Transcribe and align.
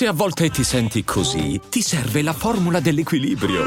Se 0.00 0.06
a 0.06 0.14
volte 0.14 0.48
ti 0.48 0.64
senti 0.64 1.04
così, 1.04 1.60
ti 1.68 1.82
serve 1.82 2.22
la 2.22 2.32
formula 2.32 2.80
dell'equilibrio. 2.80 3.64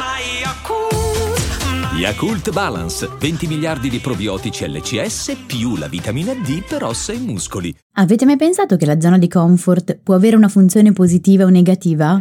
Yakult 1.95 2.51
Balance, 2.51 3.07
20 3.19 3.45
miliardi 3.45 3.87
di 3.87 3.99
probiotici 3.99 4.67
LCS 4.67 5.43
più 5.45 5.75
la 5.75 5.87
vitamina 5.87 6.33
D 6.33 6.63
per 6.67 6.85
ossa 6.85 7.13
e 7.13 7.19
muscoli. 7.19 7.71
Avete 7.97 8.25
mai 8.25 8.37
pensato 8.37 8.77
che 8.77 8.87
la 8.87 8.99
zona 8.99 9.19
di 9.19 9.27
comfort 9.27 9.99
può 10.01 10.15
avere 10.15 10.35
una 10.35 10.47
funzione 10.47 10.91
positiva 10.91 11.43
o 11.43 11.49
negativa? 11.49 12.19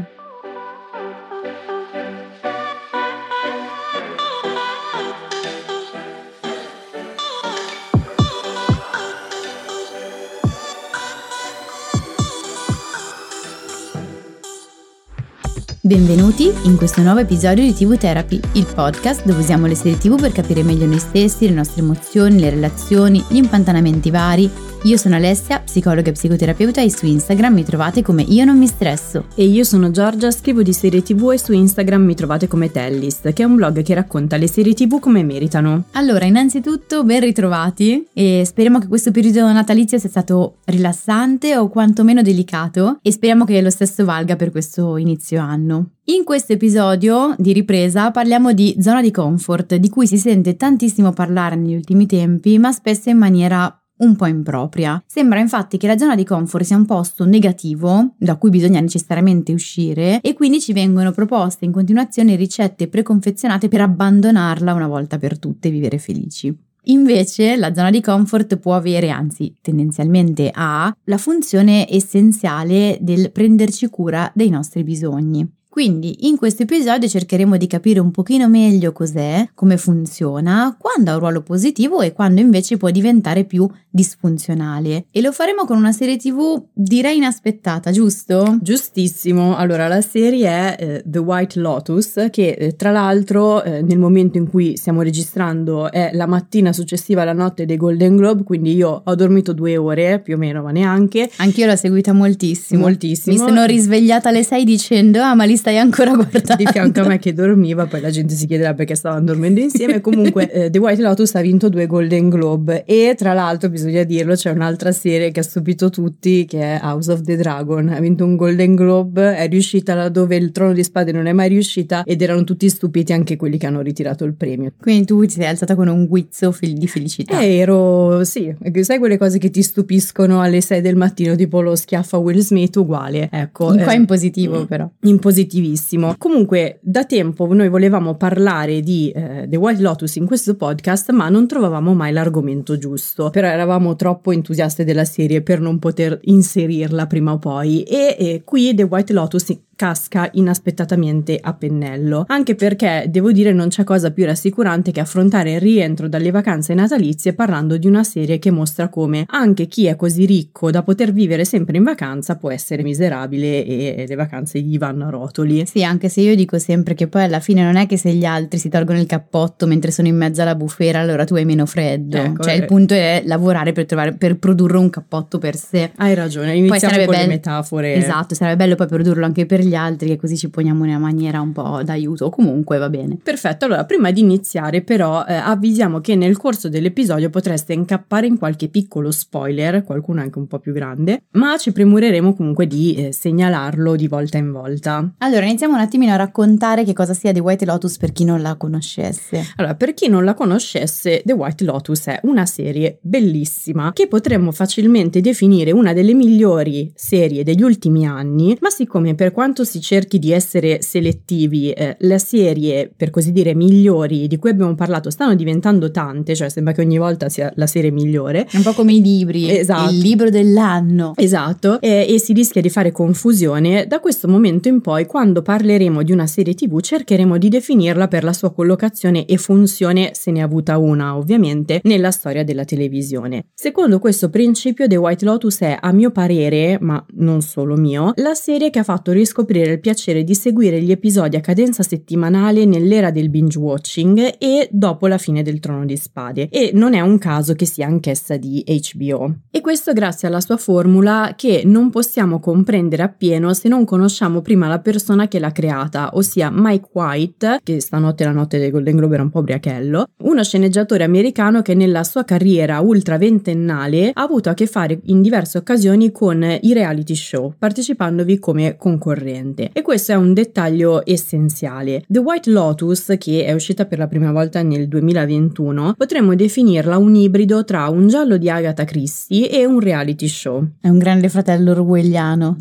Benvenuti 15.92 16.51
in 16.62 16.78
questo 16.78 17.02
nuovo 17.02 17.19
episodio 17.19 17.62
di 17.62 17.74
TV 17.74 17.98
Therapy, 17.98 18.41
il 18.55 18.66
podcast 18.74 19.27
dove 19.27 19.41
usiamo 19.41 19.66
le 19.66 19.74
serie 19.74 19.98
TV 19.98 20.19
per 20.19 20.33
capire 20.33 20.62
meglio 20.62 20.87
noi 20.87 20.98
stessi, 20.98 21.46
le 21.46 21.52
nostre 21.52 21.83
emozioni, 21.83 22.41
le 22.41 22.48
relazioni, 22.48 23.23
gli 23.28 23.37
impantanamenti 23.37 24.10
vari 24.10 24.50
io 24.84 24.97
sono 24.97 25.14
Alessia, 25.14 25.60
psicologa 25.60 26.09
e 26.09 26.12
psicoterapeuta 26.12 26.80
e 26.80 26.91
su 26.91 27.06
Instagram 27.06 27.55
mi 27.55 27.64
trovate 27.64 28.02
come 28.02 28.23
Io 28.23 28.45
non 28.45 28.59
mi 28.59 28.66
stresso. 28.66 29.27
E 29.36 29.45
io 29.45 29.62
sono 29.62 29.92
Giorgia, 29.92 30.33
scrivo 30.33 30.62
di 30.62 30.73
serie 30.73 31.02
tv 31.02 31.30
e 31.33 31.38
su 31.38 31.52
Instagram 31.52 32.02
mi 32.02 32.16
trovate 32.16 32.48
come 32.48 32.69
Tellist, 32.69 33.33
che 33.33 33.45
è 33.45 33.47
un 33.47 33.55
blog 33.55 33.83
che 33.83 33.95
racconta 33.95 34.36
le 34.36 34.48
serie 34.48 34.74
tv 34.74 34.98
come 34.98 35.22
meritano. 35.22 35.84
Allora, 35.92 36.24
innanzitutto 36.24 37.05
ben 37.05 37.20
ritrovati 37.20 38.09
e 38.12 38.42
speriamo 38.45 38.80
che 38.80 38.88
questo 38.88 39.12
periodo 39.12 39.52
natalizio 39.52 39.98
sia 39.98 40.09
stato 40.09 40.56
rilassante 40.64 41.56
o 41.56 41.69
quantomeno 41.69 42.20
delicato 42.20 42.98
e 43.02 43.12
speriamo 43.12 43.45
che 43.45 43.62
lo 43.62 43.70
stesso 43.70 44.05
valga 44.05 44.34
per 44.34 44.50
questo 44.50 44.97
inizio 44.97 45.41
anno. 45.41 45.81
In 46.05 46.25
questo 46.25 46.52
episodio 46.52 47.34
di 47.38 47.52
ripresa 47.52 48.11
parliamo 48.11 48.52
di 48.52 48.77
zona 48.80 49.00
di 49.00 49.11
comfort, 49.11 49.77
di 49.77 49.89
cui 49.89 50.06
si 50.06 50.19
sente 50.19 50.56
tantissimo 50.56 51.12
parlare 51.12 51.56
negli 51.56 51.74
ultimi 51.74 52.06
tempi, 52.06 52.58
ma 52.58 52.72
spesso 52.72 53.08
in 53.08 53.19
maniera 53.19 53.74
un 54.02 54.16
po' 54.16 54.27
impropria. 54.27 55.02
Sembra 55.06 55.39
infatti 55.39 55.78
che 55.78 55.86
la 55.86 55.97
zona 55.97 56.14
di 56.14 56.24
comfort 56.24 56.64
sia 56.64 56.77
un 56.77 56.86
posto 56.86 57.24
negativo 57.24 58.14
da 58.19 58.36
cui 58.36 58.50
bisogna 58.50 58.80
necessariamente 58.80 59.52
uscire 59.52 60.20
e 60.20 60.34
quindi 60.34 60.61
ci 60.61 60.72
vengono 60.72 61.12
proposte 61.12 61.64
in 61.64 61.72
continuazione 61.72 62.36
ricette 62.36 62.89
preconfezionate 62.89 63.69
per 63.69 63.80
abbandonarla 63.80 64.74
una 64.74 64.89
volta 64.89 65.19
per 65.19 65.39
tutte 65.39 65.69
e 65.69 65.70
vivere 65.70 65.98
felici. 65.98 66.70
Invece 66.86 67.55
la 67.56 67.72
zona 67.72 67.91
di 67.91 68.00
comfort 68.00 68.56
può 68.56 68.74
avere, 68.74 69.11
anzi 69.11 69.56
tendenzialmente 69.61 70.50
ha, 70.52 70.92
la 71.05 71.17
funzione 71.17 71.86
essenziale 71.89 72.98
del 73.00 73.30
prenderci 73.30 73.89
cura 73.89 74.33
dei 74.34 74.48
nostri 74.48 74.83
bisogni. 74.83 75.48
Quindi 75.73 76.28
in 76.28 76.37
questo 76.37 76.65
episodio 76.65 77.09
cercheremo 77.09 77.56
di 77.56 77.67
capire 77.67 77.98
un 77.98 78.11
pochino 78.11 78.47
meglio 78.47 78.92
cos'è, 78.92 79.48
come 79.55 79.79
funziona, 79.79 80.77
quando 80.79 81.11
ha 81.11 81.14
un 81.14 81.20
ruolo 81.20 81.41
positivo 81.41 82.03
e 82.03 82.12
quando 82.12 82.42
invece 82.42 82.77
può 82.77 82.91
diventare 82.91 83.45
più 83.45 83.67
disfunzionale. 83.89 85.06
E 85.11 85.23
lo 85.23 85.33
faremo 85.33 85.64
con 85.64 85.79
una 85.79 85.92
serie 85.92 86.19
tv 86.19 86.62
direi 86.75 87.17
inaspettata, 87.17 87.91
giusto? 87.91 88.59
Giustissimo. 88.61 89.56
Allora 89.56 89.89
la 89.89 90.03
serie 90.03 90.47
è 90.47 90.77
eh, 90.79 91.03
The 91.06 91.19
White 91.19 91.59
Lotus 91.59 92.27
che 92.31 92.51
eh, 92.51 92.77
tra 92.77 92.91
l'altro 92.91 93.62
eh, 93.62 93.81
nel 93.81 93.98
momento 93.98 94.36
in 94.36 94.51
cui 94.51 94.77
stiamo 94.77 95.01
registrando 95.01 95.91
è 95.91 96.11
la 96.12 96.27
mattina 96.27 96.75
successiva 96.75 97.23
alla 97.23 97.33
notte 97.33 97.64
dei 97.64 97.79
Golden 97.79 98.17
Globe, 98.17 98.42
quindi 98.42 98.75
io 98.75 99.01
ho 99.03 99.14
dormito 99.14 99.55
due 99.55 99.79
ore 99.79 100.20
più 100.20 100.34
o 100.34 100.39
meno, 100.39 100.61
ma 100.61 100.70
neanche. 100.70 101.31
Anch'io 101.36 101.64
l'ho 101.64 101.77
seguita 101.77 102.12
moltissimo. 102.12 102.83
Moltissimo. 102.83 103.34
Mi 103.34 103.41
sono 103.41 103.64
risvegliata 103.64 104.29
alle 104.29 104.42
6 104.42 104.64
dicendo 104.64 105.23
ah 105.23 105.34
ma 105.34 105.45
li 105.45 105.61
stai 105.62 105.78
ancora 105.78 106.10
guardando. 106.14 106.56
Di 106.56 106.66
fianco 106.66 107.02
a 107.02 107.06
me 107.06 107.18
che 107.20 107.32
dormiva, 107.32 107.86
poi 107.86 108.00
la 108.00 108.10
gente 108.10 108.34
si 108.34 108.46
chiederà 108.46 108.74
perché 108.74 108.96
stavano 108.96 109.23
dormendo 109.23 109.61
insieme. 109.61 110.00
Comunque, 110.00 110.50
eh, 110.50 110.70
The 110.70 110.78
White 110.78 111.00
Lotus 111.00 111.36
ha 111.36 111.40
vinto 111.40 111.68
due 111.68 111.86
Golden 111.86 112.28
Globe 112.28 112.84
e 112.84 113.14
tra 113.17 113.33
l'altro, 113.33 113.68
bisogna 113.68 114.02
dirlo, 114.02 114.34
c'è 114.34 114.51
un'altra 114.51 114.90
serie 114.90 115.30
che 115.30 115.39
ha 115.39 115.45
stupito 115.45 115.89
tutti 115.89 116.45
che 116.46 116.61
è 116.61 116.80
House 116.83 117.12
of 117.12 117.20
the 117.22 117.36
Dragon. 117.36 117.90
Ha 117.90 118.01
vinto 118.01 118.24
un 118.24 118.34
Golden 118.34 118.74
Globe, 118.74 119.36
è 119.36 119.48
riuscita 119.48 119.95
laddove 119.95 120.34
il 120.34 120.51
trono 120.51 120.72
di 120.72 120.83
spade 120.83 121.12
non 121.12 121.27
è 121.27 121.33
mai 121.33 121.48
riuscita 121.48 122.02
ed 122.05 122.20
erano 122.22 122.42
tutti 122.42 122.68
stupiti 122.68 123.12
anche 123.12 123.36
quelli 123.36 123.56
che 123.56 123.67
hanno 123.67 123.83
ritirato 123.83 124.24
il 124.24 124.34
premio. 124.34 124.72
Quindi 124.80 125.06
tu 125.06 125.22
ti 125.22 125.30
sei 125.30 125.46
alzata 125.46 125.77
con 125.77 125.86
un 125.86 126.06
guizzo 126.06 126.56
di 126.61 126.89
felicità. 126.89 127.39
Eh, 127.39 127.58
ero, 127.58 128.25
sì, 128.25 128.52
sai 128.81 128.99
quelle 128.99 129.17
cose 129.17 129.38
che 129.38 129.50
ti 129.50 129.62
stupiscono 129.62 130.40
alle 130.40 130.61
6 130.61 130.81
del 130.81 130.96
mattino, 130.96 131.37
tipo 131.37 131.61
lo 131.61 131.76
schiaffo 131.76 132.17
a 132.17 132.19
Will 132.19 132.40
Smith, 132.40 132.75
uguale. 132.75 133.28
Ecco. 133.31 133.72
In 133.72 133.82
qua 133.82 133.93
eh, 133.93 133.96
in 133.96 134.06
positivo 134.06 134.67
però. 134.67 134.90
In 135.02 135.19
positivissimo. 135.52 136.14
Comunque, 136.17 136.79
da 136.81 137.05
tempo 137.05 137.52
noi 137.52 137.69
volevamo 137.69 138.17
parlare 138.17 138.81
di 138.81 139.11
eh, 139.11 139.46
The 139.49 139.56
White 139.56 139.82
Lotus 139.82 140.17
in 140.17 140.26
questo 140.26 140.55
podcast, 140.55 141.11
ma 141.11 141.29
non 141.29 141.46
trovavamo 141.46 141.93
mai 141.94 142.12
l'argomento 142.12 142.79
giusto. 142.79 143.29
Però 143.31 143.46
eravamo 143.46 143.94
troppo 143.94 144.32
entusiaste 144.32 144.85
della 144.85 145.05
serie 145.05 145.43
per 145.43 145.61
non 145.61 145.79
poter 145.79 146.19
inserirla 146.23 147.06
prima 147.06 147.32
o 147.32 147.38
poi. 147.38 147.82
E, 147.82 148.17
e 148.19 148.43
qui 148.44 148.75
The 148.75 148.85
White 148.85 149.12
Lotus 149.12 149.50
casca 149.76 150.28
inaspettatamente 150.32 151.38
a 151.40 151.55
pennello, 151.55 152.25
anche 152.28 152.55
perché 152.55 153.06
devo 153.08 153.32
dire 153.32 153.52
non 153.52 153.69
c'è 153.69 153.84
cosa 153.84 154.10
più 154.12 154.25
rassicurante 154.25 154.93
che 154.93 155.00
affrontare 155.00 155.55
il 155.55 155.60
rientro 155.60 156.08
dalle 156.08 156.31
vacanze 156.31 156.75
natalizie 156.75 157.32
parlando 157.32 157.76
di 157.76 157.87
una 157.87 158.05
serie 158.05 158.38
che 158.38 158.50
mostra 158.50 158.88
come 158.88 159.25
anche 159.28 159.66
chi 159.66 159.87
è 159.87 159.96
così 159.96 160.25
ricco 160.25 160.70
da 160.70 160.82
poter 160.82 161.12
vivere 161.12 161.44
sempre 161.44 161.76
in 161.76 161.82
vacanza 161.82 162.37
può 162.37 162.50
essere 162.50 162.82
miserabile 162.82 163.64
e 163.64 164.05
le 164.06 164.14
vacanze 164.14 164.60
gli 164.60 164.78
vanno 164.78 165.06
a 165.06 165.10
rotoli. 165.10 165.64
Sì, 165.66 165.82
anche 165.84 166.08
se 166.08 166.20
io 166.20 166.34
dico 166.34 166.58
sempre 166.58 166.94
che 166.94 167.08
poi 167.08 167.25
alla 167.25 167.40
fine 167.40 167.62
non 167.62 167.76
è 167.76 167.87
che 167.87 167.96
se 167.96 168.12
gli 168.12 168.25
altri 168.25 168.58
si 168.58 168.69
tolgono 168.69 169.00
il 169.00 169.06
cappotto 169.06 169.66
mentre 169.66 169.90
sono 169.90 170.08
in 170.08 170.16
mezzo 170.16 170.43
alla 170.43 170.54
bufera 170.54 171.00
allora 171.00 171.25
tu 171.25 171.34
hai 171.34 171.44
meno 171.44 171.66
freddo, 171.66 172.19
ecco, 172.19 172.43
cioè 172.44 172.54
eh. 172.54 172.56
il 172.56 172.64
punto 172.66 172.94
è 172.94 173.22
lavorare 173.25 173.72
per, 173.72 173.87
trovare, 173.87 174.14
per 174.14 174.38
produrre 174.38 174.76
un 174.76 174.90
cappotto 174.90 175.38
per 175.38 175.56
sé. 175.56 175.90
Hai 175.96 176.14
ragione, 176.14 176.54
iniziamo 176.54 176.96
con 176.96 177.06
bello, 177.06 177.20
le 177.20 177.26
metafore. 177.26 177.94
Esatto, 177.94 178.34
sarebbe 178.34 178.64
bello 178.64 178.75
poi 178.75 178.87
produrlo 178.87 179.25
anche 179.25 179.46
per 179.46 179.60
gli 179.60 179.71
gli 179.72 179.75
altri 179.75 180.08
che 180.08 180.16
così 180.16 180.37
ci 180.37 180.50
poniamo 180.50 180.84
in 180.84 180.90
una 180.90 180.99
maniera 180.99 181.40
un 181.40 181.52
po' 181.52 181.82
d'aiuto. 181.82 182.28
Comunque 182.28 182.76
va 182.76 182.90
bene. 182.90 183.16
Perfetto, 183.22 183.64
allora 183.64 183.84
prima 183.84 184.10
di 184.10 184.20
iniziare 184.20 184.82
però 184.82 185.25
eh, 185.25 185.34
avvisiamo 185.34 186.00
che 186.00 186.14
nel 186.14 186.37
corso 186.37 186.69
dell'episodio 186.69 187.31
potreste 187.31 187.72
incappare 187.72 188.26
in 188.26 188.37
qualche 188.37 188.69
piccolo 188.69 189.10
spoiler, 189.10 189.82
qualcuno 189.84 190.20
anche 190.20 190.38
un 190.38 190.46
po' 190.46 190.58
più 190.58 190.72
grande, 190.72 191.22
ma 191.32 191.56
ci 191.56 191.72
premureremo 191.72 192.34
comunque 192.34 192.66
di 192.66 192.94
eh, 192.94 193.12
segnalarlo 193.12 193.96
di 193.96 194.08
volta 194.08 194.37
in 194.37 194.52
volta. 194.52 195.14
Allora 195.19 195.46
iniziamo 195.46 195.75
un 195.75 195.81
attimino 195.81 196.12
a 196.12 196.16
raccontare 196.16 196.84
che 196.84 196.93
cosa 196.93 197.14
sia 197.14 197.32
The 197.32 197.40
White 197.40 197.64
Lotus 197.64 197.96
per 197.96 198.12
chi 198.12 198.25
non 198.25 198.43
la 198.43 198.56
conoscesse. 198.56 199.43
Allora, 199.56 199.75
per 199.75 199.94
chi 199.94 200.08
non 200.08 200.25
la 200.25 200.34
conoscesse, 200.34 201.22
The 201.25 201.32
White 201.32 201.64
Lotus 201.64 202.06
è 202.06 202.20
una 202.25 202.46
serie 202.46 202.99
bellissima 203.00 203.93
che 203.93 204.08
potremmo 204.08 204.52
facilmente 204.52 205.20
definire 205.20 205.70
una 205.72 205.93
delle 205.93 206.14
migliori 206.14 206.90
serie 206.94 207.44
degli 207.44 207.62
ultimi 207.62 208.06
anni, 208.06 208.56
ma 208.60 208.70
siccome 208.70 209.14
per 209.14 209.32
quanto 209.32 209.51
quanto 209.52 209.64
si 209.64 209.82
cerchi 209.82 210.19
di 210.19 210.32
essere 210.32 210.81
selettivi, 210.81 211.73
eh, 211.73 211.94
le 211.99 212.19
serie, 212.19 212.90
per 212.96 213.11
così 213.11 213.32
dire, 213.32 213.55
migliori 213.55 214.26
di 214.26 214.38
cui 214.38 214.49
abbiamo 214.49 214.75
parlato 214.75 215.11
stanno 215.11 215.35
diventando 215.35 215.90
tante, 215.90 216.35
cioè 216.35 216.49
sembra 216.49 216.73
che 216.73 216.81
ogni 216.81 216.96
volta 216.96 217.29
sia 217.29 217.52
la 217.56 217.67
serie 217.67 217.90
migliore. 217.90 218.46
È 218.50 218.56
un 218.56 218.62
po' 218.62 218.73
come 218.73 218.94
i 218.94 219.02
libri, 219.02 219.50
esatto. 219.50 219.90
il 219.90 219.99
libro 219.99 220.31
dell'anno. 220.31 221.12
Esatto, 221.17 221.82
e, 221.82 222.06
e 222.08 222.19
si 222.19 222.32
rischia 222.32 222.62
di 222.62 222.70
fare 222.70 222.93
confusione. 222.93 223.87
Da 223.87 224.00
questo 224.00 224.26
momento 224.26 224.69
in 224.69 224.81
poi, 224.81 225.05
quando 225.05 225.43
parleremo 225.43 226.02
di 226.02 226.12
una 226.12 226.26
serie 226.26 226.55
tv, 226.55 226.81
cercheremo 226.81 227.37
di 227.37 227.50
definirla 227.50 228.08
per 228.08 228.25
la 228.25 228.32
sua 228.32 228.55
collocazione 228.55 229.26
e 229.26 229.37
funzione, 229.37 230.12
se 230.14 230.31
ne 230.31 230.40
ha 230.40 230.44
avuta 230.44 230.79
una 230.79 231.14
ovviamente, 231.14 231.82
nella 231.84 232.11
storia 232.11 232.43
della 232.43 232.64
televisione. 232.64 233.49
Secondo 233.52 233.99
questo 233.99 234.31
principio, 234.31 234.87
The 234.87 234.96
White 234.96 235.26
Lotus 235.26 235.61
è, 235.61 235.76
a 235.79 235.93
mio 235.93 236.11
parere, 236.11 236.78
ma 236.81 237.04
non 237.16 237.43
solo 237.43 237.76
mio, 237.76 238.12
la 238.16 238.32
serie 238.32 238.70
che 238.70 238.78
ha 238.78 238.82
fatto 238.82 239.12
riscoprire 239.12 239.40
scoprire 239.42 239.72
il 239.72 239.80
piacere 239.80 240.22
di 240.22 240.36
seguire 240.36 240.80
gli 240.80 240.92
episodi 240.92 241.34
a 241.34 241.40
cadenza 241.40 241.82
settimanale 241.82 242.64
nell'era 242.64 243.10
del 243.10 243.28
binge 243.28 243.58
watching 243.58 244.36
e 244.38 244.68
dopo 244.70 245.08
la 245.08 245.18
fine 245.18 245.42
del 245.42 245.58
Trono 245.58 245.84
di 245.84 245.96
Spade 245.96 246.48
e 246.48 246.70
non 246.74 246.94
è 246.94 247.00
un 247.00 247.18
caso 247.18 247.54
che 247.54 247.66
sia 247.66 247.86
anch'essa 247.86 248.36
di 248.36 248.62
HBO. 248.64 249.34
E 249.50 249.60
questo 249.60 249.92
grazie 249.92 250.28
alla 250.28 250.40
sua 250.40 250.56
formula 250.56 251.34
che 251.36 251.62
non 251.64 251.90
possiamo 251.90 252.38
comprendere 252.38 253.02
appieno 253.02 253.52
se 253.52 253.68
non 253.68 253.84
conosciamo 253.84 254.42
prima 254.42 254.68
la 254.68 254.78
persona 254.78 255.26
che 255.26 255.40
l'ha 255.40 255.50
creata, 255.50 256.10
ossia 256.12 256.48
Mike 256.52 256.90
White, 256.92 257.58
che 257.64 257.80
stanotte 257.80 258.22
la 258.22 258.30
notte 258.30 258.60
dei 258.60 258.70
Golden 258.70 258.96
Globe 258.96 259.14
era 259.14 259.24
un 259.24 259.30
po' 259.30 259.42
briachello, 259.42 260.06
uno 260.18 260.44
sceneggiatore 260.44 261.02
americano 261.02 261.62
che 261.62 261.74
nella 261.74 262.04
sua 262.04 262.22
carriera 262.22 262.78
ultra 262.78 263.18
ventennale 263.18 264.10
ha 264.14 264.22
avuto 264.22 264.50
a 264.50 264.54
che 264.54 264.66
fare 264.66 265.00
in 265.06 265.20
diverse 265.20 265.58
occasioni 265.58 266.12
con 266.12 266.44
i 266.60 266.72
reality 266.72 267.16
show, 267.16 267.52
partecipandovi 267.58 268.38
come 268.38 268.76
concorrente 268.76 269.30
precedente 269.32 269.70
e 269.73 269.82
questo 269.82 270.12
è 270.12 270.14
un 270.14 270.34
dettaglio 270.34 271.02
essenziale. 271.05 272.05
The 272.06 272.19
White 272.19 272.50
Lotus, 272.50 273.14
che 273.19 273.44
è 273.44 273.52
uscita 273.52 273.87
per 273.87 273.99
la 273.99 274.06
prima 274.06 274.31
volta 274.32 274.62
nel 274.62 274.88
2021, 274.88 275.94
potremmo 275.96 276.34
definirla 276.34 276.99
un 276.99 277.14
ibrido 277.14 277.64
tra 277.64 277.88
un 277.88 278.08
giallo 278.08 278.37
di 278.37 278.50
Agatha 278.50 278.84
Christie 278.84 279.50
e 279.50 279.64
un 279.64 279.81
reality 279.81 280.29
show. 280.29 280.67
È 280.81 280.88
un 280.88 280.99
grande 280.99 281.29
fratello 281.29 281.73
orwelliano. 281.73 282.56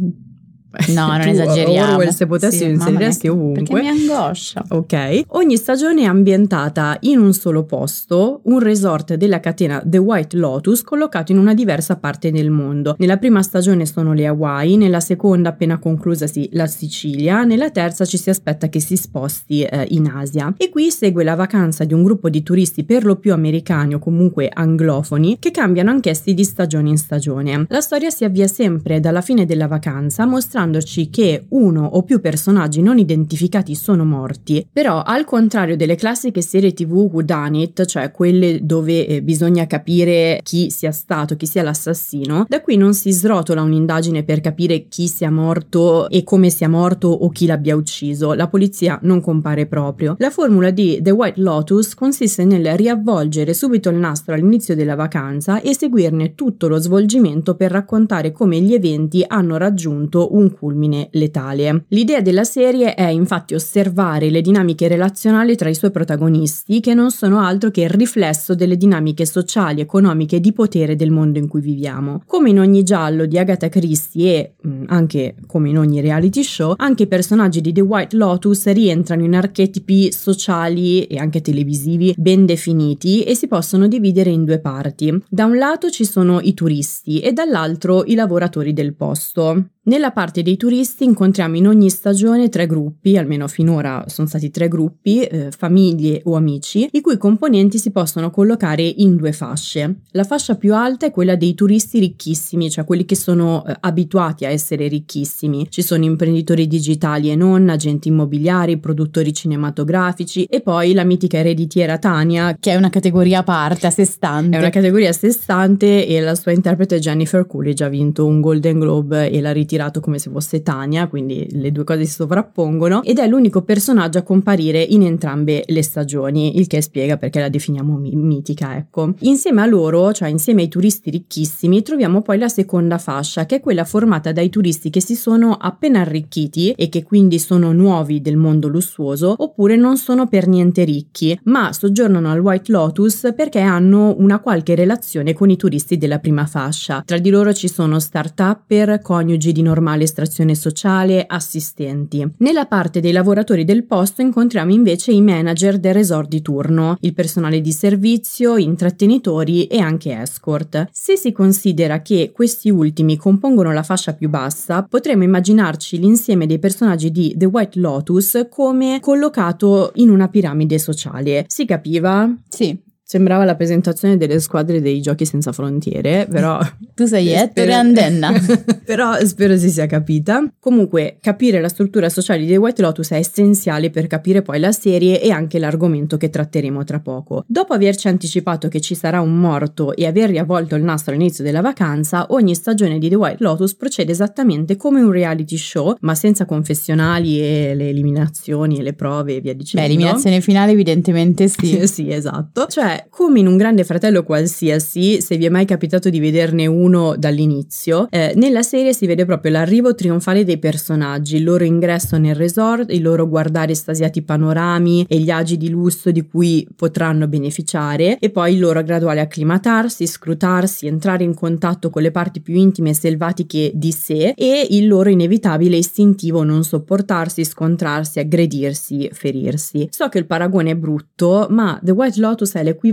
No, 0.94 1.08
non 1.18 1.22
esageriamo. 1.22 1.94
Orwell 1.94 2.10
se 2.10 2.26
potessi 2.26 2.58
Sì, 2.58 2.64
mamma 2.64 2.76
mia, 2.76 2.90
inseriresti 2.90 3.28
ovunque. 3.28 3.64
Perché 3.64 3.82
mi 3.82 3.88
angoscia. 3.88 4.64
Ok. 4.70 5.24
Ogni 5.28 5.58
stagione 5.58 6.04
è 6.04 6.06
ambientata 6.06 6.98
in 7.02 7.20
un 7.20 7.34
solo 7.34 7.64
posto, 7.64 8.42
un 8.46 8.60
resort 8.60 9.16
della 9.16 9.40
catena 9.40 9.82
The 9.84 9.98
White 9.98 10.38
Lotus 10.38 10.82
collocato 10.82 11.32
in 11.32 11.38
una 11.38 11.54
diversa 11.54 11.98
parte 11.98 12.32
del 12.32 12.50
mondo. 12.50 12.96
Nella 12.98 13.18
prima 13.18 13.42
stagione 13.42 13.86
sono 13.86 14.14
le 14.14 14.28
Hawaii, 14.28 14.78
nella 14.78 15.00
seconda 15.00 15.50
appena 15.50 15.78
conclusasi 15.78 16.50
la 16.54 16.68
Sicilia, 16.68 17.44
nella 17.44 17.70
terza 17.70 18.06
ci 18.06 18.18
si 18.18 18.30
aspetta 18.30 18.70
che 18.70 18.80
si 18.80 18.96
sposti 18.96 19.64
eh, 19.64 19.86
in 19.90 20.08
Asia. 20.08 20.54
E 20.58 20.70
qui 20.70 20.90
segue 20.92 21.24
la 21.24 21.36
vacanza 21.36 21.84
di 21.84 21.94
un 21.94 22.04
gruppo 22.04 22.30
di 22.30 22.44
turisti 22.44 22.84
per 22.84 23.06
lo 23.06 23.18
più 23.18 23.34
americani 23.34 23.96
o 23.96 24.00
comunque 24.00 24.50
anglofoni 24.52 25.38
che 25.40 25.52
cambiano 25.52 25.90
anch'essi 25.90 26.34
di 26.34 26.44
stagione 26.44 26.90
in 26.90 26.98
stagione. 26.98 27.66
La 27.70 27.82
storia 27.82 28.10
si 28.10 28.24
avvia 28.24 28.48
sempre 28.48 29.00
dalla 29.00 29.22
fine 29.22 29.46
della 29.46 29.68
vacanza 29.68 30.26
mostrandoci 30.62 31.10
che 31.10 31.46
uno 31.50 31.86
o 31.86 32.04
più 32.04 32.22
personaggi 32.22 32.82
non 32.82 32.98
identificati 32.98 33.76
sono 33.76 34.06
morti, 34.06 34.66
però 34.72 35.02
al 35.02 35.26
contrario 35.26 35.76
delle 35.76 35.96
classiche 35.96 36.42
serie 36.42 36.74
tv 36.74 37.10
whodunit, 37.12 37.86
cioè 37.86 38.12
quelle 38.12 38.60
dove 38.62 39.08
eh, 39.08 39.22
bisogna 39.22 39.66
capire 39.66 40.40
chi 40.44 40.70
sia 40.70 40.92
stato, 40.92 41.36
chi 41.36 41.46
sia 41.46 41.64
l'assassino, 41.64 42.46
da 42.48 42.62
qui 42.62 42.78
non 42.78 42.94
si 42.94 43.12
srotola 43.12 43.62
un'indagine 43.62 44.24
per 44.24 44.42
capire 44.42 44.88
chi 44.88 45.08
sia 45.08 45.32
morto 45.32 46.10
e 46.10 46.24
come 46.24 46.50
sia 46.50 46.70
morto 46.70 47.08
o 47.08 47.30
chi 47.30 47.46
l'abbia 47.46 47.76
ucciso, 47.76 48.34
la 48.34 48.48
polizia 48.48 49.00
non 49.04 49.22
compare 49.22 49.66
proprio. 49.66 50.16
La 50.20 50.30
formula 50.30 50.70
di 50.70 51.00
The 51.02 51.12
White 51.12 51.42
Lotus 51.42 51.96
consiste 51.96 52.46
nel 52.46 52.76
riavvolgere 52.76 53.54
subito 53.54 53.90
il 53.90 53.98
nastro 53.98 54.34
all'inizio 54.34 54.76
della 54.76 54.96
vacanza 54.96 55.62
e 55.62 55.76
seguirne 55.76 56.36
tutto 56.36 56.68
lo 56.68 56.78
svolgimento 56.78 57.56
per 57.56 57.72
raccontare 57.72 58.32
come 58.32 58.60
gli 58.60 58.74
eventi 58.74 59.24
hanno 59.26 59.58
raggiunto 59.58 60.36
un 60.36 60.51
culmine 60.52 61.10
letale. 61.12 61.86
L'idea 61.90 62.22
della 62.22 62.44
serie 62.44 62.94
è 62.94 63.08
infatti 63.08 63.54
osservare 63.54 64.30
le 64.30 64.42
dinamiche 64.42 64.88
relazionali 64.88 65.56
tra 65.56 65.70
i 65.70 65.76
suoi 65.76 65.92
protagonisti 65.92 66.80
che 66.80 66.94
non 66.94 67.12
sono 67.12 67.40
altro 67.40 67.72
che 67.72 67.82
il 67.82 67.90
riflesso 67.90 68.56
delle 68.56 68.78
dinamiche 68.78 69.26
sociali, 69.26 69.82
economiche 69.82 70.38
e 70.38 70.40
di 70.40 70.54
potere 70.54 70.96
del 70.96 71.12
mondo 71.12 71.40
in 71.40 71.48
cui 71.48 71.62
viviamo. 71.62 72.24
Come 72.26 72.50
in 72.50 72.60
ogni 72.60 72.84
giallo 72.84 73.26
di 73.26 73.38
Agatha 73.38 73.70
Christie 73.70 74.32
e 74.32 74.54
mh, 74.62 74.84
anche 74.88 75.36
come 75.46 75.70
in 75.70 75.78
ogni 75.78 76.02
reality 76.02 76.44
show, 76.44 76.74
anche 76.78 77.04
i 77.04 77.08
personaggi 77.08 77.62
di 77.62 77.72
The 77.72 77.82
White 77.82 78.16
Lotus 78.16 78.68
rientrano 78.72 79.24
in 79.24 79.36
archetipi 79.36 80.12
sociali 80.12 81.06
e 81.06 81.18
anche 81.18 81.42
televisivi 81.42 82.14
ben 82.18 82.46
definiti 82.46 83.24
e 83.24 83.36
si 83.36 83.48
possono 83.48 83.88
dividere 83.88 84.30
in 84.30 84.46
due 84.46 84.60
parti. 84.60 85.24
Da 85.30 85.46
un 85.46 85.58
lato 85.58 85.90
ci 85.90 86.06
sono 86.06 86.40
i 86.42 86.54
turisti 86.54 87.20
e 87.20 87.34
dall'altro 87.34 88.04
i 88.06 88.16
lavoratori 88.16 88.74
del 88.74 88.96
posto. 88.96 89.66
Nella 89.84 90.12
parte 90.12 90.44
dei 90.44 90.58
turisti 90.58 91.06
incontriamo 91.06 91.58
in 91.58 91.66
ogni 91.66 91.90
stagione 91.90 92.50
tre 92.50 92.68
gruppi, 92.68 93.18
almeno 93.18 93.48
finora 93.48 94.06
sono 94.10 94.28
stati 94.28 94.52
tre 94.52 94.68
gruppi, 94.68 95.24
eh, 95.24 95.50
famiglie 95.50 96.22
o 96.26 96.36
amici, 96.36 96.88
i 96.92 97.02
cui 97.02 97.18
componenti 97.18 97.80
si 97.80 97.90
possono 97.90 98.30
collocare 98.30 98.84
in 98.84 99.16
due 99.16 99.32
fasce. 99.32 100.02
La 100.12 100.24
fascia 100.24 100.54
più 100.54 100.76
alta 100.76 101.08
è 101.08 101.12
quella 101.12 101.36
dei 101.36 101.56
turisti 101.56 101.98
ricchissimi, 101.98 102.70
cioè 102.70 102.86
quelli 102.86 103.06
che 103.06 103.16
sono 103.16 103.66
eh, 103.66 103.76
abituati 103.80 104.46
a 104.46 104.50
essere 104.50 104.88
ricchissimi. 104.88 105.66
Ci 105.68 105.82
sono 105.82 106.04
imprenditori 106.04 106.68
digitali 106.68 107.32
e 107.32 107.36
non, 107.36 107.68
agenti 107.68 108.10
immobiliari, 108.10 108.78
produttori 108.78 109.34
cinematografici 109.34 110.44
e 110.44 110.62
poi 110.62 110.94
la 110.94 111.04
mitica 111.04 111.40
ereditiera 111.40 111.98
Tania, 111.98 112.56
Che 112.60 112.72
è 112.72 112.76
una 112.76 112.92
categoria 112.92 113.40
a 113.40 113.44
parte, 113.44 113.88
a 113.88 113.90
sé 113.90 114.06
stante. 114.06 114.58
è 114.58 114.60
una 114.60 114.70
categoria 114.70 115.10
a 115.10 115.14
sé 115.14 115.32
stante 115.32 116.06
e 116.06 116.22
la 116.22 116.36
sua 116.36 116.52
interprete 116.52 117.00
Jennifer 117.00 117.48
Coolidge 117.48 117.84
ha 117.84 117.90
vinto 117.90 118.28
un 118.28 118.42
Golden 118.42 118.78
Globe 118.78 119.32
e 119.32 119.42
l'ha 119.42 119.52
ritirato 119.72 120.02
come 120.02 120.20
se 120.20 120.30
fosse 120.30 120.62
Tania, 120.62 121.08
quindi 121.08 121.48
le 121.52 121.72
due 121.72 121.86
cose 121.86 122.06
si 122.06 122.14
sovrappongono 122.14 123.04
ed 123.04 123.20
è 123.20 123.28
l'unico 123.28 123.62
personaggio 123.62 124.18
a 124.18 124.24
comparire 124.24 124.82
in 124.82 125.04
entrambe 125.04 125.64
le 125.66 125.82
stagioni, 125.82 126.58
il 126.58 126.68
che 126.68 126.82
spiega 126.82 127.18
perché 127.18 127.40
la 127.40 127.48
definiamo 127.48 127.98
mi- 127.98 128.16
mitica, 128.16 128.76
ecco. 128.76 129.14
Insieme 129.20 129.62
a 129.62 129.66
loro, 129.66 130.12
cioè 130.12 130.28
insieme 130.28 130.64
ai 130.64 130.68
turisti 130.68 131.10
ricchissimi, 131.10 131.82
troviamo 131.82 132.22
poi 132.22 132.38
la 132.38 132.50
seconda 132.50 132.98
fascia, 132.98 133.46
che 133.46 133.58
è 133.58 133.60
quella 133.62 133.86
formata 133.86 134.32
dai 134.34 134.50
turisti 134.50 134.90
che 134.90 135.02
si 135.02 135.16
sono 135.16 135.54
appena 135.54 136.02
arricchiti 136.02 136.72
e 136.72 136.90
che 136.90 137.04
quindi 137.04 137.40
sono 137.40 137.72
nuovi 137.72 138.22
del 138.22 138.36
mondo 138.36 138.68
lussuoso, 138.68 139.36
oppure 139.38 139.78
non 139.78 139.98
sono 139.98 140.28
per 140.28 140.48
niente 140.48 140.84
ricchi, 140.84 141.40
ma 141.44 141.72
soggiornano 141.72 142.30
al 142.30 142.40
White 142.40 142.72
Lotus 142.72 143.32
perché 143.36 143.60
hanno 143.60 144.16
una 144.18 144.40
qualche 144.40 144.76
relazione 144.76 145.34
con 145.34 145.50
i 145.50 145.56
turisti 145.56 145.98
della 145.98 146.20
prima 146.20 146.46
fascia. 146.46 147.04
Tra 147.06 147.18
di 147.18 147.30
loro 147.30 147.54
ci 147.54 147.70
sono 147.70 148.00
start-upper, 148.00 149.00
coniugi 149.02 149.52
di 149.52 149.61
normale 149.62 150.04
estrazione 150.04 150.56
sociale, 150.56 151.26
assistenti. 151.28 152.26
Nella 152.38 152.66
parte 152.66 153.00
dei 153.00 153.12
lavoratori 153.12 153.64
del 153.64 153.86
posto 153.86 154.22
incontriamo 154.22 154.72
invece 154.72 155.12
i 155.12 155.22
manager 155.22 155.78
del 155.78 155.94
resort 155.94 156.30
di 156.30 156.42
turno, 156.42 156.98
il 157.02 157.14
personale 157.14 157.62
di 157.62 157.72
servizio, 157.72 158.58
intrattenitori 158.58 159.68
e 159.68 159.80
anche 159.80 160.20
escort. 160.20 160.88
Se 160.92 161.16
si 161.18 161.32
considera 161.32 162.02
che 162.02 162.32
questi 162.34 162.70
ultimi 162.70 163.18
compongono 163.18 163.72
la 163.72 163.84
fascia 163.84 164.14
più 164.14 164.30
bassa, 164.30 164.84
potremmo 164.84 165.24
immaginarci 165.24 166.00
l'insieme 166.00 166.46
dei 166.46 166.60
personaggi 166.60 167.12
di 167.12 167.34
The 167.36 167.46
White 167.46 167.80
Lotus 167.80 168.48
come 168.50 169.00
collocato 169.02 169.92
in 169.96 170.10
una 170.10 170.28
piramide 170.28 170.80
sociale. 170.80 171.46
Si 171.48 171.66
capiva? 171.66 172.34
Sì, 172.48 172.78
Sembrava 173.12 173.44
la 173.44 173.58
presentazione 173.58 174.16
delle 174.16 174.40
squadre 174.40 174.80
dei 174.80 175.02
giochi 175.02 175.26
senza 175.26 175.52
frontiere, 175.52 176.28
però 176.32 176.58
tu 176.96 177.06
sei 177.06 177.28
Ettore 177.32 177.74
Andenna. 177.74 178.32
Però 178.86 179.14
spero 179.26 179.58
si 179.58 179.70
sia 179.70 179.86
capita. 179.86 180.50
Comunque, 180.60 181.18
capire 181.20 181.60
la 181.60 181.68
struttura 181.68 182.10
sociale 182.10 182.40
di 182.40 182.48
The 182.48 182.56
White 182.58 182.82
Lotus 182.82 183.12
è 183.12 183.16
essenziale 183.16 183.90
per 183.90 184.08
capire 184.08 184.42
poi 184.42 184.60
la 184.60 184.72
serie 184.72 185.22
e 185.22 185.30
anche 185.30 185.60
l'argomento 185.60 186.16
che 186.16 186.30
tratteremo 186.30 186.86
tra 186.86 187.00
poco. 187.00 187.44
Dopo 187.48 187.74
averci 187.74 188.08
anticipato 188.08 188.70
che 188.70 188.80
ci 188.80 188.96
sarà 188.96 189.20
un 189.20 189.38
morto 189.38 189.94
e 189.94 190.06
aver 190.06 190.30
riavvolto 190.30 190.76
il 190.76 190.84
nastro 190.84 191.14
all'inizio 191.14 191.44
della 191.44 191.62
vacanza, 191.62 192.28
ogni 192.30 192.56
stagione 192.56 192.98
di 192.98 193.10
The 193.10 193.16
White 193.16 193.44
Lotus 193.44 193.76
procede 193.76 194.12
esattamente 194.12 194.78
come 194.78 195.02
un 195.02 195.12
reality 195.12 195.58
show, 195.58 195.96
ma 196.00 196.16
senza 196.16 196.46
confessionali 196.46 197.42
e 197.42 197.74
le 197.76 197.90
eliminazioni 197.90 198.80
e 198.80 198.84
le 198.84 198.94
prove 198.94 199.36
e 199.36 199.42
via 199.42 199.54
dicendo. 199.54 199.86
Beh, 199.86 199.94
eliminazione 199.94 200.40
finale 200.40 200.72
evidentemente 200.72 201.50
sì. 201.50 201.86
sì, 201.88 202.10
esatto. 202.10 202.68
Cioè, 202.68 203.01
come 203.10 203.40
in 203.40 203.48
un 203.48 203.58
grande 203.58 203.84
fratello 203.84 204.24
qualsiasi, 204.24 205.22
se 205.22 205.38
vi 205.38 205.46
è 205.46 205.50
mai 205.50 205.66
capitato 205.66 206.10
di 206.10 206.20
vederne 206.20 206.68
uno 206.68 207.16
dall'inizio, 207.18 208.08
eh, 208.10 208.34
nella 208.36 208.62
serie 208.62 208.94
si 208.94 209.06
vede 209.06 209.26
proprio 209.26 209.52
l'arrivo 209.52 209.96
trionfale 209.96 210.44
dei 210.44 210.58
personaggi, 210.58 211.38
il 211.38 211.44
loro 211.44 211.64
ingresso 211.64 212.18
nel 212.18 212.36
resort, 212.36 212.92
il 212.92 213.02
loro 213.02 213.28
guardare 213.28 213.72
estasiati 213.72 214.22
panorami 214.22 215.06
e 215.08 215.18
gli 215.18 215.30
agi 215.30 215.58
di 215.58 215.70
lusso 215.70 216.12
di 216.12 216.28
cui 216.28 216.68
potranno 216.76 217.28
beneficiare, 217.28 218.18
e 218.20 218.30
poi 218.30 218.54
il 218.54 218.60
loro 218.60 218.84
graduale 218.84 219.20
acclimatarsi, 219.20 220.06
scrutarsi, 220.06 220.88
entrare 220.88 221.24
in 221.24 221.34
contatto 221.34 221.90
con 221.90 222.02
le 222.02 222.12
parti 222.12 222.42
più 222.42 222.56
intime 222.56 222.92
e 222.92 222.94
selvatiche 222.94 223.72
di 223.74 223.92
sé 223.92 224.34
e 224.36 224.68
il 224.70 224.88
loro 224.88 225.10
inevitabile 225.10 225.78
istintivo 225.78 226.44
non 226.44 226.64
sopportarsi, 226.64 227.44
scontrarsi, 227.44 228.20
aggredirsi, 228.20 229.10
ferirsi. 229.12 229.88
So 229.92 230.08
che 230.10 230.20
il 230.20 230.26
paragone 230.26 230.72
è 230.72 230.76
brutto, 230.76 231.48
ma 231.50 231.80
The 231.82 231.92
White 231.92 232.20
Lotus 232.20 232.54
è 232.54 232.64
l'equivalente 232.64 232.90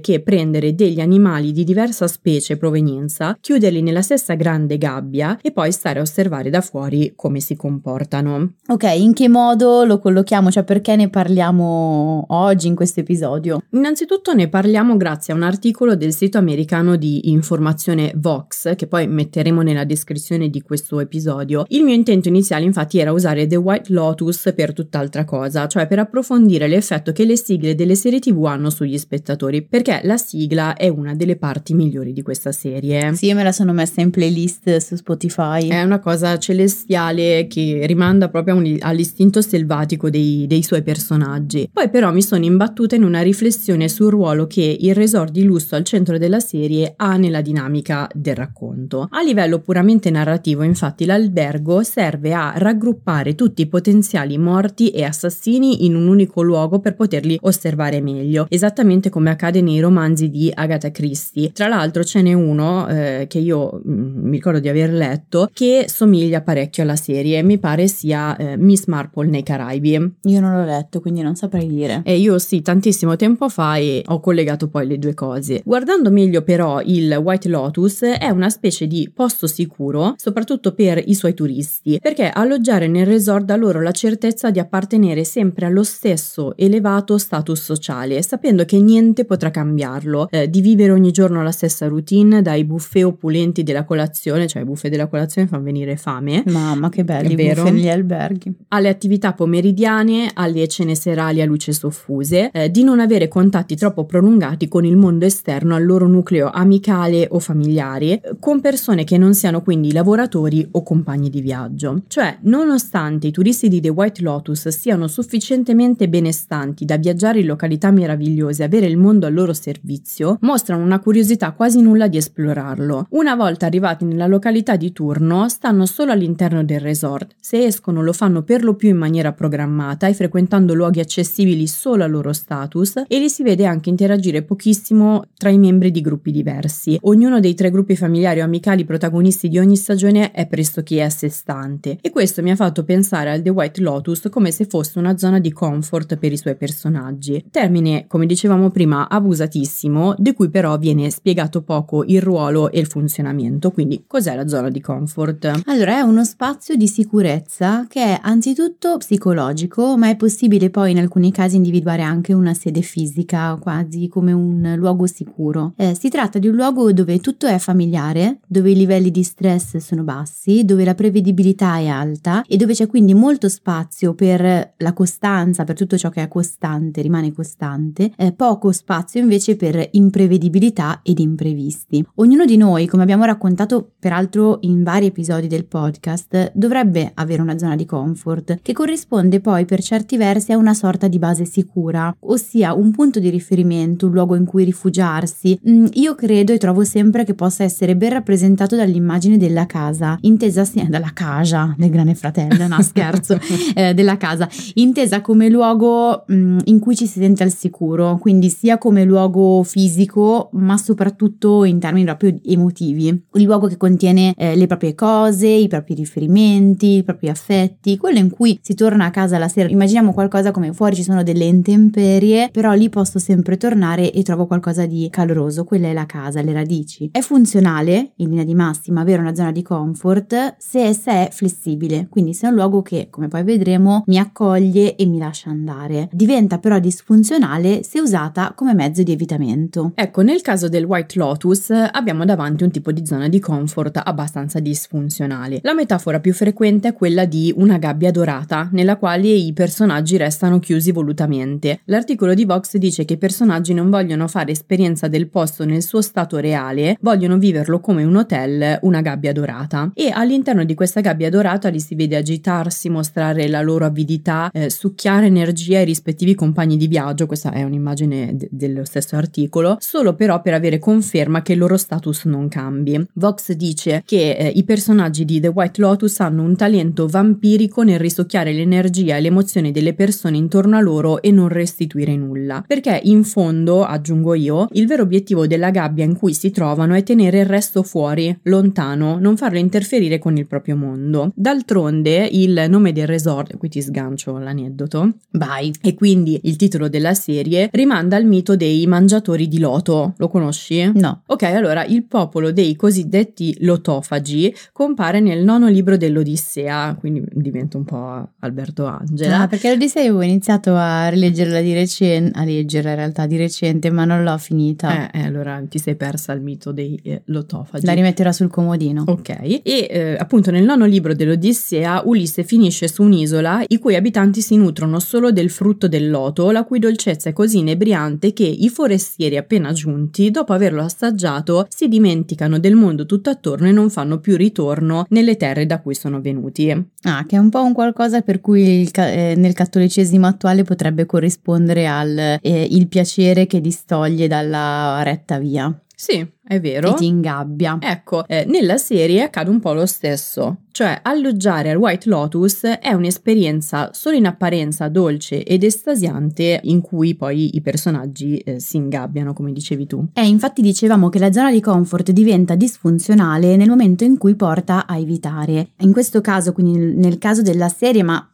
che 0.00 0.20
prendere 0.20 0.74
degli 0.74 1.00
animali 1.00 1.52
di 1.52 1.64
diversa 1.64 2.06
specie 2.06 2.54
e 2.54 2.56
provenienza, 2.56 3.36
chiuderli 3.40 3.82
nella 3.82 4.02
stessa 4.02 4.34
grande 4.34 4.78
gabbia 4.78 5.38
e 5.40 5.52
poi 5.52 5.72
stare 5.72 5.98
a 5.98 6.02
osservare 6.02 6.50
da 6.50 6.60
fuori 6.60 7.12
come 7.14 7.40
si 7.40 7.56
comportano. 7.56 8.54
Ok, 8.68 8.84
in 8.96 9.12
che 9.12 9.28
modo 9.28 9.84
lo 9.84 9.98
collochiamo? 9.98 10.50
Cioè 10.50 10.64
perché 10.64 10.96
ne 10.96 11.08
parliamo 11.08 12.24
oggi 12.28 12.66
in 12.66 12.74
questo 12.74 13.00
episodio? 13.00 13.62
Innanzitutto 13.70 14.34
ne 14.34 14.48
parliamo 14.48 14.96
grazie 14.96 15.32
a 15.32 15.36
un 15.36 15.42
articolo 15.42 15.96
del 15.96 16.12
sito 16.12 16.38
americano 16.38 16.96
di 16.96 17.30
informazione 17.30 18.12
Vox, 18.16 18.74
che 18.76 18.86
poi 18.86 19.06
metteremo 19.06 19.62
nella 19.62 19.84
descrizione 19.84 20.48
di 20.48 20.62
questo 20.62 21.00
episodio. 21.00 21.64
Il 21.68 21.84
mio 21.84 21.94
intento 21.94 22.28
iniziale 22.28 22.64
infatti 22.64 22.98
era 22.98 23.12
usare 23.12 23.46
The 23.46 23.56
White 23.56 23.92
Lotus 23.92 24.52
per 24.54 24.72
tutt'altra 24.72 25.24
cosa, 25.24 25.66
cioè 25.66 25.86
per 25.86 25.98
approfondire 25.98 26.68
l'effetto 26.68 27.12
che 27.12 27.24
le 27.24 27.36
sigle 27.36 27.74
delle 27.74 27.94
serie 27.94 28.18
tv 28.18 28.44
hanno 28.44 28.70
sugli 28.70 28.98
spettatori, 28.98 29.23
perché 29.68 30.00
la 30.04 30.16
sigla 30.16 30.74
è 30.74 30.88
una 30.88 31.14
delle 31.14 31.36
parti 31.36 31.74
migliori 31.74 32.12
di 32.12 32.22
questa 32.22 32.52
serie. 32.52 33.14
Sì, 33.14 33.26
io 33.26 33.34
me 33.34 33.42
la 33.42 33.52
sono 33.52 33.72
messa 33.72 34.00
in 34.00 34.10
playlist 34.10 34.76
su 34.76 34.96
Spotify. 34.96 35.68
È 35.68 35.82
una 35.82 35.98
cosa 35.98 36.38
celestiale 36.38 37.46
che 37.48 37.82
rimanda 37.86 38.28
proprio 38.28 38.54
un- 38.54 38.76
all'istinto 38.80 39.40
selvatico 39.40 40.10
dei, 40.10 40.46
dei 40.46 40.62
suoi 40.62 40.82
personaggi. 40.82 41.68
Poi 41.72 41.88
però 41.90 42.12
mi 42.12 42.22
sono 42.22 42.44
imbattuta 42.44 42.94
in 42.94 43.02
una 43.02 43.22
riflessione 43.22 43.88
sul 43.88 44.10
ruolo 44.10 44.46
che 44.46 44.76
il 44.78 44.94
resort 44.94 45.32
di 45.32 45.44
lusso 45.44 45.74
al 45.74 45.84
centro 45.84 46.18
della 46.18 46.40
serie 46.40 46.94
ha 46.96 47.16
nella 47.16 47.40
dinamica 47.40 48.08
del 48.14 48.36
racconto. 48.36 49.08
A 49.10 49.22
livello 49.22 49.60
puramente 49.60 50.10
narrativo, 50.10 50.62
infatti, 50.62 51.04
l'albergo 51.04 51.82
serve 51.82 52.32
a 52.32 52.52
raggruppare 52.56 53.34
tutti 53.34 53.62
i 53.62 53.66
potenziali 53.66 54.38
morti 54.38 54.90
e 54.90 55.04
assassini 55.04 55.84
in 55.86 55.94
un 55.94 56.06
unico 56.08 56.42
luogo 56.42 56.80
per 56.80 56.94
poterli 56.94 57.38
osservare 57.42 58.00
meglio, 58.00 58.46
esattamente 58.48 59.10
come 59.14 59.30
accade 59.30 59.60
nei 59.60 59.78
romanzi 59.78 60.28
di 60.28 60.50
Agatha 60.52 60.90
Christie. 60.90 61.52
Tra 61.52 61.68
l'altro 61.68 62.02
ce 62.02 62.20
n'è 62.20 62.32
uno 62.32 62.88
eh, 62.88 63.26
che 63.28 63.38
io 63.38 63.80
mh, 63.80 63.92
mm, 63.92 64.24
mi 64.24 64.32
ricordo 64.32 64.58
di 64.58 64.68
aver 64.68 64.90
letto 64.90 65.48
che 65.52 65.84
somiglia 65.86 66.40
parecchio 66.40 66.82
alla 66.82 66.96
serie, 66.96 67.40
mi 67.44 67.58
pare 67.58 67.86
sia 67.86 68.36
eh, 68.36 68.56
Miss 68.56 68.86
Marple 68.86 69.28
nei 69.28 69.44
Caraibi. 69.44 70.14
Io 70.22 70.40
non 70.40 70.56
l'ho 70.56 70.64
letto, 70.64 71.00
quindi 71.00 71.22
non 71.22 71.36
saprei 71.36 71.68
dire. 71.68 72.02
E 72.04 72.16
io 72.16 72.40
sì, 72.40 72.60
tantissimo 72.60 73.14
tempo 73.14 73.48
fa 73.48 73.76
e 73.76 74.02
ho 74.04 74.18
collegato 74.18 74.66
poi 74.66 74.84
le 74.84 74.98
due 74.98 75.14
cose. 75.14 75.62
Guardando 75.64 76.10
meglio 76.10 76.42
però 76.42 76.80
il 76.84 77.14
White 77.14 77.48
Lotus 77.48 78.02
è 78.02 78.30
una 78.30 78.50
specie 78.50 78.88
di 78.88 79.08
posto 79.14 79.46
sicuro, 79.46 80.14
soprattutto 80.16 80.74
per 80.74 81.00
i 81.06 81.14
suoi 81.14 81.34
turisti, 81.34 82.00
perché 82.02 82.28
alloggiare 82.28 82.88
nel 82.88 83.06
resort 83.06 83.44
dà 83.44 83.54
loro 83.54 83.80
la 83.80 83.92
certezza 83.92 84.50
di 84.50 84.58
appartenere 84.58 85.22
sempre 85.22 85.66
allo 85.66 85.84
stesso 85.84 86.56
elevato 86.56 87.16
status 87.16 87.62
sociale, 87.62 88.20
sapendo 88.20 88.64
che 88.64 88.80
niente 88.80 89.02
potrà 89.12 89.50
cambiarlo, 89.50 90.28
eh, 90.30 90.48
di 90.48 90.60
vivere 90.60 90.92
ogni 90.92 91.10
giorno 91.10 91.42
la 91.42 91.50
stessa 91.50 91.86
routine, 91.86 92.42
dai 92.42 92.64
buffet 92.64 93.04
opulenti 93.04 93.62
della 93.62 93.84
colazione, 93.84 94.46
cioè 94.46 94.62
i 94.62 94.64
buffet 94.64 94.90
della 94.90 95.06
colazione 95.06 95.46
fanno 95.46 95.64
venire 95.64 95.96
fame. 95.96 96.42
Mamma 96.46 96.88
che 96.88 97.04
belli, 97.04 97.32
i 97.32 97.36
buffet 97.36 97.72
negli 97.72 97.88
alberghi. 97.88 98.52
Alle 98.68 98.88
attività 98.88 99.32
pomeridiane, 99.32 100.30
alle 100.32 100.66
cene 100.68 100.94
serali 100.94 101.42
a 101.42 101.44
luce 101.44 101.72
soffuse, 101.72 102.50
eh, 102.50 102.70
di 102.70 102.82
non 102.82 103.00
avere 103.00 103.28
contatti 103.28 103.76
troppo 103.76 104.04
prolungati 104.04 104.68
con 104.68 104.84
il 104.84 104.96
mondo 104.96 105.26
esterno 105.26 105.74
al 105.74 105.84
loro 105.84 106.06
nucleo 106.06 106.50
amicale 106.50 107.26
o 107.30 107.38
familiare, 107.38 108.20
con 108.40 108.60
persone 108.60 109.04
che 109.04 109.18
non 109.18 109.34
siano 109.34 109.62
quindi 109.62 109.92
lavoratori 109.92 110.66
o 110.70 110.82
compagni 110.82 111.30
di 111.30 111.40
viaggio. 111.40 112.02
Cioè, 112.06 112.38
nonostante 112.42 113.26
i 113.26 113.30
turisti 113.30 113.68
di 113.68 113.80
The 113.80 113.88
White 113.88 114.22
Lotus 114.22 114.68
siano 114.68 115.08
sufficientemente 115.08 116.08
benestanti 116.08 116.84
da 116.84 116.96
viaggiare 116.96 117.40
in 117.40 117.46
località 117.46 117.90
meravigliose 117.90 118.62
avere 118.62 118.86
il 118.94 119.00
mondo 119.00 119.26
al 119.26 119.34
loro 119.34 119.52
servizio, 119.52 120.38
mostrano 120.42 120.84
una 120.84 121.00
curiosità 121.00 121.52
quasi 121.52 121.82
nulla 121.82 122.06
di 122.06 122.16
esplorarlo. 122.16 123.06
Una 123.10 123.34
volta 123.34 123.66
arrivati 123.66 124.04
nella 124.04 124.26
località 124.26 124.76
di 124.76 124.92
turno, 124.92 125.48
stanno 125.48 125.84
solo 125.84 126.12
all'interno 126.12 126.64
del 126.64 126.80
resort. 126.80 127.34
Se 127.40 127.64
escono 127.64 128.02
lo 128.02 128.12
fanno 128.12 128.42
per 128.42 128.62
lo 128.62 128.74
più 128.74 128.88
in 128.88 128.96
maniera 128.96 129.32
programmata 129.32 130.06
e 130.06 130.14
frequentando 130.14 130.74
luoghi 130.74 131.00
accessibili 131.00 131.66
solo 131.66 132.04
al 132.04 132.10
loro 132.10 132.32
status 132.32 133.02
e 133.06 133.18
li 133.18 133.28
si 133.28 133.42
vede 133.42 133.66
anche 133.66 133.90
interagire 133.90 134.42
pochissimo 134.42 135.24
tra 135.36 135.50
i 135.50 135.58
membri 135.58 135.90
di 135.90 136.00
gruppi 136.00 136.30
diversi. 136.30 136.96
Ognuno 137.02 137.40
dei 137.40 137.54
tre 137.54 137.70
gruppi 137.70 137.96
familiari 137.96 138.40
o 138.40 138.44
amicali 138.44 138.84
protagonisti 138.84 139.48
di 139.48 139.58
ogni 139.58 139.76
stagione 139.76 140.30
è 140.30 140.46
pressoché 140.46 141.02
a 141.02 141.10
sé 141.10 141.28
stante 141.28 141.98
e 142.00 142.10
questo 142.10 142.42
mi 142.42 142.50
ha 142.50 142.56
fatto 142.56 142.84
pensare 142.84 143.30
al 143.30 143.42
The 143.42 143.50
White 143.50 143.80
Lotus 143.80 144.28
come 144.30 144.50
se 144.50 144.66
fosse 144.66 144.98
una 144.98 145.16
zona 145.16 145.40
di 145.40 145.52
comfort 145.52 146.16
per 146.16 146.32
i 146.32 146.36
suoi 146.36 146.56
personaggi. 146.56 147.44
Termine, 147.50 148.06
come 148.06 148.26
dicevamo 148.26 148.70
prima, 148.70 148.83
abusatissimo, 148.92 150.14
di 150.18 150.32
cui 150.32 150.50
però 150.50 150.76
viene 150.78 151.10
spiegato 151.10 151.62
poco 151.62 152.04
il 152.04 152.20
ruolo 152.20 152.70
e 152.70 152.80
il 152.80 152.86
funzionamento. 152.86 153.70
Quindi, 153.70 154.04
cos'è 154.06 154.34
la 154.34 154.46
zona 154.46 154.68
di 154.68 154.80
comfort? 154.80 155.62
Allora, 155.66 155.98
è 155.98 156.00
uno 156.00 156.24
spazio 156.24 156.76
di 156.76 156.86
sicurezza 156.86 157.86
che 157.88 158.02
è 158.02 158.18
anzitutto 158.22 158.96
psicologico, 158.98 159.96
ma 159.96 160.08
è 160.08 160.16
possibile 160.16 160.70
poi 160.70 160.90
in 160.90 160.98
alcuni 160.98 161.32
casi 161.32 161.56
individuare 161.56 162.02
anche 162.02 162.32
una 162.32 162.54
sede 162.54 162.82
fisica, 162.82 163.56
quasi 163.60 164.08
come 164.08 164.32
un 164.32 164.74
luogo 164.76 165.06
sicuro. 165.06 165.72
Eh, 165.76 165.94
si 165.94 166.08
tratta 166.08 166.38
di 166.38 166.48
un 166.48 166.54
luogo 166.54 166.92
dove 166.92 167.20
tutto 167.20 167.46
è 167.46 167.58
familiare, 167.58 168.40
dove 168.46 168.70
i 168.70 168.76
livelli 168.76 169.10
di 169.10 169.22
stress 169.22 169.76
sono 169.76 170.02
bassi, 170.02 170.64
dove 170.64 170.84
la 170.84 170.94
prevedibilità 170.94 171.78
è 171.78 171.86
alta 171.86 172.44
e 172.46 172.56
dove 172.56 172.74
c'è 172.74 172.86
quindi 172.86 173.14
molto 173.14 173.48
spazio 173.48 174.14
per 174.14 174.74
la 174.76 174.92
costanza, 174.92 175.64
per 175.64 175.76
tutto 175.76 175.96
ciò 175.96 176.10
che 176.10 176.22
è 176.22 176.28
costante, 176.28 177.02
rimane 177.02 177.32
costante, 177.32 178.12
eh, 178.16 178.32
poco 178.32 178.72
spazio 178.74 179.20
invece 179.20 179.56
per 179.56 179.88
imprevedibilità 179.92 181.00
ed 181.02 181.18
imprevisti. 181.18 182.04
Ognuno 182.16 182.44
di 182.44 182.56
noi, 182.56 182.86
come 182.86 183.02
abbiamo 183.02 183.24
raccontato 183.24 183.92
peraltro 183.98 184.58
in 184.62 184.82
vari 184.82 185.06
episodi 185.06 185.46
del 185.46 185.64
podcast, 185.64 186.52
dovrebbe 186.54 187.12
avere 187.14 187.40
una 187.40 187.58
zona 187.58 187.76
di 187.76 187.86
comfort 187.86 188.58
che 188.60 188.72
corrisponde 188.72 189.40
poi 189.40 189.64
per 189.64 189.82
certi 189.82 190.16
versi 190.16 190.52
a 190.52 190.56
una 190.56 190.74
sorta 190.74 191.08
di 191.08 191.18
base 191.18 191.44
sicura, 191.44 192.14
ossia 192.20 192.74
un 192.74 192.90
punto 192.90 193.20
di 193.20 193.30
riferimento, 193.30 194.06
un 194.06 194.12
luogo 194.12 194.34
in 194.34 194.44
cui 194.44 194.64
rifugiarsi. 194.64 195.58
Mm, 195.68 195.86
io 195.92 196.14
credo 196.14 196.52
e 196.52 196.58
trovo 196.58 196.84
sempre 196.84 197.24
che 197.24 197.34
possa 197.34 197.64
essere 197.64 197.96
ben 197.96 198.10
rappresentato 198.10 198.76
dall'immagine 198.76 199.36
della 199.36 199.66
casa, 199.66 200.18
intesa 200.22 200.64
sia 200.64 200.86
dalla 200.88 201.12
casa 201.14 201.74
del 201.78 201.90
grande 201.90 202.14
fratello, 202.14 202.66
no 202.66 202.80
scherzo, 202.82 203.38
eh, 203.74 203.94
della 203.94 204.16
casa, 204.16 204.48
intesa 204.74 205.20
come 205.20 205.48
luogo 205.48 206.24
mh, 206.26 206.34
mm, 206.34 206.58
in 206.64 206.78
cui 206.78 206.96
ci 206.96 207.06
si 207.06 207.20
sente 207.20 207.42
al 207.42 207.52
sicuro, 207.52 208.18
quindi 208.18 208.48
sia 208.64 208.78
come 208.78 209.04
luogo 209.04 209.62
fisico, 209.62 210.48
ma 210.52 210.78
soprattutto 210.78 211.64
in 211.64 211.78
termini 211.78 212.06
proprio 212.06 212.34
emotivi. 212.42 213.08
Un 213.08 213.42
luogo 213.42 213.66
che 213.66 213.76
contiene 213.76 214.32
eh, 214.38 214.56
le 214.56 214.66
proprie 214.66 214.94
cose, 214.94 215.46
i 215.46 215.68
propri 215.68 215.92
riferimenti, 215.92 216.96
i 216.96 217.02
propri 217.02 217.28
affetti, 217.28 217.98
quello 217.98 218.20
in 218.20 218.30
cui 218.30 218.58
si 218.62 218.72
torna 218.72 219.04
a 219.04 219.10
casa 219.10 219.36
la 219.36 219.48
sera. 219.48 219.68
Immaginiamo 219.68 220.14
qualcosa 220.14 220.50
come 220.50 220.72
fuori 220.72 220.94
ci 220.94 221.02
sono 221.02 221.22
delle 221.22 221.44
intemperie, 221.44 222.48
però 222.50 222.72
lì 222.72 222.88
posso 222.88 223.18
sempre 223.18 223.58
tornare 223.58 224.10
e 224.10 224.22
trovo 224.22 224.46
qualcosa 224.46 224.86
di 224.86 225.08
caloroso, 225.10 225.64
quella 225.64 225.88
è 225.88 225.92
la 225.92 226.06
casa, 226.06 226.40
le 226.40 226.54
radici. 226.54 227.10
È 227.12 227.20
funzionale, 227.20 228.12
in 228.16 228.30
linea 228.30 228.44
di 228.44 228.54
massima, 228.54 229.02
avere 229.02 229.20
una 229.20 229.34
zona 229.34 229.52
di 229.52 229.60
comfort 229.60 230.54
se 230.56 230.80
essa 230.80 231.12
è 231.12 231.28
flessibile, 231.30 232.06
quindi 232.08 232.32
se 232.32 232.46
è 232.46 232.48
un 232.48 232.54
luogo 232.54 232.80
che, 232.80 233.08
come 233.10 233.28
poi 233.28 233.42
vedremo, 233.42 234.04
mi 234.06 234.16
accoglie 234.16 234.96
e 234.96 235.04
mi 235.04 235.18
lascia 235.18 235.50
andare. 235.50 236.08
Diventa 236.10 236.56
però 236.56 236.78
disfunzionale 236.78 237.82
se 237.82 238.00
usata 238.00 238.52
come 238.54 238.74
mezzo 238.74 239.02
di 239.02 239.12
evitamento. 239.12 239.92
Ecco, 239.94 240.22
nel 240.22 240.40
caso 240.40 240.68
del 240.68 240.84
White 240.84 241.18
Lotus 241.18 241.70
abbiamo 241.70 242.24
davanti 242.24 242.64
un 242.64 242.70
tipo 242.70 242.92
di 242.92 243.04
zona 243.04 243.28
di 243.28 243.40
comfort 243.40 244.00
abbastanza 244.02 244.60
disfunzionale. 244.60 245.60
La 245.62 245.74
metafora 245.74 246.20
più 246.20 246.32
frequente 246.32 246.88
è 246.88 246.94
quella 246.94 247.24
di 247.24 247.52
una 247.56 247.78
gabbia 247.78 248.10
dorata, 248.10 248.68
nella 248.72 248.96
quale 248.96 249.28
i 249.28 249.52
personaggi 249.52 250.16
restano 250.16 250.58
chiusi 250.58 250.92
volutamente. 250.92 251.80
L'articolo 251.86 252.34
di 252.34 252.44
Vox 252.44 252.76
dice 252.76 253.04
che 253.04 253.14
i 253.14 253.18
personaggi 253.18 253.74
non 253.74 253.90
vogliono 253.90 254.28
fare 254.28 254.52
esperienza 254.52 255.08
del 255.08 255.28
posto 255.28 255.64
nel 255.64 255.82
suo 255.82 256.00
stato 256.00 256.38
reale, 256.38 256.96
vogliono 257.00 257.38
viverlo 257.38 257.80
come 257.80 258.04
un 258.04 258.16
hotel, 258.16 258.78
una 258.82 259.00
gabbia 259.00 259.32
dorata. 259.32 259.90
E 259.94 260.10
all'interno 260.10 260.64
di 260.64 260.74
questa 260.74 261.00
gabbia 261.00 261.30
dorata 261.30 261.68
li 261.68 261.80
si 261.80 261.94
vede 261.94 262.16
agitarsi, 262.16 262.88
mostrare 262.88 263.48
la 263.48 263.60
loro 263.60 263.84
avidità, 263.84 264.50
eh, 264.52 264.70
succhiare 264.70 265.26
energia 265.26 265.78
ai 265.78 265.84
rispettivi 265.84 266.34
compagni 266.34 266.76
di 266.76 266.86
viaggio, 266.86 267.26
questa 267.26 267.52
è 267.52 267.62
un'immagine 267.62 268.36
de- 268.50 268.66
dello 268.66 268.84
stesso 268.84 269.16
articolo, 269.16 269.76
solo 269.80 270.14
però 270.14 270.40
per 270.40 270.54
avere 270.54 270.78
conferma 270.78 271.42
che 271.42 271.52
il 271.52 271.58
loro 271.58 271.76
status 271.76 272.24
non 272.24 272.48
cambi. 272.48 273.04
Vox 273.14 273.52
dice 273.52 274.02
che 274.04 274.32
eh, 274.32 274.48
i 274.48 274.64
personaggi 274.64 275.24
di 275.24 275.40
The 275.40 275.48
White 275.48 275.80
Lotus 275.80 276.20
hanno 276.20 276.42
un 276.42 276.56
talento 276.56 277.06
vampirico 277.06 277.82
nel 277.82 277.98
risucchiare 277.98 278.52
l'energia 278.52 279.16
e 279.16 279.20
le 279.20 279.28
emozioni 279.28 279.70
delle 279.70 279.94
persone 279.94 280.36
intorno 280.36 280.76
a 280.76 280.80
loro 280.80 281.22
e 281.22 281.30
non 281.30 281.48
restituire 281.48 282.16
nulla. 282.16 282.64
Perché 282.66 283.00
in 283.04 283.24
fondo, 283.24 283.84
aggiungo 283.84 284.34
io, 284.34 284.68
il 284.72 284.86
vero 284.86 285.02
obiettivo 285.02 285.46
della 285.46 285.70
gabbia 285.70 286.04
in 286.04 286.16
cui 286.16 286.34
si 286.34 286.50
trovano 286.50 286.94
è 286.94 287.02
tenere 287.02 287.40
il 287.40 287.46
resto 287.46 287.82
fuori, 287.82 288.36
lontano, 288.44 289.18
non 289.18 289.36
farlo 289.36 289.58
interferire 289.58 290.18
con 290.18 290.36
il 290.36 290.46
proprio 290.46 290.76
mondo. 290.76 291.32
D'altronde, 291.34 292.28
il 292.30 292.66
nome 292.68 292.92
del 292.92 293.06
resort, 293.06 293.56
qui 293.56 293.68
ti 293.68 293.82
sgancio 293.82 294.36
l'aneddoto, 294.38 295.14
vai, 295.32 295.72
e 295.80 295.94
quindi 295.94 296.40
il 296.44 296.56
titolo 296.56 296.88
della 296.88 297.14
serie 297.14 297.68
rimanda 297.72 298.16
al 298.16 298.23
mito 298.26 298.56
dei 298.56 298.86
mangiatori 298.86 299.48
di 299.48 299.58
loto. 299.58 300.14
Lo 300.16 300.28
conosci? 300.28 300.90
No. 300.94 301.22
Ok, 301.26 301.42
allora 301.44 301.84
il 301.84 302.04
popolo 302.04 302.52
dei 302.52 302.76
cosiddetti 302.76 303.56
lotofagi 303.60 304.54
compare 304.72 305.20
nel 305.20 305.42
nono 305.44 305.68
libro 305.68 305.96
dell'Odissea, 305.96 306.96
quindi 306.98 307.24
diventa 307.32 307.76
un 307.76 307.84
po' 307.84 308.28
Alberto 308.40 308.86
Angela. 308.86 309.40
Ah, 309.40 309.48
perché 309.48 309.70
l'Odissea 309.70 310.02
avevo 310.02 310.22
iniziato 310.22 310.74
a 310.74 311.08
rileggerla 311.08 311.60
di 311.60 311.72
recente, 311.72 312.38
a 312.38 312.44
leggerla 312.44 312.90
in 312.90 312.96
realtà 312.96 313.26
di 313.26 313.36
recente, 313.36 313.90
ma 313.90 314.04
non 314.04 314.22
l'ho 314.22 314.38
finita. 314.38 315.10
Eh, 315.10 315.20
eh 315.20 315.22
allora 315.24 315.62
ti 315.68 315.78
sei 315.78 315.96
persa 315.96 316.32
il 316.32 316.40
mito 316.40 316.72
dei 316.72 316.98
eh, 317.02 317.22
lotofagi. 317.26 317.86
La 317.86 317.92
rimetterò 317.92 318.32
sul 318.32 318.48
comodino. 318.48 319.04
Ok, 319.06 319.28
e 319.40 319.62
eh, 319.62 320.16
appunto 320.18 320.50
nel 320.50 320.64
nono 320.64 320.84
libro 320.84 321.14
dell'Odissea 321.14 322.02
Ulisse 322.04 322.44
finisce 322.44 322.88
su 322.88 323.02
un'isola 323.02 323.64
i 323.68 323.78
cui 323.78 323.96
abitanti 323.96 324.40
si 324.40 324.56
nutrono 324.56 325.00
solo 325.00 325.32
del 325.32 325.50
frutto 325.50 325.88
del 325.88 326.10
loto, 326.10 326.50
la 326.50 326.64
cui 326.64 326.78
dolcezza 326.78 327.28
è 327.28 327.32
così 327.32 327.58
inebriante 327.58 328.13
che 328.18 328.44
i 328.44 328.68
forestieri 328.68 329.36
appena 329.36 329.72
giunti, 329.72 330.30
dopo 330.30 330.52
averlo 330.52 330.82
assaggiato, 330.82 331.66
si 331.68 331.88
dimenticano 331.88 332.58
del 332.58 332.74
mondo 332.74 333.06
tutto 333.06 333.30
attorno 333.30 333.68
e 333.68 333.72
non 333.72 333.90
fanno 333.90 334.18
più 334.18 334.36
ritorno 334.36 335.06
nelle 335.10 335.36
terre 335.36 335.66
da 335.66 335.80
cui 335.80 335.94
sono 335.94 336.20
venuti. 336.20 336.70
Ah, 337.02 337.24
che 337.26 337.36
è 337.36 337.38
un 337.38 337.50
po' 337.50 337.62
un 337.62 337.72
qualcosa 337.72 338.22
per 338.22 338.40
cui 338.40 338.80
il, 338.80 338.90
eh, 338.94 339.34
nel 339.36 339.52
cattolicesimo 339.52 340.26
attuale 340.26 340.62
potrebbe 340.62 341.06
corrispondere 341.06 341.86
al 341.86 342.16
eh, 342.18 342.66
il 342.70 342.88
piacere 342.88 343.46
che 343.46 343.60
distoglie 343.60 344.28
dalla 344.28 345.02
retta 345.02 345.38
via. 345.38 345.76
Sì, 345.96 346.26
È 346.46 346.60
vero. 346.60 346.92
E 346.92 346.94
ti 346.94 347.06
ingabbia. 347.06 347.78
Ecco, 347.80 348.26
eh, 348.26 348.44
nella 348.46 348.76
serie 348.76 349.22
accade 349.22 349.48
un 349.48 349.60
po' 349.60 349.72
lo 349.72 349.86
stesso. 349.86 350.58
Cioè, 350.70 351.00
alloggiare 351.02 351.70
al 351.70 351.76
White 351.76 352.08
Lotus 352.08 352.64
è 352.64 352.92
un'esperienza 352.92 353.90
solo 353.92 354.16
in 354.16 354.26
apparenza 354.26 354.88
dolce 354.88 355.44
ed 355.44 355.62
estasiante 355.62 356.60
in 356.64 356.80
cui 356.80 357.14
poi 357.14 357.56
i 357.56 357.60
personaggi 357.60 358.38
eh, 358.38 358.58
si 358.58 358.76
ingabbiano, 358.76 359.32
come 359.32 359.52
dicevi 359.52 359.86
tu. 359.86 360.04
E 360.12 360.26
infatti 360.26 360.60
dicevamo 360.62 361.08
che 361.08 361.20
la 361.20 361.32
zona 361.32 361.52
di 361.52 361.60
comfort 361.60 362.10
diventa 362.10 362.56
disfunzionale 362.56 363.56
nel 363.56 363.68
momento 363.68 364.04
in 364.04 364.18
cui 364.18 364.34
porta 364.34 364.84
a 364.86 364.98
evitare. 364.98 365.68
In 365.78 365.92
questo 365.92 366.20
caso, 366.20 366.52
quindi 366.52 366.96
nel 366.96 367.18
caso 367.18 367.40
della 367.40 367.68
serie, 367.68 368.02
ma 368.02 368.28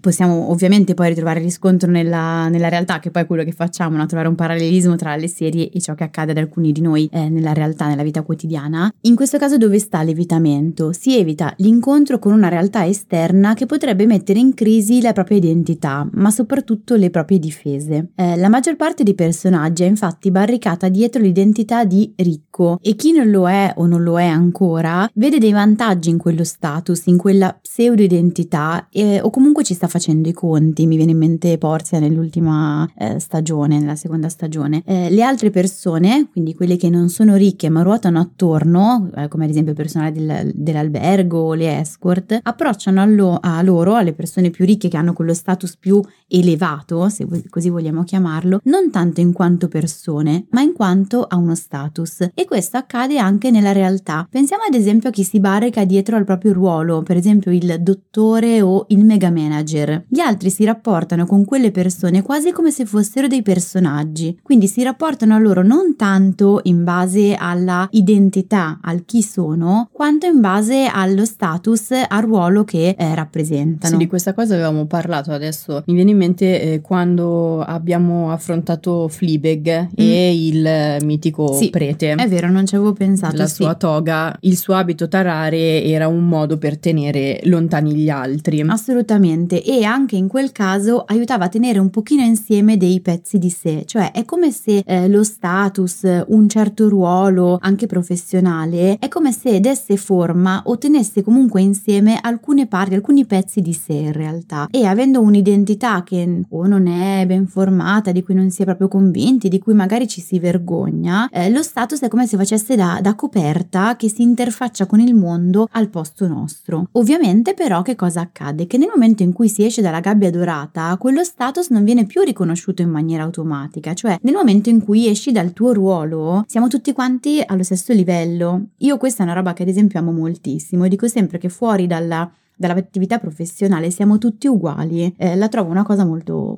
possiamo 0.00 0.50
ovviamente 0.50 0.94
poi 0.94 1.08
ritrovare 1.08 1.40
riscontro 1.40 1.90
nella, 1.90 2.48
nella, 2.48 2.68
realtà, 2.68 2.98
che 2.98 3.10
poi 3.10 3.22
è 3.22 3.26
quello 3.26 3.44
che 3.44 3.52
facciamo, 3.52 3.96
no? 3.96 4.06
trovare 4.06 4.28
un 4.28 4.34
parallelismo 4.34 4.96
tra 4.96 5.14
le 5.16 5.28
serie 5.28 5.70
e 5.70 5.80
ciò 5.80 5.94
che 5.94 6.04
accade 6.04 6.32
ad 6.32 6.38
alcuni 6.38 6.72
di 6.72 6.80
noi 6.80 7.08
eh, 7.12 7.28
nella 7.28 7.51
realtà, 7.52 7.86
nella 7.86 8.02
vita 8.02 8.22
quotidiana. 8.22 8.92
In 9.02 9.14
questo 9.14 9.38
caso 9.38 9.56
dove 9.56 9.78
sta 9.78 10.02
l'evitamento? 10.02 10.92
Si 10.92 11.16
evita 11.16 11.54
l'incontro 11.58 12.18
con 12.18 12.32
una 12.32 12.48
realtà 12.48 12.86
esterna 12.86 13.54
che 13.54 13.66
potrebbe 13.66 14.06
mettere 14.06 14.38
in 14.38 14.54
crisi 14.54 15.00
la 15.00 15.12
propria 15.12 15.36
identità, 15.36 16.08
ma 16.12 16.30
soprattutto 16.30 16.96
le 16.96 17.10
proprie 17.10 17.38
difese. 17.38 18.10
Eh, 18.16 18.36
la 18.36 18.48
maggior 18.48 18.76
parte 18.76 19.02
dei 19.04 19.14
personaggi 19.14 19.84
è 19.84 19.86
infatti 19.86 20.30
barricata 20.30 20.88
dietro 20.88 21.22
l'identità 21.22 21.84
di 21.84 22.12
ricco 22.16 22.78
e 22.80 22.94
chi 22.96 23.12
non 23.12 23.30
lo 23.30 23.48
è 23.48 23.72
o 23.76 23.86
non 23.86 24.02
lo 24.02 24.18
è 24.18 24.26
ancora 24.26 25.08
vede 25.14 25.38
dei 25.38 25.52
vantaggi 25.52 26.10
in 26.10 26.18
quello 26.18 26.44
status, 26.44 27.06
in 27.06 27.16
quella 27.16 27.56
pseudo-identità 27.60 28.88
eh, 28.90 29.20
o 29.20 29.30
comunque 29.30 29.52
comunque 29.52 29.64
ci 29.64 29.74
sta 29.74 29.88
facendo 29.88 30.28
i 30.28 30.32
conti, 30.32 30.86
mi 30.86 30.96
viene 30.96 31.12
in 31.12 31.18
mente 31.18 31.58
Porzia 31.58 31.98
nell'ultima 31.98 32.90
eh, 32.96 33.18
stagione, 33.18 33.78
nella 33.78 33.96
seconda 33.96 34.28
stagione. 34.28 34.82
Eh, 34.86 35.10
le 35.10 35.22
altre 35.22 35.50
persone, 35.50 36.28
quindi 36.30 36.54
quelle 36.54 36.76
che 36.76 36.88
non 36.88 37.08
sono 37.08 37.36
ricche 37.42 37.68
ma 37.68 37.82
ruotano 37.82 38.20
attorno, 38.20 39.10
eh, 39.14 39.28
come 39.28 39.44
ad 39.44 39.50
esempio 39.50 39.72
il 39.72 39.76
personale 39.76 40.12
del, 40.12 40.52
dell'albergo 40.54 41.38
o 41.38 41.54
le 41.54 41.80
escort, 41.80 42.38
approcciano 42.42 43.00
allo, 43.00 43.38
a 43.40 43.60
loro, 43.62 43.94
alle 43.94 44.12
persone 44.12 44.50
più 44.50 44.64
ricche 44.64 44.88
che 44.88 44.96
hanno 44.96 45.12
quello 45.12 45.34
status 45.34 45.76
più 45.76 46.00
elevato, 46.28 47.08
se 47.08 47.26
così 47.50 47.68
vogliamo 47.68 48.04
chiamarlo, 48.04 48.60
non 48.64 48.90
tanto 48.90 49.20
in 49.20 49.32
quanto 49.32 49.68
persone, 49.68 50.46
ma 50.50 50.60
in 50.60 50.72
quanto 50.72 51.24
a 51.24 51.36
uno 51.36 51.54
status. 51.54 52.28
E 52.34 52.44
questo 52.44 52.76
accade 52.76 53.18
anche 53.18 53.50
nella 53.50 53.72
realtà. 53.72 54.26
Pensiamo 54.30 54.62
ad 54.66 54.74
esempio 54.74 55.10
a 55.10 55.12
chi 55.12 55.24
si 55.24 55.40
barrica 55.40 55.84
dietro 55.84 56.16
al 56.16 56.24
proprio 56.24 56.52
ruolo, 56.52 57.02
per 57.02 57.16
esempio 57.16 57.50
il 57.52 57.76
dottore 57.80 58.62
o 58.62 58.86
il 58.88 59.04
megamanager 59.04 59.30
manager. 59.42 60.04
Gli 60.08 60.20
altri 60.20 60.50
si 60.50 60.64
rapportano 60.64 61.26
con 61.26 61.44
quelle 61.44 61.70
persone 61.70 62.22
quasi 62.22 62.52
come 62.52 62.70
se 62.70 62.84
fossero 62.84 63.26
dei 63.26 63.42
personaggi, 63.42 64.38
quindi 64.42 64.66
si 64.66 64.82
rapportano 64.82 65.34
a 65.34 65.38
loro 65.38 65.62
non 65.62 65.96
tanto 65.96 66.60
in 66.64 66.84
base 66.84 67.31
alla 67.38 67.88
identità, 67.92 68.78
al 68.82 69.04
chi 69.04 69.22
sono, 69.22 69.88
quanto 69.92 70.26
in 70.26 70.40
base 70.40 70.88
allo 70.92 71.24
status, 71.24 71.90
al 72.08 72.22
ruolo 72.22 72.64
che 72.64 72.94
eh, 72.96 73.14
rappresentano. 73.14 73.92
Sì, 73.92 73.98
di 73.98 74.06
questa 74.06 74.32
cosa 74.34 74.54
avevamo 74.54 74.86
parlato 74.86 75.32
adesso. 75.32 75.82
Mi 75.86 75.94
viene 75.94 76.10
in 76.10 76.16
mente 76.16 76.60
eh, 76.60 76.80
quando 76.80 77.60
abbiamo 77.60 78.30
affrontato 78.30 79.08
Fleabag 79.08 79.88
mm. 79.88 79.88
e 79.94 80.46
il 80.46 80.96
mitico 81.04 81.52
sì, 81.52 81.70
prete. 81.70 82.14
È 82.14 82.28
vero, 82.28 82.50
non 82.50 82.66
ci 82.66 82.74
avevo 82.74 82.92
pensato. 82.92 83.36
La 83.36 83.46
sì. 83.46 83.62
sua 83.62 83.74
toga, 83.74 84.36
il 84.40 84.56
suo 84.56 84.74
abito 84.74 85.08
tarare 85.08 85.82
era 85.84 86.08
un 86.08 86.26
modo 86.26 86.58
per 86.58 86.78
tenere 86.78 87.40
lontani 87.44 87.94
gli 87.94 88.08
altri. 88.08 88.60
Assolutamente 88.62 89.00
Assolutamente, 89.02 89.62
e 89.62 89.84
anche 89.84 90.16
in 90.16 90.28
quel 90.28 90.52
caso 90.52 91.04
aiutava 91.06 91.46
a 91.46 91.48
tenere 91.48 91.78
un 91.78 91.90
pochino 91.90 92.22
insieme 92.22 92.76
dei 92.76 93.00
pezzi 93.00 93.38
di 93.38 93.50
sé, 93.50 93.84
cioè 93.86 94.12
è 94.12 94.24
come 94.24 94.50
se 94.50 94.82
eh, 94.86 95.08
lo 95.08 95.24
status, 95.24 96.02
un 96.26 96.48
certo 96.48 96.88
ruolo, 96.88 97.21
anche 97.60 97.86
professionale, 97.86 98.96
è 98.98 99.08
come 99.08 99.32
se 99.32 99.60
desse 99.60 99.96
forma 99.96 100.62
o 100.66 100.78
tenesse 100.78 101.22
comunque 101.22 101.60
insieme 101.60 102.18
alcune 102.20 102.66
parti, 102.66 102.94
alcuni 102.94 103.24
pezzi 103.24 103.60
di 103.60 103.72
sé 103.72 103.92
in 103.92 104.12
realtà. 104.12 104.66
E 104.70 104.86
avendo 104.86 105.20
un'identità 105.20 106.02
che 106.02 106.44
o 106.48 106.66
non 106.66 106.86
è 106.86 107.24
ben 107.26 107.46
formata, 107.46 108.12
di 108.12 108.22
cui 108.22 108.34
non 108.34 108.50
si 108.50 108.62
è 108.62 108.64
proprio 108.64 108.88
convinti, 108.88 109.48
di 109.48 109.58
cui 109.58 109.74
magari 109.74 110.06
ci 110.08 110.20
si 110.20 110.38
vergogna, 110.38 111.28
eh, 111.30 111.50
lo 111.50 111.62
status 111.62 112.00
è 112.00 112.08
come 112.08 112.26
se 112.26 112.36
facesse 112.36 112.76
da, 112.76 112.98
da 113.00 113.14
coperta 113.14 113.96
che 113.96 114.08
si 114.08 114.22
interfaccia 114.22 114.86
con 114.86 115.00
il 115.00 115.14
mondo 115.14 115.68
al 115.72 115.88
posto 115.88 116.26
nostro. 116.26 116.88
Ovviamente 116.92 117.54
però 117.54 117.82
che 117.82 117.94
cosa 117.94 118.20
accade? 118.20 118.66
Che 118.66 118.78
nel 118.78 118.90
momento 118.92 119.22
in 119.22 119.32
cui 119.32 119.48
si 119.48 119.64
esce 119.64 119.82
dalla 119.82 120.00
gabbia 120.00 120.30
dorata, 120.30 120.96
quello 120.98 121.24
status 121.24 121.70
non 121.70 121.84
viene 121.84 122.04
più 122.04 122.22
riconosciuto 122.22 122.82
in 122.82 122.90
maniera 122.90 123.22
automatica, 123.22 123.94
cioè 123.94 124.18
nel 124.22 124.34
momento 124.34 124.68
in 124.68 124.82
cui 124.82 125.08
esci 125.08 125.32
dal 125.32 125.52
tuo 125.52 125.72
ruolo, 125.72 126.44
siamo 126.46 126.68
tutti 126.68 126.92
quanti 126.92 127.11
allo 127.46 127.62
stesso 127.62 127.92
livello. 127.92 128.68
Io 128.78 128.96
questa 128.96 129.22
è 129.22 129.26
una 129.26 129.34
roba 129.34 129.52
che 129.52 129.62
ad 129.62 129.68
esempio 129.68 129.98
amo 129.98 130.12
moltissimo, 130.12 130.88
dico 130.88 131.08
sempre 131.08 131.38
che 131.38 131.48
fuori 131.48 131.86
dalla 131.86 132.30
dall'attività 132.54 133.18
professionale 133.18 133.90
siamo 133.90 134.18
tutti 134.18 134.46
uguali, 134.46 135.12
eh, 135.16 135.34
la 135.34 135.48
trovo 135.48 135.70
una 135.70 135.82
cosa 135.82 136.04
molto 136.04 136.56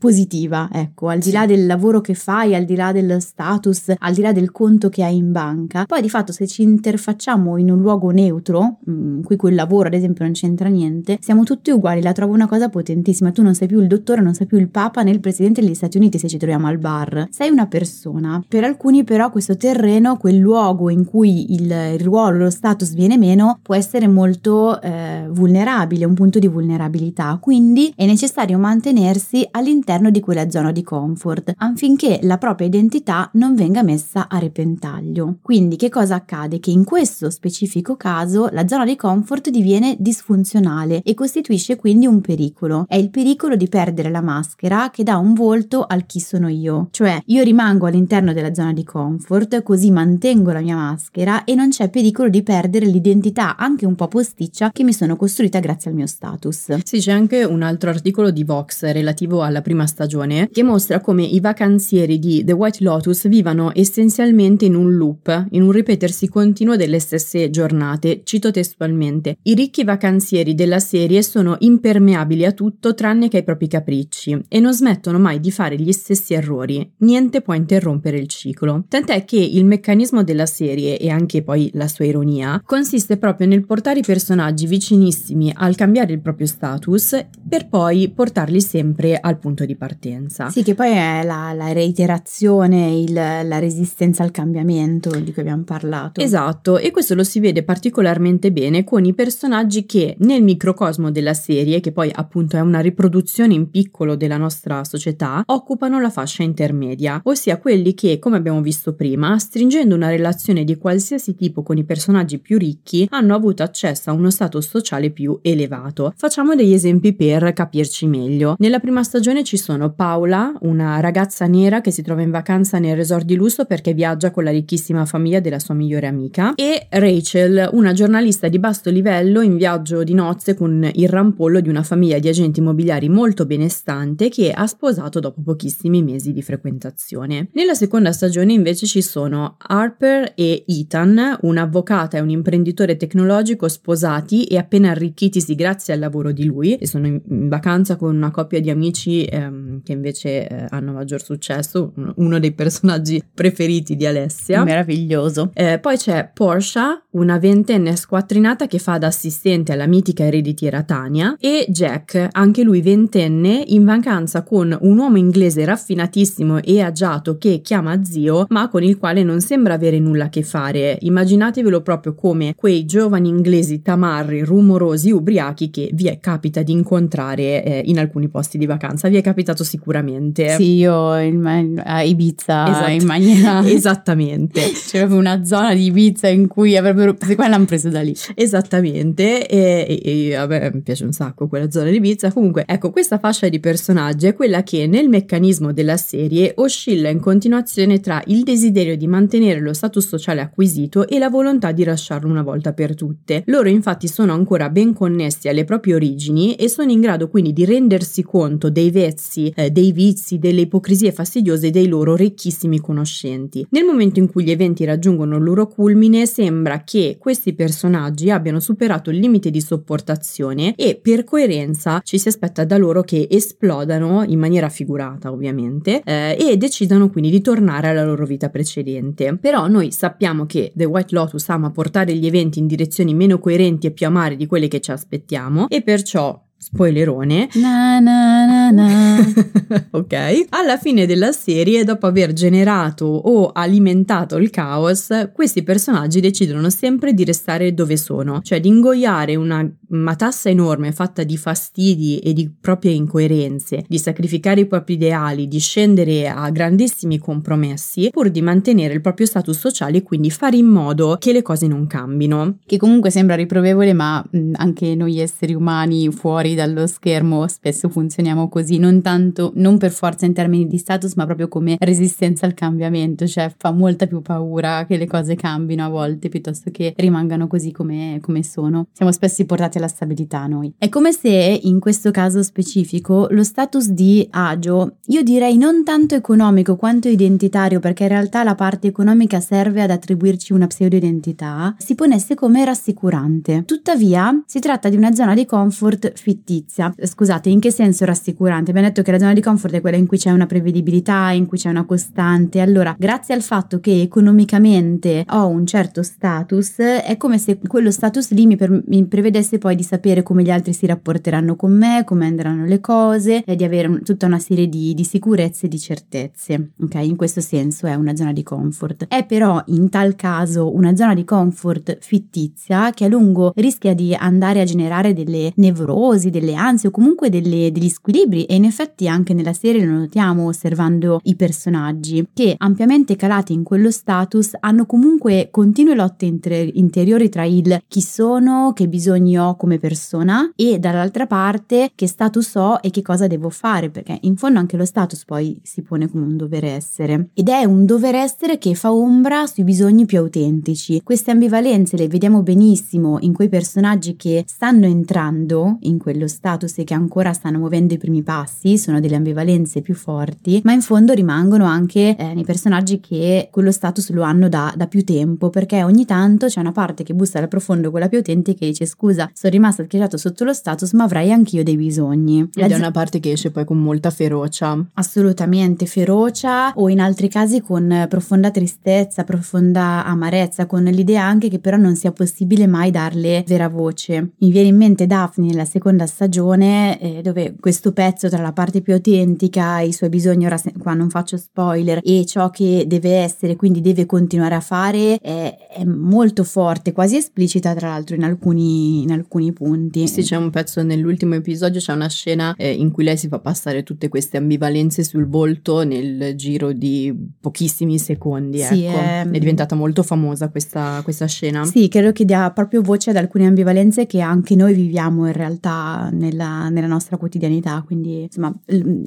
positiva, 0.00 0.70
ecco, 0.72 1.08
al 1.08 1.18
di 1.18 1.30
là 1.30 1.44
del 1.44 1.66
lavoro 1.66 2.00
che 2.00 2.14
fai, 2.14 2.54
al 2.54 2.64
di 2.64 2.74
là 2.74 2.90
del 2.90 3.20
status, 3.20 3.92
al 3.98 4.14
di 4.14 4.22
là 4.22 4.32
del 4.32 4.50
conto 4.50 4.88
che 4.88 5.04
hai 5.04 5.16
in 5.16 5.30
banca. 5.30 5.84
Poi 5.84 6.00
di 6.00 6.08
fatto 6.08 6.32
se 6.32 6.46
ci 6.46 6.62
interfacciamo 6.62 7.58
in 7.58 7.70
un 7.70 7.80
luogo 7.80 8.10
neutro, 8.10 8.78
mm, 8.88 9.16
in 9.18 9.22
cui 9.22 9.36
quel 9.36 9.54
lavoro 9.54 9.88
ad 9.88 9.94
esempio 9.94 10.24
non 10.24 10.32
c'entra 10.32 10.70
niente, 10.70 11.18
siamo 11.20 11.44
tutti 11.44 11.70
uguali, 11.70 12.00
la 12.00 12.12
trovo 12.12 12.32
una 12.32 12.48
cosa 12.48 12.70
potentissima. 12.70 13.30
Tu 13.30 13.42
non 13.42 13.54
sei 13.54 13.68
più 13.68 13.78
il 13.80 13.88
dottore, 13.88 14.22
non 14.22 14.32
sei 14.32 14.46
più 14.46 14.56
il 14.56 14.70
papa 14.70 15.02
né 15.02 15.10
il 15.10 15.20
presidente 15.20 15.60
degli 15.60 15.74
Stati 15.74 15.98
Uniti 15.98 16.18
se 16.18 16.28
ci 16.28 16.38
troviamo 16.38 16.66
al 16.66 16.78
bar. 16.78 17.28
Sei 17.30 17.50
una 17.50 17.66
persona. 17.66 18.42
Per 18.48 18.64
alcuni 18.64 19.04
però 19.04 19.30
questo 19.30 19.58
terreno, 19.58 20.16
quel 20.16 20.38
luogo 20.38 20.88
in 20.88 21.04
cui 21.04 21.52
il, 21.52 21.70
il 21.70 22.00
ruolo, 22.00 22.38
lo 22.38 22.50
status 22.50 22.94
viene 22.94 23.18
meno, 23.18 23.58
può 23.60 23.74
essere 23.74 24.08
molto 24.08 24.80
eh, 24.80 25.26
vulnerabile, 25.28 26.06
un 26.06 26.14
punto 26.14 26.38
di 26.38 26.48
vulnerabilità. 26.48 27.36
Quindi 27.38 27.92
è 27.94 28.06
necessario 28.06 28.56
mantenersi 28.56 29.46
all'interno 29.60 30.10
di 30.10 30.20
quella 30.20 30.50
zona 30.50 30.72
di 30.72 30.82
comfort 30.82 31.54
affinché 31.56 32.18
la 32.22 32.38
propria 32.38 32.66
identità 32.66 33.30
non 33.34 33.54
venga 33.54 33.82
messa 33.82 34.28
a 34.28 34.38
repentaglio. 34.38 35.36
Quindi 35.42 35.76
che 35.76 35.88
cosa 35.88 36.16
accade? 36.16 36.58
Che 36.58 36.70
in 36.70 36.84
questo 36.84 37.30
specifico 37.30 37.96
caso 37.96 38.48
la 38.52 38.66
zona 38.66 38.84
di 38.84 38.96
comfort 38.96 39.50
diviene 39.50 39.96
disfunzionale 39.98 41.02
e 41.02 41.14
costituisce 41.14 41.76
quindi 41.76 42.06
un 42.06 42.20
pericolo. 42.20 42.84
È 42.88 42.96
il 42.96 43.10
pericolo 43.10 43.56
di 43.56 43.68
perdere 43.68 44.10
la 44.10 44.20
maschera 44.20 44.90
che 44.90 45.04
dà 45.04 45.16
un 45.16 45.34
volto 45.34 45.84
al 45.86 46.06
chi 46.06 46.20
sono 46.20 46.48
io, 46.48 46.88
cioè 46.90 47.20
io 47.26 47.42
rimango 47.42 47.86
all'interno 47.86 48.32
della 48.32 48.54
zona 48.54 48.72
di 48.72 48.84
comfort 48.84 49.62
così 49.62 49.90
mantengo 49.90 50.52
la 50.52 50.60
mia 50.60 50.76
maschera 50.76 51.44
e 51.44 51.54
non 51.54 51.70
c'è 51.70 51.90
pericolo 51.90 52.28
di 52.28 52.42
perdere 52.42 52.86
l'identità 52.86 53.56
anche 53.56 53.86
un 53.86 53.94
po' 53.94 54.08
posticcia 54.08 54.70
che 54.70 54.82
mi 54.82 54.92
sono 54.92 55.16
costruita 55.16 55.60
grazie 55.60 55.90
al 55.90 55.96
mio 55.96 56.06
status. 56.06 56.78
Sì, 56.82 56.98
c'è 56.98 57.12
anche 57.12 57.44
un 57.44 57.62
altro 57.62 57.90
articolo 57.90 58.30
di 58.30 58.44
Vox 58.44 58.90
relativo 58.90 59.42
alla 59.50 59.60
prima 59.60 59.86
stagione 59.86 60.48
che 60.50 60.62
mostra 60.62 61.00
come 61.00 61.24
i 61.24 61.40
vacanzieri 61.40 62.18
di 62.18 62.42
The 62.44 62.52
White 62.52 62.82
Lotus 62.82 63.28
vivano 63.28 63.70
essenzialmente 63.74 64.64
in 64.64 64.74
un 64.74 64.96
loop, 64.96 65.46
in 65.50 65.62
un 65.62 65.70
ripetersi 65.70 66.28
continuo 66.28 66.76
delle 66.76 66.98
stesse 66.98 67.50
giornate. 67.50 68.22
Cito 68.24 68.50
testualmente: 68.50 69.36
I 69.42 69.54
ricchi 69.54 69.84
vacanzieri 69.84 70.54
della 70.54 70.78
serie 70.78 71.22
sono 71.22 71.56
impermeabili 71.58 72.44
a 72.44 72.52
tutto 72.52 72.94
tranne 72.94 73.28
che 73.28 73.38
ai 73.38 73.44
propri 73.44 73.68
capricci 73.68 74.44
e 74.48 74.60
non 74.60 74.72
smettono 74.72 75.18
mai 75.18 75.40
di 75.40 75.50
fare 75.50 75.76
gli 75.76 75.92
stessi 75.92 76.34
errori. 76.34 76.92
Niente 76.98 77.42
può 77.42 77.54
interrompere 77.54 78.18
il 78.18 78.28
ciclo. 78.28 78.84
Tant'è 78.88 79.24
che 79.24 79.38
il 79.38 79.64
meccanismo 79.64 80.22
della 80.22 80.46
serie 80.46 80.98
e 80.98 81.10
anche 81.10 81.42
poi 81.42 81.70
la 81.74 81.88
sua 81.88 82.04
ironia 82.04 82.62
consiste 82.64 83.16
proprio 83.16 83.46
nel 83.46 83.66
portare 83.66 83.98
i 83.98 84.04
personaggi 84.04 84.66
vicinissimi 84.66 85.52
al 85.54 85.74
cambiare 85.74 86.12
il 86.12 86.20
proprio 86.20 86.46
status 86.46 87.26
per 87.48 87.68
poi 87.68 88.10
portarli 88.14 88.60
sempre 88.60 89.18
al 89.18 89.38
punto 89.40 89.64
di 89.64 89.74
partenza. 89.74 90.48
Sì, 90.50 90.62
che 90.62 90.74
poi 90.74 90.90
è 90.90 91.22
la, 91.24 91.52
la 91.52 91.72
reiterazione, 91.72 92.94
il, 92.94 93.12
la 93.12 93.58
resistenza 93.58 94.22
al 94.22 94.30
cambiamento 94.30 95.10
di 95.10 95.32
cui 95.32 95.42
abbiamo 95.42 95.64
parlato. 95.64 96.20
Esatto, 96.20 96.78
e 96.78 96.90
questo 96.92 97.14
lo 97.14 97.24
si 97.24 97.40
vede 97.40 97.64
particolarmente 97.64 98.52
bene 98.52 98.84
con 98.84 99.04
i 99.04 99.14
personaggi 99.14 99.86
che 99.86 100.14
nel 100.20 100.42
microcosmo 100.42 101.10
della 101.10 101.34
serie, 101.34 101.80
che 101.80 101.92
poi 101.92 102.10
appunto 102.14 102.56
è 102.56 102.60
una 102.60 102.80
riproduzione 102.80 103.54
in 103.54 103.70
piccolo 103.70 104.14
della 104.14 104.36
nostra 104.36 104.84
società, 104.84 105.42
occupano 105.46 106.00
la 106.00 106.10
fascia 106.10 106.42
intermedia, 106.42 107.20
ossia 107.24 107.58
quelli 107.58 107.94
che, 107.94 108.18
come 108.18 108.36
abbiamo 108.36 108.60
visto 108.60 108.94
prima, 108.94 109.38
stringendo 109.38 109.94
una 109.94 110.08
relazione 110.08 110.64
di 110.64 110.76
qualsiasi 110.76 111.34
tipo 111.34 111.62
con 111.62 111.78
i 111.78 111.84
personaggi 111.84 112.38
più 112.38 112.58
ricchi, 112.58 113.06
hanno 113.10 113.34
avuto 113.34 113.62
accesso 113.62 114.10
a 114.10 114.12
uno 114.12 114.30
stato 114.30 114.60
sociale 114.60 115.10
più 115.10 115.38
elevato. 115.42 116.12
Facciamo 116.16 116.54
degli 116.54 116.72
esempi 116.72 117.14
per 117.14 117.52
capirci 117.52 118.06
meglio. 118.06 118.56
Nella 118.58 118.78
prima 118.78 119.02
stagione 119.02 119.29
ci 119.42 119.56
sono 119.56 119.92
Paola, 119.92 120.52
una 120.62 121.00
ragazza 121.00 121.46
nera 121.46 121.80
che 121.80 121.90
si 121.90 122.02
trova 122.02 122.22
in 122.22 122.30
vacanza 122.30 122.78
nel 122.78 122.96
resort 122.96 123.24
di 123.24 123.36
lusso 123.36 123.64
perché 123.64 123.94
viaggia 123.94 124.30
con 124.30 124.44
la 124.44 124.50
ricchissima 124.50 125.06
famiglia 125.06 125.40
della 125.40 125.58
sua 125.58 125.74
migliore 125.74 126.06
amica, 126.06 126.54
e 126.54 126.86
Rachel, 126.90 127.70
una 127.72 127.92
giornalista 127.92 128.48
di 128.48 128.58
basso 128.58 128.90
livello 128.90 129.40
in 129.40 129.56
viaggio 129.56 130.02
di 130.02 130.14
nozze 130.14 130.54
con 130.54 130.88
il 130.92 131.08
rampollo 131.08 131.60
di 131.60 131.68
una 131.68 131.82
famiglia 131.82 132.18
di 132.18 132.28
agenti 132.28 132.60
immobiliari 132.60 133.08
molto 133.08 133.46
benestante 133.46 134.28
che 134.28 134.50
ha 134.50 134.66
sposato 134.66 135.20
dopo 135.20 135.40
pochissimi 135.42 136.02
mesi 136.02 136.32
di 136.32 136.42
frequentazione. 136.42 137.48
Nella 137.52 137.74
seconda 137.74 138.12
stagione 138.12 138.52
invece 138.52 138.86
ci 138.86 139.02
sono 139.02 139.56
Harper 139.58 140.32
e 140.34 140.64
Ethan, 140.66 141.38
un'avvocata 141.42 142.18
e 142.18 142.20
un 142.20 142.30
imprenditore 142.30 142.96
tecnologico 142.96 143.68
sposati 143.68 144.44
e 144.44 144.56
appena 144.56 144.90
arricchitisi 144.90 145.54
grazie 145.54 145.94
al 145.94 146.00
lavoro 146.00 146.32
di 146.32 146.44
lui 146.44 146.74
e 146.76 146.86
sono 146.86 147.06
in 147.06 147.48
vacanza 147.48 147.96
con 147.96 148.14
una 148.14 148.30
coppia 148.30 148.60
di 148.60 148.70
amici 148.70 149.19
ehm, 149.24 149.82
che 149.82 149.92
invece 149.92 150.46
eh, 150.46 150.66
hanno 150.70 150.92
maggior 150.92 151.22
successo, 151.22 151.92
uno 152.16 152.38
dei 152.38 152.52
personaggi 152.52 153.22
preferiti 153.32 153.96
di 153.96 154.06
Alessia. 154.06 154.64
Meraviglioso. 154.64 155.50
Eh, 155.54 155.78
poi 155.78 155.96
c'è 155.96 156.30
Porsche, 156.32 157.04
una 157.10 157.38
ventenne 157.38 157.96
squattrinata 157.96 158.66
che 158.66 158.78
fa 158.78 158.98
da 158.98 159.08
assistente 159.08 159.72
alla 159.72 159.86
mitica 159.86 160.24
ereditiera 160.24 160.82
Tania 160.82 161.36
e 161.38 161.66
Jack, 161.68 162.28
anche 162.32 162.62
lui 162.62 162.80
ventenne, 162.80 163.62
in 163.66 163.84
vacanza 163.84 164.42
con 164.42 164.76
un 164.80 164.98
uomo 164.98 165.16
inglese 165.16 165.64
raffinatissimo 165.64 166.62
e 166.62 166.80
agiato 166.80 167.38
che 167.38 167.60
chiama 167.60 168.02
zio, 168.04 168.46
ma 168.48 168.68
con 168.68 168.82
il 168.82 168.96
quale 168.98 169.22
non 169.22 169.40
sembra 169.40 169.74
avere 169.74 169.98
nulla 169.98 170.24
a 170.24 170.28
che 170.28 170.42
fare. 170.42 170.98
Immaginatevelo 171.00 171.82
proprio 171.82 172.14
come 172.14 172.54
quei 172.54 172.84
giovani 172.84 173.28
inglesi 173.28 173.82
tamarri, 173.82 174.42
rumorosi, 174.42 175.10
ubriachi 175.10 175.70
che 175.70 175.90
vi 175.92 176.06
è 176.06 176.18
capita 176.20 176.62
di 176.62 176.72
incontrare 176.72 177.64
eh, 177.64 177.82
in 177.84 177.98
alcuni 177.98 178.28
posti 178.28 178.58
di 178.58 178.66
vacanza. 178.66 179.08
Vi 179.10 179.16
è 179.16 179.22
capitato 179.22 179.64
sicuramente. 179.64 180.54
Sì, 180.56 180.76
io 180.76 181.18
in, 181.18 181.82
a 181.84 182.02
Ibiza 182.02 182.68
esatto. 182.68 182.90
in 182.90 183.04
maniera... 183.04 183.66
Esattamente. 183.68 184.60
C'è 184.72 184.98
proprio 184.98 185.18
una 185.18 185.44
zona 185.44 185.74
di 185.74 185.86
Ibiza 185.86 186.28
in 186.28 186.46
cui 186.46 186.76
avrebbero... 186.76 187.16
Secondo 187.18 187.42
me 187.42 187.48
l'hanno 187.48 187.64
preso 187.64 187.88
da 187.88 188.00
lì. 188.00 188.14
Esattamente, 188.34 189.46
e, 189.46 190.00
e, 190.02 190.30
e 190.30 190.46
me 190.46 190.70
mi 190.72 190.80
piace 190.82 191.04
un 191.04 191.12
sacco 191.12 191.48
quella 191.48 191.70
zona 191.70 191.90
di 191.90 191.96
Ibiza. 191.96 192.32
Comunque, 192.32 192.64
ecco, 192.66 192.90
questa 192.90 193.18
fascia 193.18 193.48
di 193.48 193.60
personaggi 193.60 194.26
è 194.26 194.34
quella 194.34 194.62
che 194.62 194.86
nel 194.86 195.08
meccanismo 195.08 195.72
della 195.72 195.96
serie 195.96 196.52
oscilla 196.56 197.08
in 197.08 197.20
continuazione 197.20 198.00
tra 198.00 198.22
il 198.26 198.42
desiderio 198.42 198.96
di 198.96 199.06
mantenere 199.06 199.60
lo 199.60 199.72
status 199.72 200.06
sociale 200.06 200.40
acquisito 200.40 201.06
e 201.06 201.18
la 201.18 201.28
volontà 201.28 201.72
di 201.72 201.84
lasciarlo 201.84 202.30
una 202.30 202.42
volta 202.42 202.72
per 202.72 202.94
tutte. 202.94 203.42
Loro 203.46 203.68
infatti 203.68 204.08
sono 204.08 204.32
ancora 204.32 204.68
ben 204.70 204.92
connessi 204.92 205.48
alle 205.48 205.64
proprie 205.64 205.94
origini 205.94 206.54
e 206.54 206.68
sono 206.68 206.90
in 206.90 207.00
grado 207.00 207.28
quindi 207.28 207.52
di 207.52 207.64
rendersi 207.64 208.22
conto 208.22 208.70
dei 208.70 208.89
vezzi, 208.90 209.52
eh, 209.54 209.70
dei 209.70 209.92
vizi, 209.92 210.38
delle 210.38 210.62
ipocrisie 210.62 211.12
fastidiose 211.12 211.70
dei 211.70 211.88
loro 211.88 212.14
ricchissimi 212.14 212.80
conoscenti. 212.80 213.66
Nel 213.70 213.84
momento 213.84 214.18
in 214.18 214.30
cui 214.30 214.44
gli 214.44 214.50
eventi 214.50 214.84
raggiungono 214.84 215.36
il 215.36 215.42
loro 215.42 215.66
culmine 215.66 216.26
sembra 216.26 216.82
che 216.84 217.16
questi 217.18 217.54
personaggi 217.54 218.30
abbiano 218.30 218.60
superato 218.60 219.10
il 219.10 219.18
limite 219.18 219.50
di 219.50 219.60
sopportazione 219.60 220.74
e 220.76 220.98
per 221.00 221.24
coerenza 221.24 222.00
ci 222.04 222.18
si 222.18 222.28
aspetta 222.28 222.64
da 222.64 222.76
loro 222.76 223.02
che 223.02 223.26
esplodano 223.30 224.24
in 224.26 224.38
maniera 224.38 224.68
figurata 224.68 225.30
ovviamente 225.30 226.02
eh, 226.04 226.36
e 226.38 226.56
decidano 226.56 227.10
quindi 227.10 227.30
di 227.30 227.40
tornare 227.40 227.88
alla 227.88 228.04
loro 228.04 228.26
vita 228.26 228.48
precedente. 228.48 229.36
Però 229.36 229.66
noi 229.68 229.92
sappiamo 229.92 230.46
che 230.46 230.72
The 230.74 230.84
White 230.84 231.14
Lotus 231.14 231.48
ama 231.48 231.70
portare 231.70 232.14
gli 232.14 232.26
eventi 232.26 232.58
in 232.58 232.66
direzioni 232.66 233.14
meno 233.14 233.38
coerenti 233.38 233.86
e 233.86 233.90
più 233.90 234.06
amare 234.06 234.36
di 234.36 234.46
quelle 234.46 234.68
che 234.68 234.80
ci 234.80 234.90
aspettiamo 234.90 235.68
e 235.68 235.82
perciò 235.82 236.48
spoilerone. 236.60 237.48
Na 237.54 237.98
na 238.00 238.70
na 238.70 239.16
ok. 239.90 240.46
Alla 240.50 240.76
fine 240.76 241.06
della 241.06 241.32
serie, 241.32 241.84
dopo 241.84 242.06
aver 242.06 242.34
generato 242.34 243.06
o 243.06 243.50
alimentato 243.52 244.36
il 244.36 244.50
caos, 244.50 245.30
questi 245.32 245.62
personaggi 245.62 246.20
decidono 246.20 246.68
sempre 246.68 247.14
di 247.14 247.24
restare 247.24 247.72
dove 247.72 247.96
sono, 247.96 248.42
cioè 248.42 248.60
di 248.60 248.68
ingoiare 248.68 249.36
una 249.36 249.66
matassa 249.88 250.50
enorme 250.50 250.92
fatta 250.92 251.22
di 251.22 251.36
fastidi 251.38 252.18
e 252.18 252.34
di 252.34 252.52
proprie 252.60 252.92
incoerenze, 252.92 253.84
di 253.88 253.98
sacrificare 253.98 254.60
i 254.60 254.66
propri 254.66 254.94
ideali, 254.94 255.48
di 255.48 255.58
scendere 255.58 256.28
a 256.28 256.50
grandissimi 256.50 257.18
compromessi 257.18 258.10
pur 258.12 258.30
di 258.30 258.42
mantenere 258.42 258.94
il 258.94 259.00
proprio 259.00 259.26
status 259.26 259.58
sociale 259.58 259.98
e 259.98 260.02
quindi 260.02 260.30
fare 260.30 260.58
in 260.58 260.66
modo 260.66 261.16
che 261.18 261.32
le 261.32 261.42
cose 261.42 261.66
non 261.66 261.86
cambino. 261.86 262.58
Che 262.66 262.76
comunque 262.76 263.10
sembra 263.10 263.34
riprovevole, 263.34 263.94
ma 263.94 264.22
anche 264.54 264.94
noi 264.94 265.18
esseri 265.18 265.54
umani 265.54 266.10
fuori 266.10 266.49
fuori 266.50 266.54
dallo 266.54 266.86
schermo 266.86 267.46
spesso 267.48 267.88
funzioniamo 267.88 268.48
così, 268.48 268.78
non 268.78 269.02
tanto, 269.02 269.52
non 269.56 269.78
per 269.78 269.90
forza 269.90 270.26
in 270.26 270.32
termini 270.32 270.66
di 270.66 270.78
status, 270.78 271.14
ma 271.14 271.24
proprio 271.24 271.48
come 271.48 271.76
resistenza 271.78 272.46
al 272.46 272.54
cambiamento, 272.54 273.26
cioè 273.26 273.52
fa 273.56 273.70
molta 273.70 274.06
più 274.06 274.20
paura 274.22 274.84
che 274.86 274.96
le 274.96 275.06
cose 275.06 275.34
cambino 275.34 275.84
a 275.84 275.88
volte 275.88 276.28
piuttosto 276.28 276.70
che 276.70 276.94
rimangano 276.96 277.46
così 277.46 277.72
come, 277.72 278.18
come 278.20 278.42
sono. 278.42 278.86
Siamo 278.92 279.12
spesso 279.12 279.44
portati 279.44 279.78
alla 279.78 279.88
stabilità 279.88 280.46
noi. 280.46 280.72
È 280.76 280.88
come 280.88 281.12
se 281.12 281.60
in 281.62 281.78
questo 281.80 282.10
caso 282.10 282.42
specifico 282.42 283.26
lo 283.30 283.44
status 283.44 283.88
di 283.88 284.26
agio, 284.30 284.96
io 285.06 285.22
direi 285.22 285.56
non 285.56 285.84
tanto 285.84 286.14
economico 286.14 286.76
quanto 286.76 287.08
identitario, 287.08 287.80
perché 287.80 288.04
in 288.04 288.10
realtà 288.10 288.42
la 288.42 288.54
parte 288.54 288.88
economica 288.88 289.40
serve 289.40 289.82
ad 289.82 289.90
attribuirci 289.90 290.52
una 290.52 290.66
pseudo-identità, 290.66 291.74
si 291.78 291.94
ponesse 291.94 292.34
come 292.34 292.64
rassicurante. 292.64 293.64
Tuttavia, 293.64 294.42
si 294.46 294.58
tratta 294.58 294.88
di 294.88 294.96
una 294.96 295.14
zona 295.14 295.34
di 295.34 295.44
comfort 295.44 296.12
fittizia 296.14 296.38
fittizia. 296.40 296.92
Scusate, 296.96 297.50
in 297.50 297.60
che 297.60 297.70
senso 297.70 298.04
rassicurante? 298.04 298.70
Abbiamo 298.70 298.88
detto 298.88 299.02
che 299.02 299.10
la 299.10 299.18
zona 299.18 299.34
di 299.34 299.40
comfort 299.40 299.74
è 299.74 299.80
quella 299.80 299.96
in 299.96 300.06
cui 300.06 300.18
c'è 300.18 300.30
una 300.30 300.46
prevedibilità, 300.46 301.30
in 301.30 301.46
cui 301.46 301.58
c'è 301.58 301.68
una 301.68 301.84
costante. 301.84 302.60
Allora, 302.60 302.96
grazie 302.98 303.34
al 303.34 303.42
fatto 303.42 303.80
che 303.80 304.00
economicamente 304.00 305.24
ho 305.28 305.46
un 305.46 305.66
certo 305.66 306.02
status, 306.02 306.78
è 306.78 307.16
come 307.18 307.38
se 307.38 307.58
quello 307.66 307.90
status 307.90 308.30
lì 308.30 308.46
mi, 308.46 308.56
per- 308.56 308.82
mi 308.86 309.04
prevedesse 309.06 309.58
poi 309.58 309.74
di 309.74 309.82
sapere 309.82 310.22
come 310.22 310.42
gli 310.42 310.50
altri 310.50 310.72
si 310.72 310.86
rapporteranno 310.86 311.56
con 311.56 311.76
me, 311.76 312.02
come 312.04 312.26
andranno 312.26 312.64
le 312.64 312.80
cose 312.80 313.44
e 313.44 313.56
di 313.56 313.64
avere 313.64 313.88
un- 313.88 314.02
tutta 314.02 314.26
una 314.26 314.38
serie 314.38 314.68
di, 314.68 314.94
di 314.94 315.04
sicurezze 315.04 315.66
e 315.66 315.68
di 315.68 315.78
certezze. 315.78 316.70
Ok, 316.80 316.94
in 316.94 317.16
questo 317.16 317.40
senso 317.40 317.86
è 317.86 317.94
una 317.94 318.16
zona 318.16 318.32
di 318.32 318.42
comfort. 318.42 319.06
È 319.08 319.26
però 319.26 319.62
in 319.66 319.88
tal 319.90 320.16
caso 320.16 320.74
una 320.74 320.96
zona 320.96 321.14
di 321.14 321.24
comfort 321.24 321.98
fittizia 322.00 322.90
che 322.92 323.04
a 323.04 323.08
lungo 323.08 323.52
rischia 323.56 323.94
di 323.94 324.14
andare 324.14 324.60
a 324.60 324.64
generare 324.64 325.12
delle 325.12 325.52
nevrosi, 325.56 326.29
delle 326.30 326.54
ansie 326.54 326.88
o 326.88 326.92
comunque 326.92 327.28
delle, 327.28 327.70
degli 327.72 327.88
squilibri 327.88 328.44
e 328.44 328.54
in 328.54 328.64
effetti 328.64 329.08
anche 329.08 329.34
nella 329.34 329.52
serie 329.52 329.84
lo 329.84 329.92
notiamo 329.92 330.46
osservando 330.46 331.20
i 331.24 331.36
personaggi 331.36 332.26
che 332.32 332.54
ampiamente 332.56 333.16
calati 333.16 333.52
in 333.52 333.62
quello 333.62 333.90
status 333.90 334.56
hanno 334.60 334.86
comunque 334.86 335.48
continue 335.50 335.94
lotte 335.94 336.26
inter- 336.26 336.70
interiori 336.74 337.28
tra 337.28 337.44
il 337.44 337.82
chi 337.88 338.00
sono, 338.00 338.72
che 338.74 338.88
bisogni 338.88 339.38
ho 339.38 339.56
come 339.56 339.78
persona 339.78 340.52
e 340.56 340.78
dall'altra 340.78 341.26
parte 341.26 341.90
che 341.94 342.06
status 342.06 342.54
ho 342.54 342.78
e 342.80 342.90
che 342.90 343.02
cosa 343.02 343.26
devo 343.26 343.50
fare 343.50 343.90
perché 343.90 344.18
in 344.22 344.36
fondo 344.36 344.58
anche 344.58 344.76
lo 344.76 344.84
status 344.84 345.24
poi 345.24 345.60
si 345.62 345.82
pone 345.82 346.08
come 346.08 346.24
un 346.24 346.36
dover 346.36 346.64
essere 346.64 347.28
ed 347.34 347.48
è 347.48 347.64
un 347.64 347.84
dover 347.84 348.14
essere 348.14 348.58
che 348.58 348.74
fa 348.74 348.92
ombra 348.92 349.46
sui 349.46 349.64
bisogni 349.64 350.06
più 350.06 350.18
autentici. 350.18 351.00
Queste 351.02 351.30
ambivalenze 351.30 351.96
le 351.96 352.08
vediamo 352.08 352.42
benissimo 352.42 353.18
in 353.20 353.32
quei 353.32 353.48
personaggi 353.48 354.16
che 354.16 354.44
stanno 354.46 354.86
entrando 354.86 355.78
in 355.80 355.98
quello 355.98 356.19
quello 356.20 356.28
status 356.28 356.78
e 356.78 356.84
che 356.84 356.92
ancora 356.92 357.32
stanno 357.32 357.58
muovendo 357.58 357.94
i 357.94 357.98
primi 357.98 358.22
passi, 358.22 358.76
sono 358.76 359.00
delle 359.00 359.16
ambivalenze 359.16 359.80
più 359.80 359.94
forti, 359.94 360.60
ma 360.64 360.72
in 360.72 360.82
fondo 360.82 361.14
rimangono 361.14 361.64
anche 361.64 362.16
eh, 362.16 362.34
nei 362.34 362.44
personaggi 362.44 363.00
che 363.00 363.48
quello 363.50 363.72
status 363.72 364.10
lo 364.10 364.22
hanno 364.22 364.48
da, 364.48 364.72
da, 364.76 364.86
più 364.86 365.02
tempo, 365.04 365.48
perché 365.48 365.82
ogni 365.82 366.04
tanto 366.04 366.46
c'è 366.46 366.60
una 366.60 366.72
parte 366.72 367.02
che 367.02 367.14
bussa 367.14 367.38
dal 367.38 367.48
profondo, 367.48 367.90
quella 367.90 368.08
più 368.08 368.18
autentica, 368.18 368.64
e 368.64 368.68
dice 368.68 368.84
scusa, 368.84 369.30
sono 369.32 369.52
rimasta 369.52 369.84
schiacciato 369.84 370.16
sotto 370.18 370.44
lo 370.44 370.52
status, 370.52 370.92
ma 370.92 371.04
avrei 371.04 371.32
anch'io 371.32 371.62
dei 371.62 371.76
bisogni. 371.76 372.48
Ed 372.54 372.70
è 372.70 372.74
una 372.74 372.90
parte 372.90 373.20
che 373.20 373.32
esce 373.32 373.50
poi 373.50 373.64
con 373.64 373.78
molta 373.78 374.10
ferocia. 374.10 374.78
Assolutamente, 374.94 375.86
ferocia 375.86 376.72
o 376.74 376.88
in 376.88 377.00
altri 377.00 377.28
casi 377.28 377.60
con 377.60 378.06
profonda 378.08 378.50
tristezza, 378.50 379.24
profonda 379.24 380.04
amarezza, 380.04 380.66
con 380.66 380.82
l'idea 380.82 381.22
anche 381.22 381.48
che 381.48 381.60
però 381.60 381.76
non 381.76 381.96
sia 381.96 382.12
possibile 382.12 382.66
mai 382.66 382.90
darle 382.90 383.44
vera 383.46 383.68
voce. 383.68 384.32
Mi 384.38 384.50
viene 384.50 384.68
in 384.68 384.76
mente 384.76 385.06
Daphne 385.06 385.46
nella 385.46 385.64
seconda 385.64 386.06
stagione 386.10 387.00
eh, 387.00 387.22
dove 387.22 387.54
questo 387.58 387.92
pezzo 387.92 388.28
tra 388.28 388.42
la 388.42 388.52
parte 388.52 388.82
più 388.82 388.92
autentica, 388.92 389.80
i 389.80 389.92
suoi 389.92 390.08
bisogni, 390.10 390.44
ora 390.46 390.56
se, 390.56 390.72
qua 390.78 390.94
non 390.94 391.08
faccio 391.08 391.36
spoiler, 391.36 392.00
e 392.02 392.26
ciò 392.26 392.50
che 392.50 392.84
deve 392.86 393.16
essere, 393.16 393.56
quindi 393.56 393.80
deve 393.80 394.04
continuare 394.06 394.54
a 394.54 394.60
fare, 394.60 395.18
è, 395.18 395.56
è 395.70 395.84
molto 395.84 396.44
forte, 396.44 396.92
quasi 396.92 397.16
esplicita 397.16 397.74
tra 397.74 397.88
l'altro 397.88 398.16
in 398.16 398.24
alcuni, 398.24 399.02
in 399.02 399.12
alcuni 399.12 399.52
punti. 399.52 400.06
Sì, 400.06 400.22
c'è 400.22 400.36
un 400.36 400.50
pezzo 400.50 400.82
nell'ultimo 400.82 401.34
episodio, 401.34 401.80
c'è 401.80 401.92
una 401.92 402.08
scena 402.08 402.54
eh, 402.56 402.72
in 402.72 402.90
cui 402.90 403.04
lei 403.04 403.16
si 403.16 403.28
fa 403.28 403.38
passare 403.38 403.82
tutte 403.82 404.08
queste 404.08 404.36
ambivalenze 404.36 405.04
sul 405.04 405.26
volto 405.28 405.84
nel 405.84 406.34
giro 406.36 406.72
di 406.72 407.14
pochissimi 407.40 407.98
secondi. 407.98 408.58
Sì, 408.58 408.84
ecco. 408.84 408.98
è... 408.98 409.28
è 409.30 409.38
diventata 409.38 409.74
molto 409.74 410.02
famosa 410.02 410.48
questa, 410.48 411.00
questa 411.04 411.26
scena. 411.26 411.64
Sì, 411.64 411.88
credo 411.88 412.12
che 412.12 412.24
dia 412.24 412.50
proprio 412.50 412.82
voce 412.82 413.10
ad 413.10 413.16
alcune 413.16 413.46
ambivalenze 413.46 414.06
che 414.06 414.20
anche 414.20 414.54
noi 414.54 414.74
viviamo 414.74 415.26
in 415.26 415.32
realtà 415.32 415.99
nella, 416.10 416.68
nella, 416.68 416.86
nostra 416.86 417.16
quotidianità, 417.16 417.82
quindi 417.84 418.22
insomma 418.22 418.52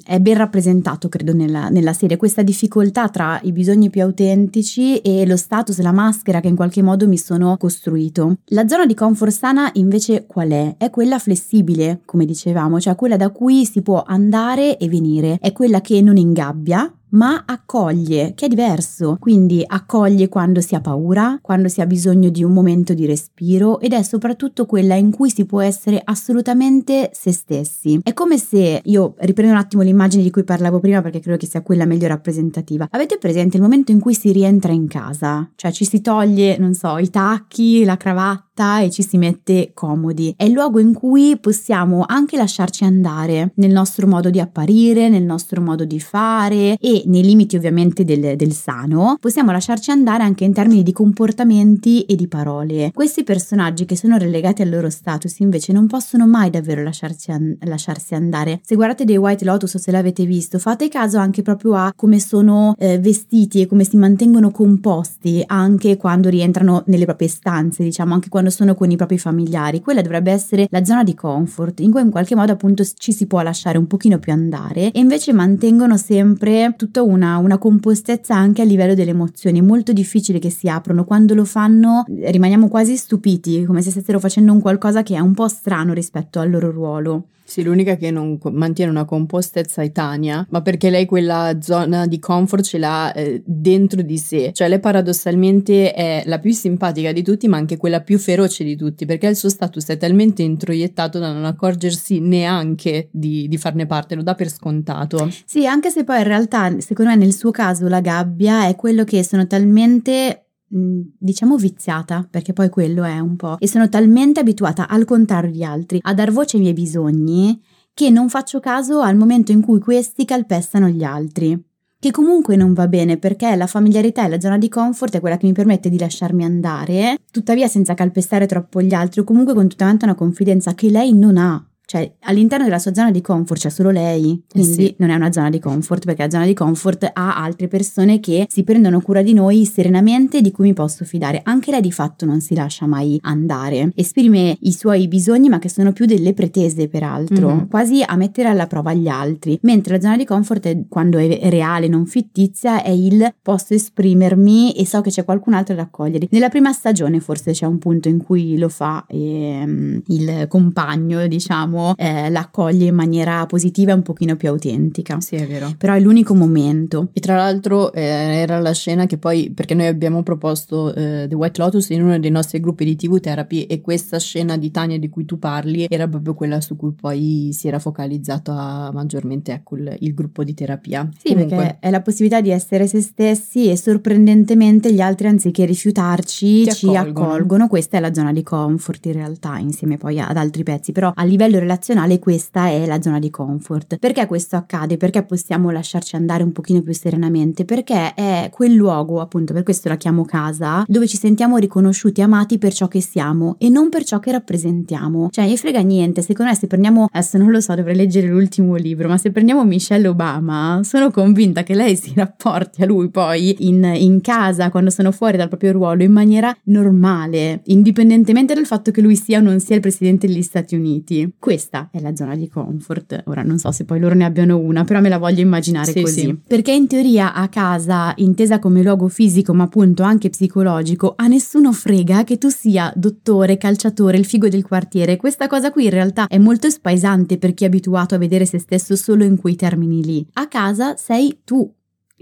è 0.04 0.20
ben 0.20 0.38
rappresentato 0.38 1.10
credo 1.10 1.34
nella, 1.34 1.70
nella 1.70 1.94
serie 1.94 2.18
questa 2.18 2.44
difficoltà 2.44 3.10
tra 3.10 3.40
i 3.44 3.52
bisogni 3.52 3.90
più 3.90 4.04
autentici 4.04 5.00
e 5.00 5.26
lo 5.26 5.38
status, 5.38 5.80
la 5.82 5.92
maschera 5.92 6.40
che 6.40 6.48
in 6.48 6.56
qualche 6.56 6.82
modo 6.82 7.08
mi 7.08 7.18
sono 7.18 7.58
costruito. 7.58 8.38
La 8.48 8.68
zona 8.68 8.86
di 8.86 8.94
comfort 8.94 9.32
sana 9.32 9.70
invece 9.74 10.26
qual 10.28 10.50
è? 10.50 10.76
È 10.78 10.90
quella 10.90 11.18
flessibile, 11.18 12.02
come 12.06 12.26
dicevamo, 12.26 12.80
cioè 12.80 12.96
quella 12.96 13.18
da 13.18 13.30
cui 13.30 13.66
si 13.66 13.82
può 13.82 14.04
andare 14.06 14.78
e 14.78 14.88
venire, 14.88 15.38
è 15.40 15.52
quella 15.52 15.82
che 15.82 16.02
non 16.02 16.18
ingabbia, 16.18 16.92
ma 17.14 17.44
accoglie, 17.46 18.34
che 18.36 18.46
è 18.46 18.48
diverso. 18.48 19.18
Quindi 19.20 19.64
accoglie 19.66 20.30
quando 20.30 20.62
si 20.62 20.76
ha 20.76 20.82
paura, 20.82 21.40
quando 21.42 21.68
si 21.68 21.82
ha 21.82 21.86
bisogno 21.86 22.30
di 22.30 22.44
un 22.44 22.54
momento 22.54 22.94
di 22.94 23.06
respiro 23.06 23.80
ed 23.80 23.94
è 23.94 24.04
soprattutto 24.04 24.66
quella 24.66 24.96
in 24.96 25.12
cui 25.12 25.30
si 25.30 25.46
può 25.46 25.62
essere 25.62 26.02
assolutamente 26.04 27.12
se 27.14 27.32
stessi. 27.32 28.00
È 28.04 28.14
come 28.14 28.38
se 28.38 28.82
io 28.84 29.16
riprendo 29.20 29.54
un 29.54 29.60
attimo 29.60 29.82
l'immagine 29.82 30.24
di 30.24 30.32
cui 30.32 30.44
parlavo 30.44 30.80
prima 30.80 31.02
perché 31.02 31.20
credo 31.20 31.38
che 31.38 31.48
sia 31.48 31.62
quella 31.62 31.86
meglio 31.86 32.08
rappresentativa. 32.08 32.88
Avete 32.92 33.18
presente 33.18 33.58
il 33.58 33.64
momento 33.64 33.92
in 33.92 34.00
cui 34.00 34.14
si 34.14 34.32
rientra 34.32 34.72
in 34.72 34.88
casa? 34.88 35.50
Cioè 35.56 35.72
ci 35.72 35.86
si 35.86 36.02
toglie, 36.02 36.58
non 36.58 36.74
so, 36.74 36.98
i 36.98 37.10
tacchi, 37.10 37.84
la 37.84 37.98
cravatta 37.98 38.53
e 38.56 38.92
ci 38.92 39.02
si 39.02 39.18
mette 39.18 39.72
comodi. 39.74 40.34
È 40.38 40.44
il 40.44 40.52
luogo 40.52 40.80
in 40.80 40.94
cui 40.94 41.38
possiamo 41.40 42.04
anche 42.08 42.38
lasciarci 42.38 42.84
andare 42.84 43.52
nel 43.56 43.72
nostro 43.72 44.06
modo 44.06 44.30
di 44.30 44.40
apparire, 44.40 45.10
nel 45.10 45.24
nostro 45.24 45.60
modo 45.60 45.86
di 45.86 46.00
fare 46.00 46.78
e 46.80 47.04
nei 47.06 47.24
limiti 47.24 47.56
ovviamente 47.56 48.06
del, 48.06 48.36
del 48.36 48.54
sano, 48.54 49.18
possiamo 49.20 49.52
lasciarci 49.52 49.90
andare 49.90 50.24
anche 50.24 50.44
in 50.44 50.54
termini 50.54 50.84
di 50.84 50.92
comportamenti 50.92 52.04
e 52.04 52.16
di 52.16 52.28
parole. 52.28 52.92
Questi 52.94 53.24
personaggi 53.24 53.86
che 53.86 53.96
sono 53.96 54.18
relegati 54.18 54.62
al 54.62 54.70
loro 54.70 54.90
status 54.90 55.40
invece 55.40 55.74
non 55.74 55.88
possono 55.88 56.28
mai 56.28 56.52
davvero 56.52 56.84
lasciarsi, 56.84 57.32
an- 57.32 57.58
lasciarsi 57.62 58.14
andare. 58.14 58.60
Se 58.64 58.76
guardate 58.76 59.04
dei 59.04 59.18
White 59.18 59.46
Lotus 59.46 59.74
o 59.74 59.80
se 59.80 59.92
l'avete 59.92 60.26
visto, 60.26 60.60
fate 60.60 60.90
caso 60.90 61.18
anche 61.18 61.42
proprio 61.42 61.74
a 61.74 61.92
come 61.96 62.20
sono 62.20 62.76
eh, 62.78 63.00
vestiti 63.00 63.62
e 63.62 63.66
come 63.66 63.84
si 63.84 63.98
mantengono 63.98 64.52
composti 64.52 65.44
anche 65.46 65.98
quando 65.98 66.30
rientrano 66.30 66.84
nelle 66.88 67.06
proprie 67.06 67.28
stanze, 67.28 67.84
diciamo, 67.84 68.14
anche 68.14 68.30
quando 68.30 68.43
sono 68.50 68.76
con 68.76 68.92
i 68.92 68.96
propri 68.96 69.18
familiari. 69.18 69.82
Quella 69.82 70.02
dovrebbe 70.02 70.32
essere 70.32 70.68
la 70.70 70.84
zona 70.84 71.04
di 71.04 71.14
comfort 71.16 71.80
in 71.80 71.92
cui 71.92 72.02
in 72.02 72.10
qualche 72.10 72.36
modo 72.36 72.52
appunto 72.52 72.84
ci 72.98 73.12
si 73.12 73.28
può 73.28 73.42
lasciare 73.42 73.78
un 73.78 73.88
pochino 73.88 74.20
più 74.20 74.32
andare 74.32 74.92
e 74.92 75.00
invece 75.00 75.34
mantengono 75.34 75.98
sempre 75.98 76.74
tutta 76.78 77.02
una, 77.02 77.38
una 77.38 77.58
compostezza 77.58 78.36
anche 78.36 78.62
a 78.62 78.66
livello 78.66 78.94
delle 78.94 79.12
emozioni, 79.12 79.60
è 79.60 79.62
molto 79.62 79.94
difficile 79.94 80.40
che 80.40 80.50
si 80.50 80.68
aprono, 80.68 81.06
quando 81.06 81.34
lo 81.34 81.46
fanno 81.46 82.06
rimaniamo 82.08 82.68
quasi 82.68 82.96
stupiti, 82.96 83.66
come 83.66 83.82
se 83.82 83.92
stessero 83.92 84.20
facendo 84.20 84.52
un 84.52 84.62
qualcosa 84.62 85.04
che 85.04 85.16
è 85.16 85.20
un 85.20 85.34
po' 85.34 85.48
strano 85.48 85.94
rispetto 85.94 86.40
al 86.40 86.50
loro 86.50 86.72
ruolo. 86.72 87.28
Sì, 87.54 87.62
l'unica 87.62 87.98
che 87.98 88.10
non 88.10 88.40
mantiene 88.52 88.90
una 88.90 89.06
compostezza 89.06 89.84
è 89.84 89.92
Tania, 89.92 90.44
ma 90.50 90.64
perché 90.64 90.90
lei 90.90 91.06
quella 91.06 91.58
zona 91.62 92.08
di 92.08 92.18
comfort 92.18 92.64
ce 92.64 92.80
l'ha 92.80 93.14
eh, 93.14 93.44
dentro 93.46 94.02
di 94.02 94.18
sé. 94.18 94.50
Cioè 94.52 94.68
lei 94.68 94.80
paradossalmente 94.80 95.94
è 95.94 96.24
la 96.26 96.40
più 96.40 96.52
simpatica 96.52 97.12
di 97.12 97.22
tutti, 97.22 97.48
ma 97.48 97.58
anche 97.58 97.78
quella 97.78 98.02
più 98.02 98.18
feroce 98.18 98.64
di 98.64 98.76
tutti, 98.76 99.06
perché 99.06 99.28
il 99.28 99.36
suo 99.36 99.50
status 99.50 99.86
è 99.90 99.98
talmente 99.98 100.42
introiettato 100.42 101.20
da 101.20 101.32
non 101.32 101.46
accorgersi 101.46 102.20
neanche 102.20 103.10
di, 103.12 103.48
di 103.48 103.58
farne 103.60 103.86
parte, 103.86 104.16
lo 104.16 104.24
dà 104.24 104.34
per 104.34 104.50
scontato. 104.50 105.32
Sì, 105.46 105.68
anche 105.68 105.92
se 105.92 106.04
poi 106.04 106.18
in 106.18 106.24
realtà, 106.24 106.80
secondo 106.80 107.12
me 107.12 107.18
nel 107.18 107.36
suo 107.36 107.52
caso 107.52 107.88
la 107.88 108.02
gabbia 108.02 108.66
è 108.68 108.76
quello 108.76 109.04
che 109.04 109.24
sono 109.24 109.46
talmente 109.46 110.43
diciamo 110.74 111.56
viziata, 111.58 112.28
perché 112.30 112.52
poi 112.54 112.70
quello 112.70 113.04
è 113.04 113.20
un 113.20 113.36
po', 113.36 113.58
e 113.60 113.68
sono 113.68 113.88
talmente 113.90 114.40
abituata 114.40 114.88
al 114.88 115.06
contrario 115.06 115.52
di 115.52 115.64
altri 115.64 116.00
a 116.02 116.14
dar 116.14 116.32
voce 116.32 116.58
ai 116.58 116.64
miei 116.64 116.74
bisogni 116.74 117.62
che 117.94 118.10
non 118.10 118.28
faccio 118.30 118.60
caso 118.60 119.02
al 119.02 119.16
momento 119.16 119.52
in 119.52 119.62
cui 119.62 119.80
questi 119.80 120.26
calpestano 120.26 120.88
gli 120.88 121.04
altri. 121.04 121.64
Che 122.00 122.12
comunque 122.12 122.56
non 122.56 122.74
va 122.74 122.88
bene 122.88 123.18
perché 123.18 123.56
la 123.56 123.68
familiarità 123.68 124.26
e 124.26 124.30
la 124.30 124.40
zona 124.40 124.58
di 124.58 124.68
comfort 124.68 125.16
è 125.16 125.20
quella 125.20 125.38
che 125.38 125.46
mi 125.46 125.54
permette 125.54 125.90
di 125.90 126.00
lasciarmi 126.00 126.44
andare, 126.44 127.20
tuttavia 127.32 127.68
senza 127.68 127.94
calpestare 127.94 128.46
troppo 128.46 128.82
gli 128.82 128.94
altri 128.94 129.22
o 129.22 129.24
comunque 129.24 129.54
con 129.54 129.70
tutta 129.70 129.98
una 130.02 130.16
confidenza 130.16 130.74
che 130.74 130.90
lei 130.90 131.14
non 131.14 131.38
ha 131.38 131.66
cioè, 131.86 132.12
all'interno 132.22 132.64
della 132.64 132.80
sua 132.80 132.94
zona 132.94 133.12
di 133.12 133.22
comfort 133.22 133.60
c'è 133.60 133.70
solo 133.70 133.92
lei, 133.92 134.32
eh 134.32 134.52
quindi 134.52 134.84
eh 134.84 134.88
sì. 134.88 134.96
non 135.00 135.10
è 135.10 135.16
una 135.16 135.32
zona 135.32 135.50
di 135.50 135.60
comfort, 135.60 136.06
perché 136.06 136.24
la 136.24 136.30
zona 136.30 136.46
di 136.46 136.54
comfort 136.54 137.10
ha 137.12 137.36
altre 137.36 137.68
persone 137.68 138.20
che 138.20 138.48
si 138.50 138.64
prendono 138.64 139.02
cura 139.02 139.22
di 139.22 139.34
noi 139.34 139.66
serenamente 139.66 140.42
di 140.42 140.52
cui 140.52 140.68
mi 140.68 140.74
posso 140.74 141.04
fidare. 141.04 141.42
Anche 141.44 141.72
lei 141.72 141.82
di 141.82 141.92
fatto 141.92 142.26
non 142.26 142.40
si 142.40 142.56
lascia 142.56 142.88
mai 142.88 143.20
andare. 143.24 143.92
Esprime 143.96 144.58
i 144.62 144.72
suoi 144.72 145.08
bisogni, 145.08 145.50
ma 145.50 145.60
che 145.60 145.70
sono 145.70 145.92
più 145.92 146.06
delle 146.06 146.34
pretese, 146.34 146.88
peraltro, 146.88 147.50
mm-hmm. 147.50 147.66
quasi 147.70 148.02
a 148.02 148.16
mettere 148.16 148.48
alla 148.48 148.68
prova 148.68 148.94
gli 148.94 149.08
altri. 149.08 149.60
Mentre 149.64 149.96
la 149.96 150.02
zona 150.02 150.18
di 150.18 150.26
comfort, 150.26 150.66
è, 150.66 150.84
quando 150.88 151.18
è 151.18 151.50
reale, 151.50 151.88
non 151.90 152.06
fittizia, 152.06 152.82
è 152.82 152.90
il 152.90 153.36
posso 153.42 153.74
esprimermi 153.74 154.74
e 154.74 154.86
so 154.86 155.02
che 155.02 155.10
c'è 155.10 155.26
qualcun 155.26 155.54
altro 155.54 155.74
ad 155.74 155.80
accogliere. 155.80 156.28
Nella 156.32 156.50
prima 156.50 156.72
stagione 156.72 157.20
forse 157.20 157.52
c'è 157.52 157.66
un 157.66 157.78
punto 157.78 158.08
in 158.08 158.24
cui 158.24 158.58
lo 158.58 158.70
fa 158.70 159.06
ehm, 159.08 160.02
il 160.08 160.46
compagno, 160.48 161.28
diciamo 161.28 161.73
eh, 161.96 162.30
la 162.30 162.42
accoglie 162.42 162.86
in 162.86 162.96
maniera 162.96 163.46
positiva 163.46 163.92
e 163.92 163.96
un 163.96 164.02
pochino 164.02 164.36
più 164.36 164.50
autentica. 164.50 165.20
Sì, 165.22 165.36
è 165.36 165.48
vero. 165.48 165.74
Però 165.78 165.94
è 165.94 166.00
l'unico 166.00 166.34
momento. 166.34 167.10
E 167.14 167.20
tra 167.20 167.36
l'altro 167.36 167.92
eh, 167.94 168.02
era 168.02 168.60
la 168.60 168.74
scena 168.74 169.06
che 169.06 169.18
poi, 169.18 169.52
perché 169.52 169.74
noi 169.74 169.88
abbiamo 169.88 170.24
proposto 170.24 170.94
eh, 170.94 171.26
The 171.28 171.36
White 171.36 171.62
Lotus 171.62 171.90
in 171.90 172.04
uno 172.04 172.20
dei 172.20 172.32
nostri 172.32 172.60
gruppi 172.60 172.86
di 172.86 172.96
TV 172.96 173.20
Therapy 173.20 173.64
e 173.64 173.82
questa 173.82 174.20
scena 174.20 174.58
di 174.58 174.72
Tania 174.72 175.00
di 175.00 175.10
cui 175.10 175.26
tu 175.26 175.40
parli 175.40 175.88
era 175.90 176.08
proprio 176.08 176.34
quella 176.34 176.62
su 176.62 176.76
cui 176.76 176.94
poi 176.94 177.50
si 177.54 177.68
era 177.68 177.80
focalizzata 177.80 178.92
maggiormente 178.94 179.52
ecco, 179.54 179.76
il, 179.76 179.96
il 180.00 180.14
gruppo 180.14 180.44
di 180.44 180.54
terapia. 180.54 181.10
Sì, 181.18 181.34
Comunque, 181.34 181.56
perché 181.56 181.78
è 181.80 181.90
la 181.90 182.02
possibilità 182.02 182.42
di 182.42 182.50
essere 182.50 182.88
se 182.88 183.02
stessi 183.02 183.70
e 183.70 183.78
sorprendentemente 183.78 184.94
gli 184.94 185.02
altri 185.02 185.28
anziché 185.28 185.66
rifiutarci 185.66 186.72
ci 186.72 186.96
accolgono. 186.96 187.28
accolgono. 187.28 187.68
Questa 187.68 187.98
è 187.98 188.00
la 188.00 188.14
zona 188.14 188.32
di 188.32 188.44
comfort 188.44 189.06
in 189.06 189.14
realtà, 189.14 189.58
insieme 189.58 189.98
poi 189.98 190.20
ad 190.20 190.38
altri 190.38 190.64
pezzi, 190.64 190.92
però 190.92 191.12
a 191.14 191.24
livello 191.24 191.60
relazionale 191.64 192.20
questa 192.20 192.68
è 192.68 192.86
la 192.86 193.02
zona 193.02 193.20
di 193.20 193.30
comfort. 193.30 193.98
Perché 193.98 194.26
questo 194.28 194.56
accade? 194.56 194.98
Perché 194.98 195.24
possiamo 195.24 195.72
lasciarci 195.72 196.16
andare 196.16 196.44
un 196.44 196.52
pochino 196.52 196.82
più 196.82 196.94
serenamente? 196.94 197.66
Perché 197.66 198.14
è 198.14 198.50
quel 198.52 198.74
luogo, 198.74 199.20
appunto, 199.20 199.54
per 199.54 199.64
questo 199.64 199.90
la 199.90 199.98
chiamo 199.98 200.24
casa, 200.26 200.84
dove 200.88 201.08
ci 201.08 201.18
sentiamo 201.18 201.58
riconosciuti 201.58 202.22
amati 202.22 202.58
per 202.58 202.74
ciò 202.74 202.88
che 202.88 203.02
siamo 203.02 203.56
e 203.58 203.70
non 203.70 203.90
per 203.90 204.04
ciò 204.04 204.20
che 204.20 204.32
rappresentiamo. 204.32 205.30
Cioè, 205.32 205.48
gli 205.48 205.58
frega 205.58 205.82
niente, 205.82 206.22
secondo 206.22 206.52
me 206.52 206.58
se 206.58 206.68
prendiamo, 206.68 207.08
adesso 207.12 207.38
non 207.38 207.52
lo 207.52 207.60
so, 207.60 207.74
dovrei 207.76 207.96
leggere 207.96 208.28
l'ultimo 208.28 208.76
libro, 208.76 209.08
ma 209.08 209.18
se 209.18 209.32
prendiamo 209.32 209.64
Michelle 209.64 210.08
Obama, 210.08 210.82
sono 210.84 211.12
convinta 211.12 211.64
che 211.64 211.74
lei 211.74 211.96
si 211.96 212.14
rapporti 212.16 212.84
a 212.84 212.86
lui 212.86 213.10
poi 213.10 213.68
in, 213.68 213.84
in 213.96 214.22
casa, 214.22 214.70
quando 214.70 214.90
sono 214.90 215.12
fuori 215.12 215.38
dal 215.38 215.48
proprio 215.48 215.72
ruolo, 215.72 216.04
in 216.04 216.12
maniera 216.12 216.56
normale, 216.66 217.62
indipendentemente 217.66 218.54
dal 218.54 218.66
fatto 218.66 218.92
che 218.92 219.02
lui 219.02 219.16
sia 219.16 219.40
o 219.40 219.42
non 219.42 219.60
sia 219.60 219.76
il 219.76 219.82
presidente 219.82 220.28
degli 220.28 220.42
Stati 220.42 220.76
Uniti. 220.76 221.34
Questo 221.40 221.53
questa 221.54 221.90
è 221.92 222.00
la 222.00 222.16
zona 222.16 222.36
di 222.36 222.50
comfort. 222.50 223.24
Ora 223.26 223.44
non 223.44 223.60
so 223.60 223.72
se 223.72 223.86
poi 223.86 224.00
loro 224.00 224.16
ne 224.16 224.26
abbiano 224.26 224.58
una, 224.58 224.84
però 224.86 225.00
me 225.02 225.10
la 225.10 225.20
voglio 225.20 225.42
immaginare 225.42 225.92
sì, 225.92 226.02
così. 226.02 226.22
Sì. 226.22 226.40
Perché 226.48 226.72
in 226.72 226.88
teoria 226.88 227.34
a 227.34 227.48
casa, 227.48 228.12
intesa 228.18 228.58
come 228.58 228.82
luogo 228.82 229.08
fisico, 229.08 229.54
ma 229.54 229.66
appunto 229.66 230.02
anche 230.02 230.30
psicologico, 230.30 231.14
a 231.16 231.28
nessuno 231.28 231.72
frega 231.72 232.24
che 232.24 232.40
tu 232.40 232.50
sia 232.50 232.92
dottore, 232.96 233.58
calciatore, 233.58 234.18
il 234.18 234.26
figo 234.26 234.50
del 234.50 234.66
quartiere. 234.66 235.16
Questa 235.16 235.46
cosa 235.46 235.70
qui 235.70 235.84
in 235.84 235.92
realtà 235.92 236.26
è 236.26 236.40
molto 236.40 236.72
spaesante 236.72 237.38
per 237.38 237.54
chi 237.54 237.66
è 237.66 237.68
abituato 237.68 238.16
a 238.16 238.18
vedere 238.18 238.48
se 238.48 238.58
stesso 238.58 238.96
solo 238.96 239.24
in 239.24 239.38
quei 239.38 239.56
termini 239.56 240.04
lì. 240.04 240.26
A 240.34 240.48
casa 240.48 240.96
sei 240.98 241.42
tu, 241.44 241.72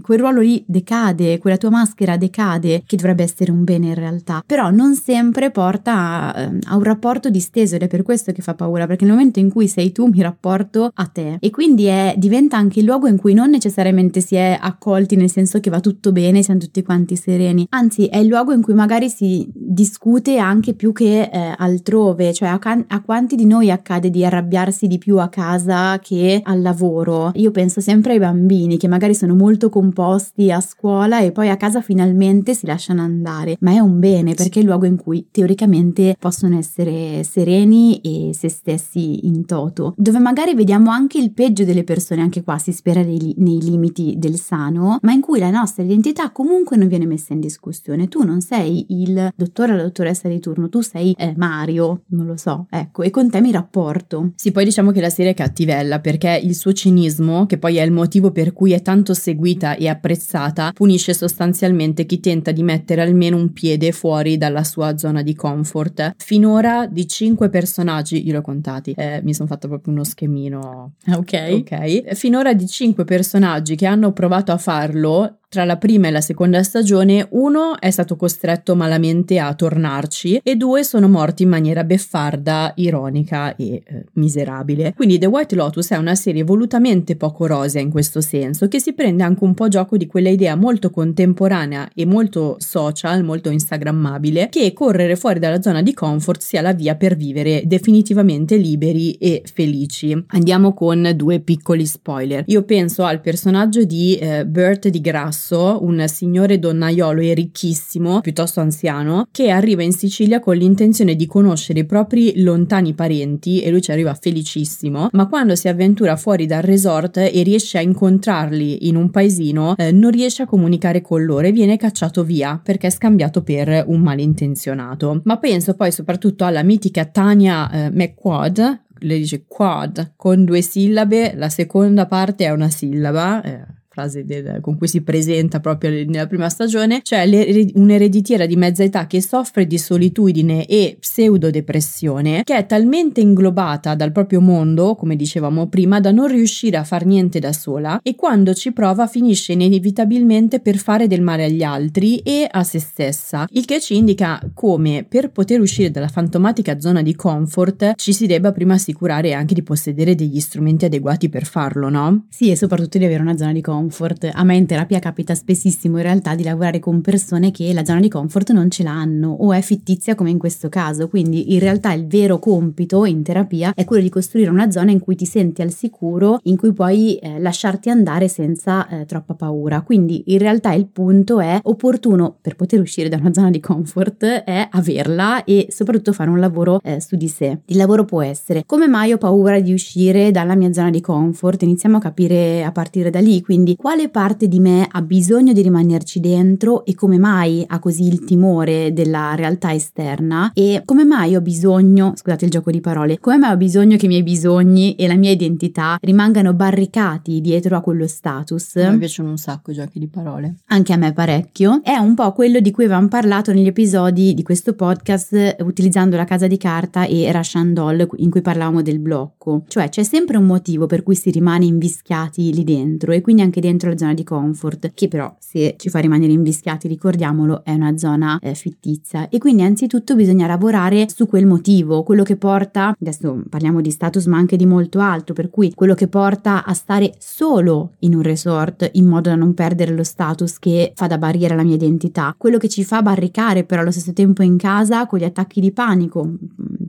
quel 0.01 0.19
ruolo 0.19 0.41
lì 0.41 0.63
decade, 0.67 1.37
quella 1.37 1.57
tua 1.57 1.69
maschera 1.69 2.17
decade, 2.17 2.83
che 2.85 2.95
dovrebbe 2.95 3.23
essere 3.23 3.51
un 3.51 3.63
bene 3.63 3.87
in 3.87 3.95
realtà, 3.95 4.43
però 4.45 4.69
non 4.69 4.95
sempre 4.95 5.51
porta 5.51 6.33
a, 6.33 6.41
ehm, 6.41 6.59
a, 6.67 6.75
un 6.75 6.83
rapporto 6.83 7.29
disteso 7.29 7.75
ed 7.75 7.83
è 7.83 7.87
per 7.87 8.01
questo 8.01 8.31
che 8.31 8.41
fa 8.41 8.53
paura, 8.53 8.87
perché 8.87 9.05
nel 9.05 9.13
momento 9.13 9.39
in 9.39 9.49
cui 9.49 9.67
sei 9.67 9.91
tu 9.91 10.07
mi 10.07 10.21
rapporto 10.21 10.91
a 10.93 11.05
te. 11.05 11.37
E 11.39 11.49
quindi 11.49 11.85
è, 11.85 12.15
diventa 12.17 12.57
anche 12.57 12.79
il 12.79 12.85
luogo 12.85 13.07
in 13.07 13.17
cui 13.17 13.33
non 13.33 13.49
necessariamente 13.49 14.21
si 14.21 14.35
è 14.35 14.57
accolti 14.59 15.15
nel 15.15 15.29
senso 15.29 15.59
che 15.59 15.69
va 15.69 15.79
tutto 15.79 16.11
bene, 16.11 16.41
siamo 16.41 16.59
tutti 16.59 16.83
quanti 16.83 17.15
sereni, 17.15 17.67
anzi 17.69 18.07
è 18.07 18.17
il 18.17 18.27
luogo 18.27 18.53
in 18.53 18.61
cui 18.61 18.73
magari 18.73 19.09
si 19.09 19.47
discute 19.53 20.37
anche 20.37 20.73
più 20.73 20.91
che 20.93 21.29
eh, 21.31 21.55
altrove, 21.57 22.33
cioè 22.33 22.49
a, 22.49 22.59
a 22.87 23.01
quanti 23.01 23.35
di 23.35 23.45
noi 23.45 23.69
accade 23.69 24.09
di 24.09 24.25
arrabbiarsi 24.25 24.87
di 24.87 24.97
più 24.97 25.19
a 25.19 25.29
casa 25.29 25.99
che 25.99 26.41
al 26.43 26.61
lavoro. 26.61 27.31
Io 27.35 27.51
penso 27.51 27.81
sempre 27.81 28.13
ai 28.13 28.19
bambini 28.19 28.77
che 28.77 28.87
magari 28.87 29.13
sono 29.13 29.35
molto 29.35 29.69
comunque 29.69 29.80
composti 29.81 30.51
a 30.51 30.61
scuola 30.61 31.21
e 31.21 31.31
poi 31.31 31.49
a 31.49 31.57
casa 31.57 31.81
finalmente 31.81 32.53
si 32.53 32.67
lasciano 32.67 33.01
andare, 33.01 33.57
ma 33.61 33.71
è 33.71 33.79
un 33.79 33.99
bene 33.99 34.35
perché 34.35 34.59
è 34.59 34.61
il 34.61 34.67
luogo 34.67 34.85
in 34.85 34.95
cui 34.95 35.29
teoricamente 35.31 36.15
possono 36.19 36.55
essere 36.55 37.23
sereni 37.23 37.99
e 38.01 38.31
se 38.35 38.47
stessi 38.47 39.25
in 39.25 39.45
toto, 39.45 39.95
dove 39.97 40.19
magari 40.19 40.53
vediamo 40.53 40.91
anche 40.91 41.17
il 41.17 41.33
peggio 41.33 41.63
delle 41.63 41.83
persone, 41.83 42.21
anche 42.21 42.43
qua 42.43 42.59
si 42.59 42.71
spera 42.71 43.01
nei, 43.01 43.33
nei 43.37 43.59
limiti 43.59 44.13
del 44.17 44.37
sano, 44.37 44.99
ma 45.01 45.13
in 45.13 45.21
cui 45.21 45.39
la 45.39 45.49
nostra 45.49 45.81
identità 45.81 46.29
comunque 46.29 46.77
non 46.77 46.87
viene 46.87 47.07
messa 47.07 47.33
in 47.33 47.39
discussione. 47.39 48.07
Tu 48.07 48.23
non 48.23 48.41
sei 48.41 48.85
il 48.89 49.33
dottore 49.35 49.73
o 49.73 49.77
la 49.77 49.83
dottoressa 49.83 50.27
di 50.27 50.39
turno, 50.39 50.69
tu 50.69 50.81
sei 50.81 51.15
eh, 51.17 51.33
Mario, 51.37 52.03
non 52.09 52.27
lo 52.27 52.37
so, 52.37 52.67
ecco, 52.69 53.01
e 53.01 53.09
con 53.09 53.31
te 53.31 53.41
mi 53.41 53.51
rapporto. 53.51 54.33
Sì, 54.35 54.51
poi 54.51 54.63
diciamo 54.63 54.91
che 54.91 55.01
la 55.01 55.09
serie 55.09 55.31
è 55.31 55.35
cattivella 55.35 55.99
perché 55.99 56.39
il 56.43 56.53
suo 56.53 56.71
cinismo, 56.71 57.47
che 57.47 57.57
poi 57.57 57.77
è 57.77 57.81
il 57.81 57.91
motivo 57.91 58.31
per 58.31 58.53
cui 58.53 58.73
è 58.73 58.81
tanto 58.83 59.15
seguita 59.15 59.70
e 59.75 59.87
apprezzata, 59.87 60.71
punisce 60.73 61.13
sostanzialmente 61.13 62.05
chi 62.05 62.19
tenta 62.19 62.51
di 62.51 62.63
mettere 62.63 63.01
almeno 63.01 63.37
un 63.37 63.53
piede 63.53 63.91
fuori 63.91 64.37
dalla 64.37 64.63
sua 64.63 64.97
zona 64.97 65.21
di 65.21 65.35
comfort. 65.35 66.15
Finora 66.17 66.87
di 66.87 67.07
cinque 67.07 67.49
personaggi, 67.49 68.25
io 68.25 68.33
l'ho 68.33 68.41
contati, 68.41 68.93
eh, 68.95 69.21
mi 69.23 69.33
sono 69.33 69.47
fatto 69.47 69.67
proprio 69.67 69.93
uno 69.93 70.03
schemino. 70.03 70.93
Ok. 71.13 71.33
Ok. 71.51 72.13
Finora 72.13 72.53
di 72.53 72.67
cinque 72.67 73.03
personaggi 73.03 73.75
che 73.75 73.85
hanno 73.85 74.11
provato 74.11 74.51
a 74.51 74.57
farlo, 74.57 75.39
tra 75.51 75.65
la 75.65 75.75
prima 75.75 76.07
e 76.07 76.11
la 76.11 76.21
seconda 76.21 76.63
stagione, 76.63 77.27
uno 77.31 77.77
è 77.77 77.91
stato 77.91 78.15
costretto 78.15 78.73
malamente 78.73 79.37
a 79.37 79.53
tornarci 79.53 80.39
e 80.41 80.55
due 80.55 80.85
sono 80.85 81.09
morti 81.09 81.43
in 81.43 81.49
maniera 81.49 81.83
beffarda, 81.83 82.71
ironica 82.77 83.57
e 83.57 83.83
eh, 83.85 84.05
miserabile. 84.13 84.93
Quindi 84.95 85.17
The 85.17 85.25
White 85.25 85.55
Lotus 85.55 85.89
è 85.89 85.97
una 85.97 86.15
serie 86.15 86.43
volutamente 86.43 87.17
poco 87.17 87.47
rosea 87.47 87.81
in 87.81 87.89
questo 87.89 88.21
senso, 88.21 88.69
che 88.69 88.79
si 88.79 88.93
prende 88.93 89.23
anche 89.23 89.43
un 89.43 89.53
po' 89.53 89.67
gioco 89.67 89.97
di 89.97 90.07
quella 90.07 90.29
idea 90.29 90.55
molto 90.55 90.89
contemporanea 90.89 91.89
e 91.93 92.05
molto 92.05 92.55
social, 92.59 93.21
molto 93.21 93.49
instagrammabile, 93.49 94.47
che 94.49 94.71
correre 94.71 95.17
fuori 95.17 95.39
dalla 95.39 95.61
zona 95.61 95.81
di 95.81 95.93
comfort 95.93 96.39
sia 96.39 96.61
la 96.61 96.71
via 96.71 96.95
per 96.95 97.17
vivere 97.17 97.63
definitivamente 97.65 98.55
liberi 98.55 99.15
e 99.15 99.43
felici. 99.53 100.17
Andiamo 100.27 100.73
con 100.73 101.11
due 101.13 101.41
piccoli 101.41 101.85
spoiler. 101.85 102.45
Io 102.47 102.63
penso 102.63 103.03
al 103.03 103.19
personaggio 103.19 103.83
di 103.83 104.15
eh, 104.15 104.45
Bert 104.45 104.87
di 104.87 105.01
Grasso 105.01 105.39
Grasso, 105.41 105.83
un 105.83 106.03
signore 106.07 106.59
donnaiolo 106.59 107.21
e 107.21 107.33
ricchissimo, 107.33 108.21
piuttosto 108.21 108.59
anziano, 108.59 109.27
che 109.31 109.49
arriva 109.49 109.81
in 109.81 109.91
Sicilia 109.91 110.39
con 110.39 110.55
l'intenzione 110.55 111.15
di 111.15 111.25
conoscere 111.25 111.79
i 111.79 111.85
propri 111.85 112.43
lontani 112.43 112.93
parenti 112.93 113.61
e 113.61 113.71
lui 113.71 113.81
ci 113.81 113.91
arriva 113.91 114.13
felicissimo, 114.13 115.09
ma 115.13 115.27
quando 115.27 115.55
si 115.55 115.67
avventura 115.67 116.15
fuori 116.15 116.45
dal 116.45 116.61
resort 116.61 117.17
e 117.17 117.41
riesce 117.41 117.79
a 117.79 117.81
incontrarli 117.81 118.87
in 118.87 118.95
un 118.95 119.09
paesino, 119.09 119.75
eh, 119.77 119.91
non 119.91 120.11
riesce 120.11 120.43
a 120.43 120.47
comunicare 120.47 121.01
con 121.01 121.25
loro 121.25 121.47
e 121.47 121.51
viene 121.51 121.75
cacciato 121.75 122.23
via 122.23 122.61
perché 122.63 122.87
è 122.87 122.91
scambiato 122.91 123.41
per 123.41 123.85
un 123.87 123.99
malintenzionato. 123.99 125.21
Ma 125.23 125.37
penso 125.37 125.73
poi 125.73 125.91
soprattutto 125.91 126.45
alla 126.45 126.61
mitica 126.61 127.05
Tania 127.05 127.71
eh, 127.71 127.89
McQuad, 127.89 128.81
lei 128.99 129.19
dice 129.19 129.45
quad 129.47 130.13
con 130.15 130.45
due 130.45 130.61
sillabe, 130.61 131.33
la 131.35 131.49
seconda 131.49 132.05
parte 132.05 132.45
è 132.45 132.51
una 132.51 132.69
sillaba. 132.69 133.41
Eh 133.41 133.79
frase 133.91 134.23
del, 134.23 134.59
con 134.61 134.77
cui 134.77 134.87
si 134.87 135.01
presenta 135.01 135.59
proprio 135.59 135.89
nella 135.89 136.25
prima 136.25 136.47
stagione, 136.47 137.01
cioè 137.03 137.25
un'ereditiera 137.73 138.45
di 138.45 138.55
mezza 138.55 138.83
età 138.83 139.05
che 139.05 139.21
soffre 139.21 139.67
di 139.67 139.77
solitudine 139.77 140.65
e 140.65 140.95
pseudodepressione, 140.97 142.43
che 142.45 142.55
è 142.55 142.65
talmente 142.65 143.19
inglobata 143.19 143.93
dal 143.95 144.13
proprio 144.13 144.39
mondo, 144.39 144.95
come 144.95 145.17
dicevamo 145.17 145.67
prima, 145.67 145.99
da 145.99 146.11
non 146.11 146.27
riuscire 146.27 146.77
a 146.77 146.85
far 146.85 147.05
niente 147.05 147.39
da 147.39 147.51
sola 147.51 147.99
e 148.01 148.15
quando 148.15 148.53
ci 148.53 148.71
prova 148.71 149.07
finisce 149.07 149.51
inevitabilmente 149.51 150.61
per 150.61 150.77
fare 150.77 151.07
del 151.07 151.21
male 151.21 151.43
agli 151.43 151.63
altri 151.63 152.19
e 152.19 152.47
a 152.49 152.63
se 152.63 152.79
stessa, 152.79 153.45
il 153.51 153.65
che 153.65 153.81
ci 153.81 153.97
indica 153.97 154.39
come 154.53 155.05
per 155.07 155.31
poter 155.31 155.59
uscire 155.59 155.91
dalla 155.91 156.07
fantomatica 156.07 156.79
zona 156.79 157.01
di 157.01 157.13
comfort 157.13 157.95
ci 157.95 158.13
si 158.13 158.25
debba 158.25 158.53
prima 158.53 158.75
assicurare 158.75 159.33
anche 159.33 159.53
di 159.53 159.63
possedere 159.63 160.15
degli 160.15 160.39
strumenti 160.39 160.85
adeguati 160.85 161.27
per 161.27 161.45
farlo, 161.45 161.89
no? 161.89 162.27
Sì, 162.29 162.51
e 162.51 162.55
soprattutto 162.55 162.97
di 162.97 163.03
avere 163.03 163.21
una 163.21 163.35
zona 163.35 163.51
di 163.51 163.59
comfort 163.59 163.79
comfort. 163.81 164.29
A 164.31 164.43
me 164.43 164.55
in 164.55 164.67
terapia 164.67 164.99
capita 164.99 165.33
spessissimo 165.33 165.97
in 165.97 166.03
realtà 166.03 166.35
di 166.35 166.43
lavorare 166.43 166.79
con 166.79 167.01
persone 167.01 167.49
che 167.51 167.73
la 167.73 167.83
zona 167.83 167.99
di 167.99 168.09
comfort 168.09 168.51
non 168.51 168.69
ce 168.69 168.83
l'hanno 168.83 169.31
o 169.31 169.51
è 169.53 169.61
fittizia 169.61 170.13
come 170.13 170.29
in 170.29 170.37
questo 170.37 170.69
caso, 170.69 171.07
quindi 171.07 171.53
in 171.53 171.59
realtà 171.59 171.91
il 171.93 172.05
vero 172.05 172.37
compito 172.37 173.05
in 173.05 173.23
terapia 173.23 173.73
è 173.73 173.83
quello 173.83 174.03
di 174.03 174.09
costruire 174.09 174.51
una 174.51 174.69
zona 174.69 174.91
in 174.91 174.99
cui 174.99 175.15
ti 175.15 175.25
senti 175.25 175.63
al 175.63 175.71
sicuro, 175.71 176.39
in 176.43 176.57
cui 176.57 176.73
puoi 176.73 177.15
eh, 177.15 177.39
lasciarti 177.39 177.89
andare 177.89 178.27
senza 178.27 178.87
eh, 178.87 179.05
troppa 179.05 179.33
paura. 179.33 179.81
Quindi 179.81 180.23
in 180.27 180.37
realtà 180.37 180.73
il 180.73 180.85
punto 180.85 181.39
è 181.39 181.59
opportuno 181.63 182.37
per 182.39 182.55
poter 182.55 182.79
uscire 182.79 183.09
da 183.09 183.17
una 183.17 183.33
zona 183.33 183.49
di 183.49 183.59
comfort 183.59 184.23
è 184.23 184.67
averla 184.69 185.43
e 185.43 185.67
soprattutto 185.69 186.13
fare 186.13 186.29
un 186.29 186.39
lavoro 186.39 186.79
eh, 186.83 187.01
su 187.01 187.15
di 187.15 187.27
sé. 187.27 187.61
Il 187.65 187.77
lavoro 187.77 188.05
può 188.05 188.21
essere 188.21 188.63
come 188.65 188.87
mai 188.87 189.11
ho 189.11 189.17
paura 189.17 189.59
di 189.59 189.73
uscire 189.73 190.29
dalla 190.29 190.55
mia 190.55 190.71
zona 190.71 190.91
di 190.91 191.01
comfort? 191.01 191.63
Iniziamo 191.63 191.97
a 191.97 191.99
capire 191.99 192.63
a 192.63 192.71
partire 192.71 193.09
da 193.09 193.19
lì, 193.19 193.41
quindi 193.41 193.70
quindi 193.71 193.75
quale 193.75 194.09
parte 194.09 194.47
di 194.47 194.59
me 194.59 194.87
ha 194.89 195.01
bisogno 195.01 195.53
di 195.53 195.61
rimanerci 195.61 196.19
dentro 196.19 196.85
e 196.85 196.95
come 196.95 197.17
mai 197.17 197.63
ha 197.65 197.79
così 197.79 198.07
il 198.07 198.23
timore 198.23 198.91
della 198.93 199.35
realtà 199.35 199.73
esterna 199.73 200.51
e 200.53 200.81
come 200.85 201.03
mai 201.03 201.35
ho 201.35 201.41
bisogno, 201.41 202.13
scusate 202.15 202.45
il 202.45 202.51
gioco 202.51 202.71
di 202.71 202.81
parole, 202.81 203.19
come 203.19 203.37
mai 203.37 203.53
ho 203.53 203.57
bisogno 203.57 203.97
che 203.97 204.05
i 204.05 204.09
miei 204.09 204.23
bisogni 204.23 204.95
e 204.95 205.07
la 205.07 205.15
mia 205.15 205.31
identità 205.31 205.97
rimangano 206.01 206.53
barricati 206.53 207.41
dietro 207.41 207.77
a 207.77 207.81
quello 207.81 208.07
status. 208.07 208.75
Mi 208.75 208.97
piacciono 208.97 209.29
un 209.29 209.37
sacco 209.37 209.71
i 209.71 209.73
giochi 209.73 209.99
di 209.99 210.07
parole. 210.07 210.55
Anche 210.67 210.93
a 210.93 210.97
me 210.97 211.13
parecchio. 211.13 211.81
È 211.83 211.95
un 211.95 212.15
po' 212.15 212.31
quello 212.33 212.59
di 212.59 212.71
cui 212.71 212.85
avevamo 212.85 213.07
parlato 213.07 213.53
negli 213.53 213.67
episodi 213.67 214.33
di 214.33 214.43
questo 214.43 214.73
podcast 214.73 215.57
utilizzando 215.59 216.15
la 216.15 216.25
casa 216.25 216.47
di 216.47 216.57
carta 216.57 217.05
e 217.05 217.31
Russian 217.31 217.73
Doll 217.73 218.07
in 218.17 218.29
cui 218.29 218.41
parlavamo 218.41 218.81
del 218.81 218.99
blocco. 218.99 219.63
Cioè 219.67 219.89
c'è 219.89 220.03
sempre 220.03 220.37
un 220.37 220.45
motivo 220.45 220.87
per 220.87 221.03
cui 221.03 221.15
si 221.15 221.29
rimane 221.31 221.65
invischiati 221.65 222.53
lì 222.53 222.63
dentro 222.63 223.11
e 223.11 223.21
quindi 223.21 223.41
anche 223.41 223.60
dentro 223.61 223.89
la 223.89 223.97
zona 223.97 224.13
di 224.13 224.25
comfort, 224.25 224.91
che 224.93 225.07
però 225.07 225.33
se 225.39 225.75
ci 225.77 225.89
fa 225.89 225.99
rimanere 225.99 226.33
invischiati, 226.33 226.89
ricordiamolo, 226.89 227.63
è 227.63 227.73
una 227.73 227.97
zona 227.97 228.37
eh, 228.41 228.53
fittizia. 228.53 229.29
E 229.29 229.37
quindi 229.37 229.61
anzitutto 229.61 230.15
bisogna 230.15 230.47
lavorare 230.47 231.07
su 231.07 231.27
quel 231.27 231.45
motivo, 231.45 232.03
quello 232.03 232.23
che 232.23 232.35
porta, 232.35 232.93
adesso 232.99 233.41
parliamo 233.49 233.79
di 233.79 233.91
status 233.91 234.25
ma 234.25 234.37
anche 234.37 234.57
di 234.57 234.65
molto 234.65 234.99
altro, 234.99 235.33
per 235.33 235.49
cui 235.49 235.73
quello 235.73 235.93
che 235.93 236.09
porta 236.09 236.65
a 236.65 236.73
stare 236.73 237.13
solo 237.19 237.93
in 237.99 238.15
un 238.15 238.21
resort 238.21 238.89
in 238.93 239.05
modo 239.05 239.29
da 239.29 239.35
non 239.35 239.53
perdere 239.53 239.93
lo 239.93 240.03
status 240.03 240.59
che 240.59 240.91
fa 240.95 241.07
da 241.07 241.17
barriera 241.17 241.53
alla 241.53 241.63
mia 241.63 241.75
identità, 241.75 242.35
quello 242.37 242.57
che 242.57 242.67
ci 242.67 242.83
fa 242.83 243.01
barricare 243.01 243.63
però 243.63 243.81
allo 243.81 243.91
stesso 243.91 244.11
tempo 244.13 244.43
in 244.43 244.57
casa 244.57 245.05
con 245.05 245.19
gli 245.19 245.23
attacchi 245.23 245.61
di 245.61 245.71
panico. 245.71 246.29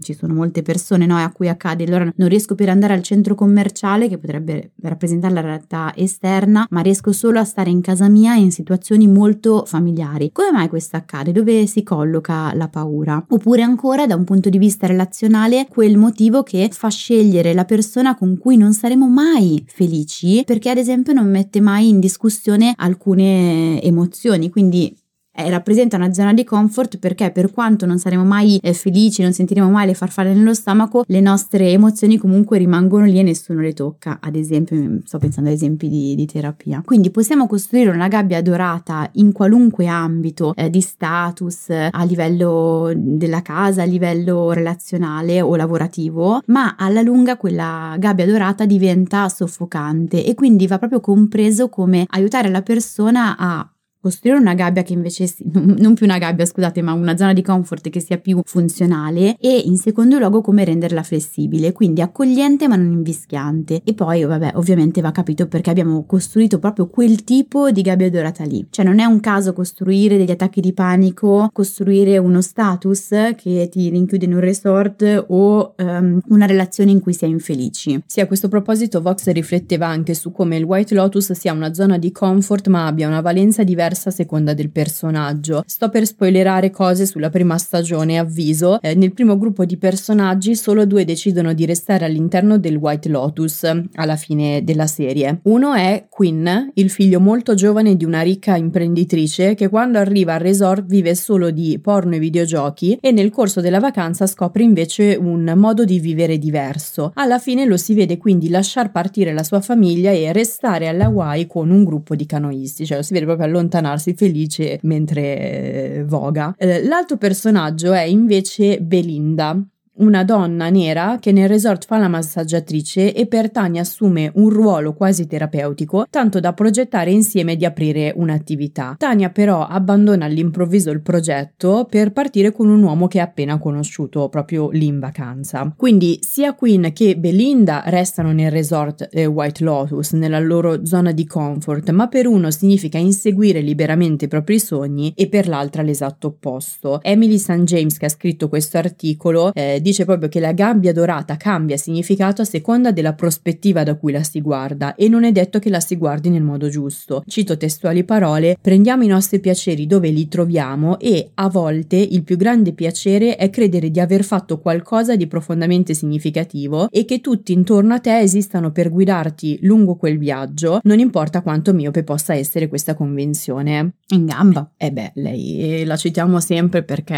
Ci 0.03 0.15
sono 0.15 0.35
molte 0.35 0.63
persone 0.63 1.07
no, 1.07 1.17
a 1.17 1.31
cui 1.31 1.49
accade, 1.49 1.85
allora 1.85 2.13
non 2.15 2.29
riesco 2.29 2.55
ad 2.55 2.69
andare 2.69 2.93
al 2.95 3.03
centro 3.03 3.35
commerciale 3.35 4.09
che 4.09 4.19
potrebbe 4.19 4.73
rappresentare 4.83 5.35
la 5.35 5.41
realtà 5.41 5.93
esterna 5.97 6.67
ma 6.71 6.81
riesco 6.81 7.13
solo 7.13 7.39
a 7.39 7.45
stare 7.45 7.71
in 7.71 7.81
casa 7.81 8.09
mia 8.09 8.35
in 8.35 8.51
situazioni 8.51 9.07
molto 9.07 9.65
familiari. 9.67 10.31
Come 10.33 10.51
mai 10.53 10.69
questo 10.69 10.97
accade? 10.97 11.33
Dove 11.33 11.67
si 11.67 11.83
colloca 11.83 12.55
la 12.55 12.69
paura? 12.69 13.25
Oppure 13.29 13.63
ancora 13.63 14.07
da 14.07 14.15
un 14.15 14.25
punto 14.25 14.49
di 14.49 14.59
vista 14.59 14.87
relazionale 14.87 15.67
quel 15.69 15.97
motivo 15.97 16.43
che 16.43 16.69
fa 16.73 16.89
scegliere 16.89 17.55
la 17.55 17.65
persona 17.65 18.17
con 18.17 18.39
cui 18.39 18.57
non 18.57 18.73
saremo 18.73 19.09
mai 19.09 19.65
felici 19.67 20.43
perché 20.45 20.71
ad 20.71 20.79
esempio 20.79 21.13
non 21.13 21.31
mette 21.31 21.61
mai 21.61 21.89
in 21.89 22.01
discussione 22.01 22.75
alcune 22.77 23.81
emozioni, 23.83 24.51
quindi 24.51 24.95
eh, 25.35 25.49
rappresenta 25.51 25.97
una 25.97 26.13
zona 26.13 26.33
di 26.33 26.45
comfort 26.45 26.99
perché 26.99 27.31
per 27.31 27.51
quanto 27.53 27.87
non 27.87 27.99
saremo 27.99 28.25
mai 28.25 28.59
eh, 28.63 28.75
felici, 28.75 29.23
non 29.23 29.33
sentiremo 29.33 29.71
mai 29.71 29.87
le 29.87 29.95
farfalle 29.95 30.35
nello 30.35 30.55
stomaco, 30.55 31.05
le 31.07 31.21
nostre 31.21 31.71
emozioni 31.71 32.19
comunque 32.19 32.59
rimangono 32.59 33.05
lì 33.05 33.19
e 33.19 33.23
nessuno 33.23 33.61
le 33.61 33.73
tocca. 33.73 34.19
Ad 34.21 34.37
esempio, 34.37 34.77
mm, 34.77 34.99
sto 35.05 35.19
pensando 35.19 35.51
ad 35.51 35.57
esempi 35.57 35.89
di, 35.89 36.15
di 36.15 36.27
terapia. 36.27 36.83
Quindi 36.85 37.11
possiamo 37.11 37.47
costruire 37.47 37.91
una 37.91 38.09
gabbia 38.09 38.43
dorata 38.43 39.09
in 39.15 39.33
qualunque 39.33 39.87
ambito 39.87 40.55
eh, 40.55 40.71
di 40.71 40.81
status, 40.81 41.71
a 41.71 42.05
livello 42.05 42.93
della 42.95 43.43
casa, 43.43 43.83
a 43.83 43.87
livello 43.87 44.53
relazionale 44.53 45.41
o 45.41 45.57
lavorativo, 45.57 46.43
ma 46.47 46.77
alla 46.77 47.03
lunga 47.03 47.37
quella 47.37 47.97
gabbia 47.99 48.27
dorata 48.27 48.67
diventa 48.67 49.29
soffocante 49.29 50.25
e 50.25 50.35
quindi 50.35 50.67
va 50.67 50.79
proprio 50.79 51.01
compreso 51.01 51.69
come 51.69 52.05
aiutare 52.09 52.51
la 52.51 52.63
persona 52.63 53.37
a 53.39 53.72
costruire 54.03 54.37
una 54.37 54.55
gabbia 54.55 54.83
che 54.83 54.93
invece 54.93 55.27
si, 55.29 55.45
non 55.55 55.95
più 55.95 56.05
una 56.05 56.19
gabbia, 56.19 56.45
scusate, 56.45 56.83
ma 56.83 56.93
una 56.93 57.17
zona 57.17 57.33
di 57.33 57.41
comfort 57.41 57.89
che 57.89 58.01
sia 58.01 58.19
più 58.19 58.41
funzionale 58.45 59.37
e 59.39 59.63
in 59.65 59.77
secondo 59.77 60.19
luogo 60.19 60.41
come 60.41 60.65
renderla 60.65 61.05
flessibile, 61.05 61.73
quindi 61.73 62.01
accogliente 62.03 62.67
ma 62.67 62.75
non 62.77 62.93
invischiante. 62.93 63.81
E 63.85 63.95
poi, 63.95 64.25
vabbè, 64.25 64.53
ovviamente 64.55 65.01
va 65.01 65.13
capito 65.13 65.47
perché 65.47 65.71
abbiamo 65.71 66.05
costruito 66.05 66.59
proprio 66.59 66.89
quel 66.89 67.23
tipo 67.23 67.71
di 67.71 67.83
gabbia 67.83 68.11
dorata 68.11 68.45
lì. 68.45 68.67
Cioè 68.69 68.85
non 68.85 68.99
è 68.99 69.05
un 69.05 69.21
caso 69.21 69.53
costruire 69.53 70.17
degli 70.17 70.31
attacchi 70.31 70.61
di 70.61 70.73
panico, 70.73 71.49
costruire 71.53 72.19
uno 72.19 72.41
status 72.41 73.35
che 73.37 73.69
ti 73.71 73.89
rinchiude 73.89 74.25
in 74.25 74.35
un 74.35 74.41
resort 74.41 75.25
o 75.29 75.75
um, 75.79 76.21
una 76.29 76.47
relazione 76.47 76.91
in 76.91 77.01
cui 77.01 77.17
è 77.21 77.27
infelici. 77.27 78.03
Sì, 78.07 78.21
a 78.21 78.27
questo 78.27 78.49
proposito 78.49 79.01
Vox 79.01 79.31
rifletteva 79.31 79.87
anche 79.87 80.15
su 80.15 80.33
come 80.33 80.57
il 80.57 80.65
White 80.65 80.95
Lotus 80.95 81.33
sia 81.33 81.53
una 81.53 81.73
zona 81.73 81.99
di 81.99 82.11
comfort 82.11 82.67
ma 82.69 82.87
abbia 82.87 83.07
una 83.07 83.21
valenza 83.21 83.63
diversa 83.63 83.92
a 83.93 84.11
seconda 84.11 84.55
del 84.55 84.71
personaggio. 84.71 85.63
Sto 85.67 85.89
per 85.89 86.07
spoilerare 86.07 86.71
cose 86.71 87.07
sulla 87.07 87.31
prima 87.31 87.59
stagione, 87.59 88.19
avviso. 88.19 88.81
Eh, 88.81 88.95
nel 88.95 89.13
primo 89.13 89.39
gruppo 89.39 89.65
di 89.65 89.77
personaggi 89.77 90.55
solo 90.55 90.87
due 90.87 91.05
decidono 91.05 91.53
di 91.53 91.67
restare 91.67 92.05
all'interno 92.05 92.59
del 92.59 92.77
White 92.77 93.09
Lotus 93.09 93.65
alla 93.95 94.17
fine 94.17 94.65
della 94.65 94.87
serie. 94.87 95.41
Uno 95.45 95.75
è 95.75 96.07
Quinn, 96.09 96.49
il 96.75 96.91
figlio 96.91 97.21
molto 97.21 97.55
giovane 97.55 97.97
di 97.97 98.05
una 98.05 98.23
ricca 98.23 98.57
imprenditrice 98.57 99.55
che 99.55 99.69
quando 99.69 99.99
arriva 99.99 100.35
al 100.35 100.41
resort 100.41 100.85
vive 100.87 101.15
solo 101.15 101.51
di 101.51 101.79
porno 101.81 102.15
e 102.15 102.19
videogiochi 102.19 102.99
e 103.01 103.13
nel 103.13 103.31
corso 103.31 103.61
della 103.61 103.81
vacanza 103.81 104.27
scopre 104.27 104.63
invece 104.63 105.17
un 105.21 105.53
modo 105.57 105.85
di 105.85 105.99
vivere 105.99 106.39
diverso. 106.39 107.13
Alla 107.15 107.39
fine 107.39 107.65
lo 107.65 107.77
si 107.77 107.95
vede 107.95 108.17
quindi 108.17 108.49
lasciar 108.49 108.91
partire 108.91 109.33
la 109.33 109.43
sua 109.43 109.61
famiglia 109.61 110.11
e 110.11 110.33
restare 110.33 110.89
alle 110.89 111.05
Hawaii 111.05 111.47
con 111.47 111.71
un 111.71 111.85
gruppo 111.85 112.15
di 112.15 112.27
canoisti, 112.27 112.87
cioè 112.87 112.99
lo 112.99 113.03
si 113.03 113.13
vede 113.13 113.27
proprio 113.27 113.47
allontanarsi 113.83 114.15
felice 114.15 114.79
mentre 114.83 115.21
eh, 115.39 116.05
voga. 116.05 116.55
Eh, 116.57 116.85
l'altro 116.85 117.17
personaggio 117.17 117.93
è 117.93 118.03
invece 118.03 118.81
Belinda, 118.81 119.61
una 120.03 120.25
donna 120.25 120.69
nera 120.69 121.19
che 121.21 121.31
nel 121.31 121.49
resort 121.49 121.87
fa 121.87 121.97
la 121.97 122.09
massaggiatrice 122.09 123.15
e 123.15 123.27
per 123.27 123.51
Tania 123.51 123.83
assume 123.83 124.33
un 124.35 124.49
ruolo 124.49 124.95
quasi 124.95 125.27
terapeutico, 125.27 126.07
tanto 126.11 126.41
da 126.41 126.53
progettare 126.53 127.13
insieme 127.13 127.57
di 127.57 127.65
aprire 127.65 128.13
un'attività. 128.15 128.97
Tania 128.99 129.31
però 129.31 129.65
abbandona 129.65 130.25
all'improvviso 130.25 130.91
il 130.91 131.03
progetto 131.03 131.87
per 131.89 132.13
partire 132.13 132.53
con 132.53 132.69
un 132.69 132.83
uomo 132.83 133.07
che 133.07 133.21
ha 133.21 133.25
appena 133.25 133.59
conosciuto 133.59 134.29
proprio 134.29 134.71
lì 134.71 134.87
in 134.87 134.99
vacanza. 134.99 135.73
Quindi 135.77 136.19
sia 136.21 136.55
Queen 136.55 136.93
che 136.93 137.17
Belinda 137.17 137.85
restano 137.87 138.33
nel 138.33 138.51
resort 138.51 139.09
eh, 139.13 139.27
White 139.27 139.63
Lotus, 139.63 140.13
nella 140.13 140.41
loro 140.41 140.85
zona 140.85 141.13
di 141.13 141.27
comfort, 141.27 141.91
ma 141.91 142.09
per 142.09 142.27
uno 142.27 142.51
significa 142.51 142.99
inseguire 142.99 143.61
liberamente 143.61 144.25
i 144.25 144.29
propri 144.29 144.59
sogni 144.59 145.13
e 145.15 145.29
per 145.29 145.47
l'altra 145.47 145.83
l'esatto 145.83 146.29
opposto. 146.29 147.01
Emily 147.03 147.39
St. 147.39 147.63
James, 147.63 147.97
che 147.99 148.07
ha 148.07 148.09
scritto 148.09 148.49
questo 148.49 148.79
articolo, 148.79 149.53
eh, 149.55 149.81
dice 149.81 149.92
proprio 149.93 150.29
che 150.29 150.41
la 150.41 150.53
gabbia 150.53 150.93
dorata 150.93 151.37
cambia 151.37 151.77
significato 151.77 152.43
a 152.43 152.47
seconda 152.47 152.91
della 152.91 153.13
prospettiva 153.13 153.83
da 153.83 153.95
cui 153.95 154.13
la 154.13 154.23
si 154.23 154.41
guarda 154.41 154.95
e 154.95 155.09
non 155.09 155.25
è 155.25 155.33
detto 155.33 155.59
che 155.59 155.71
la 155.71 155.81
si 155.81 155.97
guardi 155.97 156.31
nel 156.31 156.43
modo 156.43 156.69
giusto. 156.69 157.23
Cito 157.27 157.57
testuali 157.57 158.05
parole, 158.05 158.57
prendiamo 158.61 159.05
i 159.05 159.09
nostri 159.09 159.41
piaceri 159.41 159.87
dove 159.87 160.09
li 160.09 160.29
troviamo 160.29 160.99
e 160.99 161.31
a 161.35 161.49
volte 161.49 161.97
il 161.97 162.23
più 162.23 162.37
grande 162.37 162.73
piacere 162.73 163.37
è 163.37 163.51
credere 163.51 163.91
di 163.91 164.01
aver 164.01 164.25
fatto 164.25 164.59
qualcosa 164.59 165.17
di 165.17 165.27
profondamente 165.27 165.95
significativo 165.95 166.89
e 166.91 167.05
che 167.05 167.21
tutti 167.21 167.53
intorno 167.53 167.95
a 167.95 168.01
te 168.01 168.19
esistano 168.19 168.73
per 168.73 168.91
guidarti 168.91 169.59
lungo 169.63 169.97
quel 169.97 170.19
viaggio, 170.19 170.81
non 170.85 170.99
importa 170.99 171.43
quanto 171.43 171.73
miope 171.73 172.05
possa 172.05 172.35
essere 172.35 172.69
questa 172.69 172.95
convenzione. 172.95 173.95
In 174.09 174.27
gamba. 174.27 174.71
E 174.77 174.87
eh 174.87 174.93
beh, 174.93 175.13
lei 175.15 175.85
la 175.85 175.97
citiamo 175.97 176.41
sempre 176.41 176.83
perché 176.83 177.15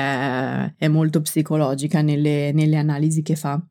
è 0.77 0.89
molto 0.89 1.21
psicologica 1.21 2.03
nelle, 2.03 2.53
nelle 2.55 2.77
analisi 2.77 3.23
che 3.23 3.37
fa. 3.37 3.63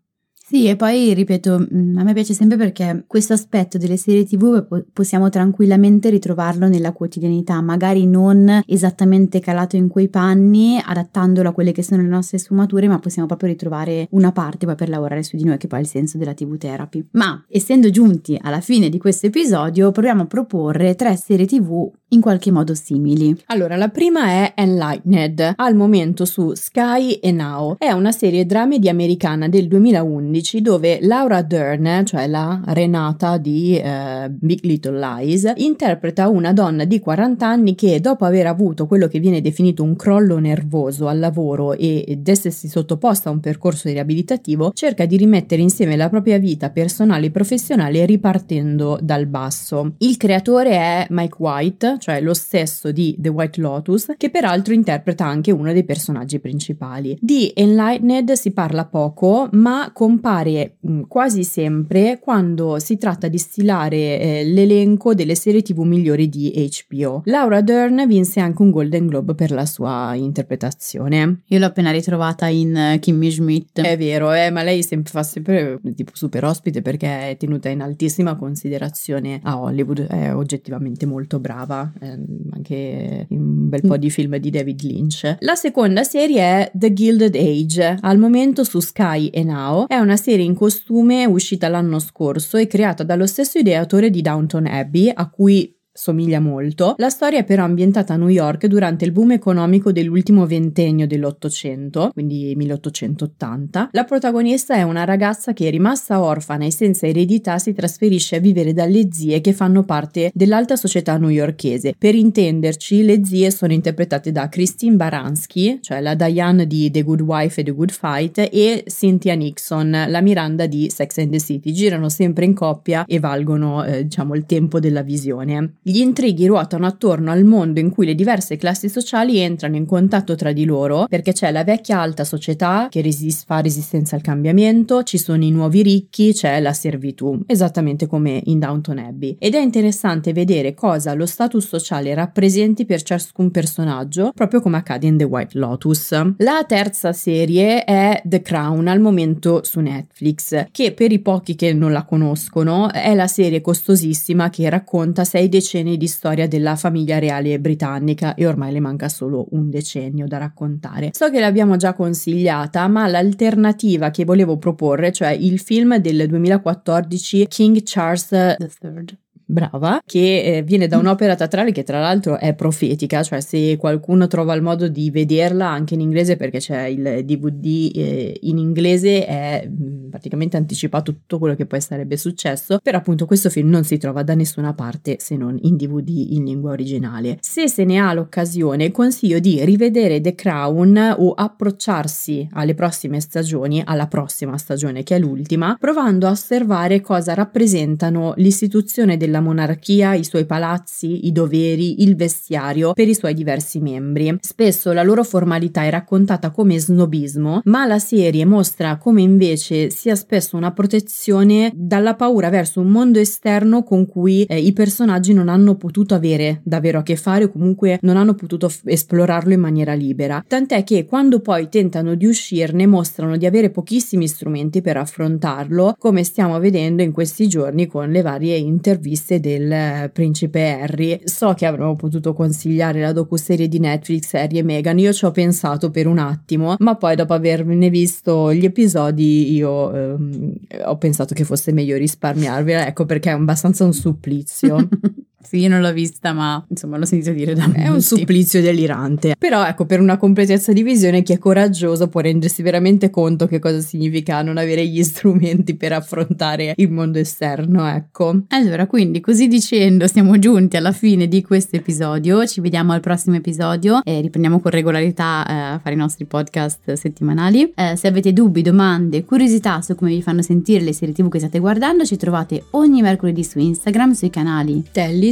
Sì, 0.45 0.67
e 0.67 0.75
poi 0.75 1.13
ripeto, 1.13 1.67
mm, 1.73 1.97
a 1.97 2.03
me 2.03 2.13
piace 2.13 2.33
sempre 2.33 2.57
perché 2.57 3.05
questo 3.07 3.31
aspetto 3.31 3.77
delle 3.77 3.95
serie 3.95 4.25
TV 4.25 4.83
possiamo 4.91 5.29
tranquillamente 5.29 6.09
ritrovarlo 6.09 6.67
nella 6.67 6.91
quotidianità, 6.91 7.61
magari 7.61 8.05
non 8.05 8.61
esattamente 8.67 9.39
calato 9.39 9.77
in 9.77 9.87
quei 9.87 10.09
panni, 10.09 10.79
adattandolo 10.83 11.47
a 11.47 11.53
quelle 11.53 11.71
che 11.71 11.81
sono 11.81 12.01
le 12.01 12.09
nostre 12.09 12.39
sfumature, 12.39 12.89
ma 12.89 12.99
possiamo 12.99 13.25
proprio 13.25 13.49
ritrovare 13.49 14.07
una 14.11 14.33
parte 14.33 14.65
poi 14.65 14.75
per 14.75 14.89
lavorare 14.89 15.23
su 15.23 15.37
di 15.37 15.45
noi, 15.45 15.57
che 15.57 15.67
poi 15.67 15.79
è 15.79 15.81
il 15.81 15.87
senso 15.87 16.17
della 16.17 16.33
TV 16.33 16.57
therapy. 16.57 17.07
Ma 17.13 17.41
essendo 17.47 17.89
giunti 17.89 18.37
alla 18.39 18.59
fine 18.59 18.89
di 18.89 18.99
questo 18.99 19.27
episodio, 19.27 19.91
proviamo 19.91 20.23
a 20.23 20.27
proporre 20.27 20.95
tre 20.95 21.15
serie 21.15 21.45
TV 21.45 21.89
in 22.13 22.21
qualche 22.21 22.51
modo 22.51 22.73
simili. 22.75 23.35
Allora, 23.47 23.75
la 23.75 23.89
prima 23.89 24.27
è 24.27 24.53
Enlightened, 24.55 25.53
al 25.55 25.75
momento 25.75 26.25
su 26.25 26.53
Sky 26.53 27.13
e 27.13 27.31
Now. 27.31 27.75
È 27.77 27.91
una 27.91 28.11
serie 28.11 28.45
dramedy 28.45 28.87
americana 28.87 29.49
del 29.49 29.67
2011 29.67 30.61
dove 30.61 30.99
Laura 31.01 31.41
Dern, 31.41 32.03
cioè 32.05 32.27
la 32.27 32.61
Renata 32.65 33.37
di 33.37 33.77
eh, 33.77 34.29
Big 34.29 34.63
Little 34.63 34.99
Lies, 34.99 35.51
interpreta 35.57 36.29
una 36.29 36.53
donna 36.53 36.85
di 36.85 36.99
40 36.99 37.45
anni 37.45 37.75
che 37.75 37.99
dopo 37.99 38.25
aver 38.25 38.47
avuto 38.47 38.85
quello 38.85 39.07
che 39.07 39.19
viene 39.19 39.41
definito 39.41 39.83
un 39.83 39.95
crollo 39.95 40.37
nervoso 40.37 41.07
al 41.07 41.19
lavoro 41.19 41.73
ed 41.73 42.27
essersi 42.27 42.67
sottoposta 42.67 43.29
a 43.29 43.31
un 43.31 43.39
percorso 43.39 43.89
riabilitativo, 43.89 44.71
cerca 44.73 45.05
di 45.05 45.17
rimettere 45.17 45.61
insieme 45.61 45.95
la 45.95 46.09
propria 46.09 46.37
vita 46.37 46.69
personale 46.69 47.27
e 47.27 47.31
professionale 47.31 48.05
ripartendo 48.05 48.99
dal 49.01 49.25
basso. 49.25 49.93
Il 49.97 50.17
creatore 50.17 50.71
è 50.71 51.07
Mike 51.09 51.35
White, 51.39 51.97
cioè 52.03 52.19
lo 52.19 52.33
stesso 52.33 52.91
di 52.91 53.15
The 53.17 53.29
White 53.29 53.61
Lotus, 53.61 54.11
che 54.17 54.29
peraltro 54.29 54.73
interpreta 54.73 55.25
anche 55.25 55.51
uno 55.51 55.71
dei 55.71 55.85
personaggi 55.85 56.37
principali. 56.37 57.17
Di 57.21 57.53
Enlightened 57.55 58.33
si 58.33 58.51
parla 58.51 58.83
poco, 58.83 59.47
ma 59.53 59.89
compare 59.93 60.79
mm, 60.85 61.03
quasi 61.07 61.45
sempre 61.45 62.19
quando 62.19 62.77
si 62.79 62.97
tratta 62.97 63.29
di 63.29 63.37
stilare 63.37 64.19
eh, 64.19 64.43
l'elenco 64.43 65.13
delle 65.13 65.35
serie 65.35 65.61
TV 65.61 65.79
migliori 65.83 66.27
di 66.27 66.69
HBO. 66.89 67.21
Laura 67.23 67.61
Dern 67.61 68.03
vinse 68.05 68.41
anche 68.41 68.61
un 68.61 68.71
Golden 68.71 69.07
Globe 69.07 69.33
per 69.33 69.51
la 69.51 69.65
sua 69.65 70.13
interpretazione. 70.15 71.43
Io 71.47 71.59
l'ho 71.59 71.67
appena 71.67 71.91
ritrovata 71.91 72.47
in 72.47 72.95
uh, 72.95 72.99
Kimmy 72.99 73.31
Schmidt. 73.31 73.79
È 73.79 73.97
vero, 73.97 74.33
eh, 74.33 74.49
ma 74.49 74.61
lei 74.61 74.83
sempre, 74.83 75.09
fa 75.09 75.23
sempre 75.23 75.79
tipo 75.95 76.11
super 76.15 76.43
ospite 76.43 76.81
perché 76.81 77.29
è 77.29 77.37
tenuta 77.37 77.69
in 77.69 77.81
altissima 77.81 78.35
considerazione 78.35 79.39
a 79.41 79.57
Hollywood, 79.57 80.05
è 80.07 80.35
oggettivamente 80.35 81.05
molto 81.05 81.39
brava 81.39 81.92
ehm, 82.01 82.25
anche 82.53 83.25
in 83.29 83.39
un 83.39 83.69
bel 83.69 83.81
po' 83.81 83.97
di 83.97 84.09
film 84.09 84.37
di 84.37 84.49
David 84.49 84.81
Lynch. 84.81 85.37
La 85.39 85.55
seconda 85.55 86.03
serie 86.03 86.39
è 86.39 86.71
The 86.73 86.93
Gilded 86.93 87.35
Age, 87.35 87.97
al 88.01 88.17
momento 88.17 88.63
su 88.63 88.79
Sky 88.79 89.27
e 89.27 89.43
Now. 89.43 89.87
È 89.87 89.97
una 89.97 90.17
serie 90.17 90.45
in 90.45 90.55
costume 90.55 91.25
uscita 91.25 91.67
l'anno 91.67 91.99
scorso 91.99 92.57
e 92.57 92.67
creata 92.67 93.03
dallo 93.03 93.27
stesso 93.27 93.57
ideatore 93.57 94.09
di 94.09 94.21
Downton 94.21 94.65
Abbey, 94.65 95.11
a 95.13 95.29
cui 95.29 95.75
somiglia 95.93 96.39
molto. 96.39 96.95
La 96.97 97.09
storia 97.09 97.39
è 97.39 97.43
però 97.43 97.63
ambientata 97.63 98.13
a 98.13 98.17
New 98.17 98.29
York 98.29 98.65
durante 98.65 99.05
il 99.05 99.11
boom 99.11 99.31
economico 99.31 99.91
dell'ultimo 99.91 100.47
ventennio 100.47 101.05
dell'Ottocento, 101.05 102.09
quindi 102.13 102.53
1880. 102.55 103.89
La 103.91 104.03
protagonista 104.03 104.73
è 104.73 104.81
una 104.81 105.03
ragazza 105.03 105.53
che, 105.53 105.69
rimasta 105.69 106.21
orfana 106.21 106.65
e 106.65 106.71
senza 106.71 107.05
eredità, 107.05 107.59
si 107.59 107.73
trasferisce 107.73 108.37
a 108.37 108.39
vivere 108.39 108.73
dalle 108.73 109.09
zie 109.11 109.39
che 109.39 109.53
fanno 109.53 109.83
parte 109.83 110.31
dell'alta 110.33 110.75
società 110.75 111.15
newyorkese. 111.17 111.93
Per 111.97 112.15
intenderci, 112.15 113.03
le 113.03 113.23
zie 113.23 113.51
sono 113.51 113.73
interpretate 113.73 114.31
da 114.31 114.49
Christine 114.49 114.95
Baranski, 114.95 115.77
cioè 115.81 116.01
la 116.01 116.15
Diane 116.15 116.65
di 116.65 116.89
The 116.89 117.03
Good 117.03 117.21
Wife 117.21 117.61
e 117.61 117.63
The 117.63 117.71
Good 117.71 117.91
Fight, 117.91 118.49
e 118.51 118.83
Cynthia 118.87 119.35
Nixon, 119.35 120.05
la 120.07 120.21
Miranda 120.21 120.65
di 120.65 120.89
Sex 120.89 121.17
and 121.19 121.31
the 121.31 121.39
City. 121.39 121.71
Girano 121.71 122.09
sempre 122.09 122.45
in 122.45 122.55
coppia 122.55 123.05
e 123.05 123.19
valgono, 123.19 123.83
eh, 123.83 124.03
diciamo, 124.03 124.33
il 124.33 124.45
tempo 124.45 124.79
della 124.79 125.03
visione. 125.03 125.75
Gli 125.85 125.97
intrighi 125.97 126.45
ruotano 126.45 126.85
attorno 126.85 127.29
al 127.29 127.43
mondo 127.43 127.81
in 127.81 127.89
cui 127.89 128.05
le 128.05 128.15
diverse 128.15 128.55
classi 128.55 128.87
sociali 128.87 129.39
entrano 129.39 129.75
in 129.75 129.85
contatto 129.85 130.33
tra 130.33 130.53
di 130.53 130.63
loro, 130.63 131.07
perché 131.09 131.33
c'è 131.33 131.51
la 131.51 131.65
vecchia 131.65 131.99
alta 131.99 132.23
società 132.23 132.87
che 132.89 133.01
resist- 133.01 133.43
fa 133.45 133.59
resistenza 133.59 134.15
al 134.15 134.21
cambiamento, 134.21 135.03
ci 135.03 135.17
sono 135.17 135.43
i 135.43 135.51
nuovi 135.51 135.83
ricchi, 135.83 136.31
c'è 136.31 136.61
la 136.61 136.71
servitù, 136.71 137.37
esattamente 137.47 138.07
come 138.07 138.39
in 138.45 138.59
Downton 138.59 138.97
Abbey. 138.97 139.35
Ed 139.37 139.55
è 139.55 139.59
interessante 139.59 140.31
vedere 140.31 140.73
cosa 140.73 141.13
lo 141.15 141.25
status 141.25 141.67
sociale 141.67 142.13
rappresenti 142.13 142.85
per 142.85 143.01
ciascun 143.01 143.51
personaggio, 143.51 144.31
proprio 144.33 144.61
come 144.61 144.77
accade 144.77 145.07
in 145.07 145.17
The 145.17 145.25
White 145.25 145.57
Lotus. 145.57 146.11
La 146.37 146.63
terza 146.65 147.11
serie 147.11 147.83
è 147.83 148.21
The 148.23 148.41
Crown, 148.41 148.87
al 148.87 149.01
momento 149.01 149.65
su 149.65 149.81
Netflix, 149.81 150.67
che 150.71 150.93
per 150.93 151.11
i 151.11 151.19
pochi 151.19 151.55
che 151.55 151.73
non 151.73 151.91
la 151.91 152.05
conoscono 152.05 152.89
è 152.89 153.13
la 153.13 153.27
serie 153.27 153.59
costosissima 153.59 154.49
che 154.49 154.69
racconta 154.69 155.25
sei 155.25 155.49
decenni 155.49 155.71
decenni 155.73 155.97
di 155.97 156.07
storia 156.07 156.47
della 156.47 156.75
famiglia 156.75 157.17
reale 157.17 157.59
britannica 157.59 158.35
e 158.35 158.45
ormai 158.45 158.71
le 158.71 158.79
manca 158.79 159.09
solo 159.09 159.47
un 159.51 159.69
decennio 159.71 160.27
da 160.27 160.37
raccontare. 160.37 161.09
So 161.13 161.31
che 161.31 161.39
l'abbiamo 161.39 161.77
già 161.77 161.93
consigliata, 161.93 162.87
ma 162.87 163.07
l'alternativa 163.07 164.11
che 164.11 164.23
volevo 164.23 164.57
proporre, 164.57 165.11
cioè 165.11 165.29
il 165.29 165.59
film 165.59 165.97
del 165.97 166.27
2014 166.27 167.47
King 167.47 167.81
Charles 167.83 168.31
III 168.31 169.22
brava, 169.53 170.01
che 170.05 170.57
eh, 170.57 170.63
viene 170.63 170.87
da 170.87 170.97
un'opera 170.97 171.35
teatrale 171.35 171.71
che 171.71 171.83
tra 171.83 172.01
l'altro 172.01 172.37
è 172.37 172.53
profetica, 172.53 173.23
cioè 173.23 173.39
se 173.39 173.77
qualcuno 173.77 174.27
trova 174.27 174.53
il 174.55 174.61
modo 174.61 174.87
di 174.87 175.09
vederla 175.11 175.69
anche 175.69 175.93
in 175.93 176.01
inglese 176.01 176.35
perché 176.35 176.57
c'è 176.57 176.85
il 176.85 177.23
DVD 177.23 177.91
eh, 177.95 178.37
in 178.41 178.57
inglese 178.57 179.25
è 179.25 179.67
mm, 179.67 180.09
praticamente 180.09 180.57
anticipato 180.57 181.13
tutto 181.13 181.39
quello 181.39 181.55
che 181.55 181.65
poi 181.65 181.79
sarebbe 181.79 182.17
successo, 182.17 182.79
però 182.81 182.97
appunto 182.97 183.25
questo 183.25 183.49
film 183.49 183.69
non 183.69 183.83
si 183.83 183.97
trova 183.97 184.23
da 184.23 184.33
nessuna 184.33 184.73
parte 184.73 185.17
se 185.19 185.37
non 185.37 185.57
in 185.61 185.77
DVD 185.77 186.09
in 186.09 186.45
lingua 186.45 186.71
originale. 186.71 187.37
Se 187.39 187.67
se 187.67 187.85
ne 187.85 187.99
ha 187.99 188.13
l'occasione 188.13 188.91
consiglio 188.91 189.39
di 189.39 189.63
rivedere 189.63 190.19
The 190.19 190.35
Crown 190.35 191.15
o 191.17 191.33
approcciarsi 191.33 192.49
alle 192.53 192.73
prossime 192.73 193.19
stagioni, 193.19 193.81
alla 193.85 194.07
prossima 194.07 194.57
stagione 194.57 195.03
che 195.03 195.15
è 195.15 195.19
l'ultima, 195.19 195.77
provando 195.79 196.27
a 196.27 196.31
osservare 196.31 197.01
cosa 197.01 197.33
rappresentano 197.33 198.33
l'istituzione 198.37 199.17
della 199.17 199.41
monarchia, 199.43 200.15
i 200.15 200.23
suoi 200.23 200.45
palazzi, 200.45 201.27
i 201.27 201.31
doveri, 201.31 202.01
il 202.01 202.15
vestiario 202.15 202.93
per 202.93 203.07
i 203.07 203.13
suoi 203.13 203.33
diversi 203.33 203.79
membri. 203.79 204.35
Spesso 204.39 204.91
la 204.91 205.03
loro 205.03 205.23
formalità 205.23 205.83
è 205.83 205.89
raccontata 205.89 206.49
come 206.49 206.79
snobismo, 206.79 207.61
ma 207.65 207.85
la 207.85 207.99
serie 207.99 208.45
mostra 208.45 208.97
come 208.97 209.21
invece 209.21 209.89
sia 209.89 210.15
spesso 210.15 210.57
una 210.57 210.71
protezione 210.71 211.71
dalla 211.75 212.15
paura 212.15 212.49
verso 212.49 212.79
un 212.79 212.87
mondo 212.87 213.19
esterno 213.19 213.83
con 213.83 214.07
cui 214.07 214.43
eh, 214.43 214.59
i 214.59 214.73
personaggi 214.73 215.33
non 215.33 215.49
hanno 215.49 215.75
potuto 215.75 216.15
avere 216.15 216.61
davvero 216.63 216.99
a 216.99 217.03
che 217.03 217.15
fare 217.15 217.45
o 217.45 217.49
comunque 217.49 217.99
non 218.01 218.17
hanno 218.17 218.33
potuto 218.33 218.69
f- 218.69 218.81
esplorarlo 218.85 219.53
in 219.53 219.59
maniera 219.59 219.93
libera. 219.93 220.43
Tant'è 220.47 220.83
che 220.83 221.05
quando 221.05 221.39
poi 221.39 221.69
tentano 221.69 222.15
di 222.15 222.25
uscirne 222.25 222.87
mostrano 222.87 223.37
di 223.37 223.45
avere 223.45 223.69
pochissimi 223.69 224.27
strumenti 224.27 224.81
per 224.81 224.97
affrontarlo, 224.97 225.95
come 225.97 226.23
stiamo 226.23 226.59
vedendo 226.59 227.01
in 227.01 227.11
questi 227.11 227.47
giorni 227.47 227.87
con 227.87 228.09
le 228.09 228.21
varie 228.21 228.55
interviste 228.57 229.22
del 229.39 229.71
eh, 229.71 230.09
principe 230.11 230.79
Harry. 230.81 231.21
So 231.25 231.53
che 231.53 231.65
avremmo 231.65 231.95
potuto 231.95 232.33
consigliare 232.33 233.01
la 233.01 233.11
docuserie 233.11 233.67
di 233.67 233.79
Netflix 233.79 234.33
Harry 234.33 234.57
e 234.57 234.63
Meghan, 234.63 234.99
io 234.99 235.13
ci 235.13 235.25
ho 235.25 235.31
pensato 235.31 235.91
per 235.91 236.07
un 236.07 236.17
attimo, 236.17 236.75
ma 236.79 236.95
poi 236.95 237.15
dopo 237.15 237.33
averne 237.33 237.89
visto 237.89 238.53
gli 238.53 238.65
episodi 238.65 239.53
io 239.53 239.93
ehm, 239.93 240.53
ho 240.85 240.97
pensato 240.97 241.33
che 241.33 241.43
fosse 241.43 241.71
meglio 241.71 241.97
risparmiarvela, 241.97 242.87
ecco 242.87 243.05
perché 243.05 243.29
è 243.29 243.33
abbastanza 243.33 243.83
un 243.83 243.93
supplizio. 243.93 244.87
Sì, 245.47 245.57
io 245.59 245.69
non 245.69 245.81
l'ho 245.81 245.91
vista, 245.93 246.33
ma 246.33 246.63
insomma 246.67 246.97
l'ho 246.97 247.05
sentito 247.05 247.31
dire 247.31 247.53
da 247.53 247.67
me. 247.67 247.83
È 247.83 247.87
un 247.89 248.01
supplizio 248.01 248.61
delirante. 248.61 249.35
Però 249.37 249.65
ecco, 249.65 249.85
per 249.85 249.99
una 249.99 250.17
completezza 250.17 250.73
di 250.73 250.83
visione, 250.83 251.21
chi 251.21 251.33
è 251.33 251.37
coraggioso 251.37 252.07
può 252.07 252.21
rendersi 252.21 252.61
veramente 252.61 253.09
conto 253.09 253.47
che 253.47 253.59
cosa 253.59 253.79
significa 253.79 254.41
non 254.41 254.57
avere 254.57 254.85
gli 254.85 255.01
strumenti 255.03 255.75
per 255.75 255.93
affrontare 255.93 256.73
il 256.77 256.91
mondo 256.91 257.19
esterno, 257.19 257.87
ecco. 257.87 258.43
Allora, 258.49 258.87
quindi 258.87 259.19
così 259.19 259.47
dicendo, 259.47 260.07
siamo 260.07 260.39
giunti 260.39 260.77
alla 260.77 260.91
fine 260.91 261.27
di 261.27 261.41
questo 261.41 261.75
episodio. 261.75 262.45
Ci 262.45 262.61
vediamo 262.61 262.93
al 262.93 263.01
prossimo 263.01 263.35
episodio 263.35 264.01
e 264.03 264.21
riprendiamo 264.21 264.59
con 264.59 264.71
regolarità 264.71 265.45
eh, 265.45 265.53
a 265.53 265.79
fare 265.79 265.95
i 265.95 265.97
nostri 265.97 266.25
podcast 266.25 266.93
settimanali. 266.93 267.73
Eh, 267.75 267.95
se 267.95 268.07
avete 268.07 268.33
dubbi, 268.33 268.61
domande, 268.61 269.25
curiosità 269.25 269.81
su 269.81 269.95
come 269.95 270.11
vi 270.11 270.21
fanno 270.21 270.41
sentire 270.41 270.83
le 270.83 270.93
serie 270.93 271.13
TV 271.13 271.29
che 271.29 271.39
state 271.39 271.59
guardando, 271.59 272.05
ci 272.05 272.17
trovate 272.17 272.63
ogni 272.71 273.01
mercoledì 273.01 273.43
su 273.43 273.59
Instagram, 273.59 274.13
sui 274.13 274.29
canali 274.29 274.83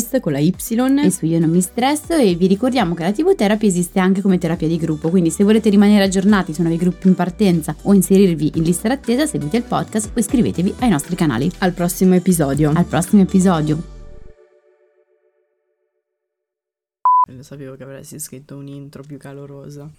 Tellis 0.02 0.22
con 0.22 0.32
la 0.32 0.40
Y 0.40 0.54
e 1.04 1.12
su 1.12 1.26
Io 1.26 1.40
non 1.40 1.50
mi 1.50 1.62
stresso 1.62 2.16
e 2.16 2.34
vi 2.36 2.48
ricordiamo 2.48 2.94
che 2.94 3.04
la 3.04 3.12
TV 3.12 3.36
Therapy 3.36 3.68
esiste 3.68 4.00
anche 4.00 4.22
come 4.22 4.38
terapia 4.38 4.68
di 4.68 4.78
gruppo, 4.78 5.10
quindi 5.10 5.30
se 5.30 5.44
volete 5.44 5.70
rimanere 5.70 6.04
aggiornati 6.04 6.54
su 6.54 6.62
nuovi 6.62 6.78
gruppi 6.78 7.08
in 7.08 7.16
partenza 7.16 7.76
o 7.84 7.94
inserirvi 7.94 8.54
in 8.56 8.64
lista 8.64 8.88
d'attesa, 8.88 9.26
seguite 9.26 9.58
il 9.58 9.64
podcast 9.64 10.12
o 10.16 10.20
iscrivetevi 10.20 10.76
ai 10.80 10.90
nostri 10.90 11.16
canali. 11.16 11.52
Al 11.60 11.74
prossimo 11.74 12.16
episodio. 12.16 12.72
Al 12.74 12.86
prossimo 12.86 13.22
episodio. 13.22 14.00
Lo 17.30 17.44
sapevo 17.44 17.76
che 17.76 17.84
avresti 17.84 18.20
scritto 18.20 18.58
un 18.58 18.68
intro 18.68 19.04
più 19.04 19.18
calorosa. 19.18 19.90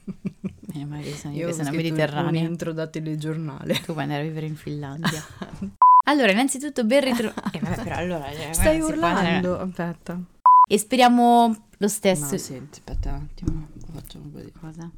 Eh, 0.74 0.84
ma 0.84 0.98
io 0.98 1.14
sono, 1.14 1.34
Io 1.34 1.48
io 1.48 1.55
sono 1.55 1.70
mediterranea. 1.70 2.28
un 2.28 2.46
intro 2.46 2.72
da 2.72 2.86
telegiornale. 2.86 3.74
Tu 3.84 3.92
vuoi 3.92 4.03
andare 4.03 4.22
a 4.22 4.24
vivere 4.24 4.46
in 4.46 4.57
Finlandia. 4.57 5.22
allora, 6.05 6.32
innanzitutto 6.32 6.84
ben 6.84 7.05
ritrovato. 7.05 7.50
Eh, 7.57 7.61
vabbè, 7.61 7.82
però 7.82 7.96
allora. 7.96 8.32
cioè, 8.32 8.53
Stai 8.53 8.74
si 8.74 8.78
può- 8.80 8.88
urlando? 8.88 9.59
Aspetta. 9.59 10.20
E 10.68 10.78
speriamo 10.78 11.64
lo 11.76 11.88
stesso. 11.88 12.30
Ma 12.30 12.38
senti, 12.38 12.78
aspetta 12.78 13.11
un 13.11 13.26
attimo. 13.30 13.68
Po' 13.92 14.00
di... 14.40 14.53
Cosa? 14.59 14.90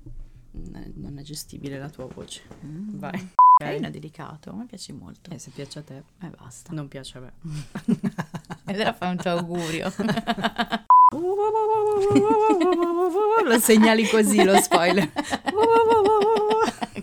Non 0.52 1.16
è, 1.18 1.22
gestibile 1.22 1.78
la 1.78 1.88
tua 1.88 2.06
voce. 2.06 2.42
Mm. 2.64 2.98
Vai. 2.98 3.32
Carino, 3.60 3.90
delicato, 3.90 4.52
mi 4.54 4.64
piace 4.66 4.92
molto. 4.92 5.30
Eh, 5.30 5.38
se 5.38 5.50
piace 5.50 5.78
a 5.80 5.82
te, 5.82 6.02
E 6.20 6.30
basta. 6.38 6.72
non 6.72 6.86
piace 6.88 7.18
a 7.18 7.20
me. 7.22 7.32
E 8.64 8.64
allora 8.72 8.92
fai 8.92 9.10
un 9.10 9.16
tuo 9.16 9.30
augurio. 9.30 9.92
lo 13.44 13.58
segnali 13.58 14.06
così 14.08 14.42
lo 14.44 14.56
spoiler. 14.60 15.10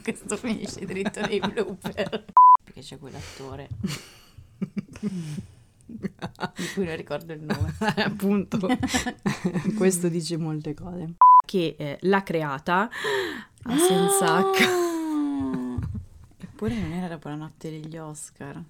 Questo 0.04 0.36
finisce 0.38 0.86
dritto 0.86 1.22
nei 1.22 1.40
blooper. 1.40 2.26
Perché 2.82 2.96
c'è 2.96 2.98
quell'attore. 2.98 3.70
Di 5.86 6.68
cui 6.74 6.86
non 6.86 6.96
ricordo 6.96 7.34
il 7.34 7.42
nome. 7.42 7.76
Appunto. 8.04 8.58
Questo 9.78 10.10
dice 10.10 10.38
molte 10.38 10.74
cose. 10.74 11.14
Che 11.46 11.76
eh, 11.78 11.98
l'ha 12.02 12.24
creata 12.24 12.90
a 13.64 13.78
senza 13.78 14.40
H. 14.40 14.64
Ah! 14.64 15.80
Eppure 16.40 16.80
non 16.80 16.92
era 16.92 17.08
dopo 17.08 17.30
la 17.30 17.36
notte 17.36 17.70
degli 17.70 17.98
Oscar. 17.98 18.64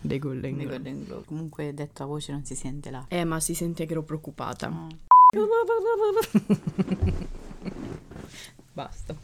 dei 0.00 0.18
Golden 0.18 0.54
Globe. 0.54 0.70
Golden 0.70 1.04
Globe. 1.04 1.24
Comunque 1.24 1.74
detto 1.74 2.02
a 2.04 2.06
voce 2.06 2.32
non 2.32 2.44
si 2.44 2.54
sente 2.54 2.90
là. 2.90 3.04
Eh, 3.08 3.24
ma 3.24 3.40
si 3.40 3.54
sente 3.54 3.86
che 3.86 3.92
ero 3.92 4.02
preoccupata. 4.02 4.68
No. 4.68 4.86
Basta. 8.72 9.16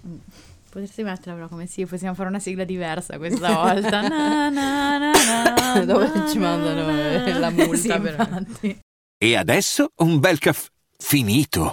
Potresti 0.74 1.04
metterla 1.04 1.34
però 1.34 1.46
come 1.46 1.66
sì, 1.68 1.86
possiamo 1.86 2.14
fare 2.14 2.28
una 2.28 2.40
sigla 2.40 2.64
diversa 2.64 3.16
questa 3.16 3.54
volta. 3.54 4.00
Na, 4.08 4.48
na, 4.48 4.98
na, 4.98 5.12
na, 5.12 5.84
Dove 5.86 6.10
na, 6.12 6.28
ci 6.28 6.38
mandano, 6.38 6.86
na, 6.90 7.12
eh, 7.12 7.30
na. 7.30 7.38
la 7.38 7.50
multa 7.50 7.76
Sì, 7.76 8.00
per-. 8.00 8.78
E 9.16 9.36
adesso 9.36 9.90
un 9.98 10.18
bel 10.18 10.40
caffè 10.40 10.66
finito. 10.98 11.72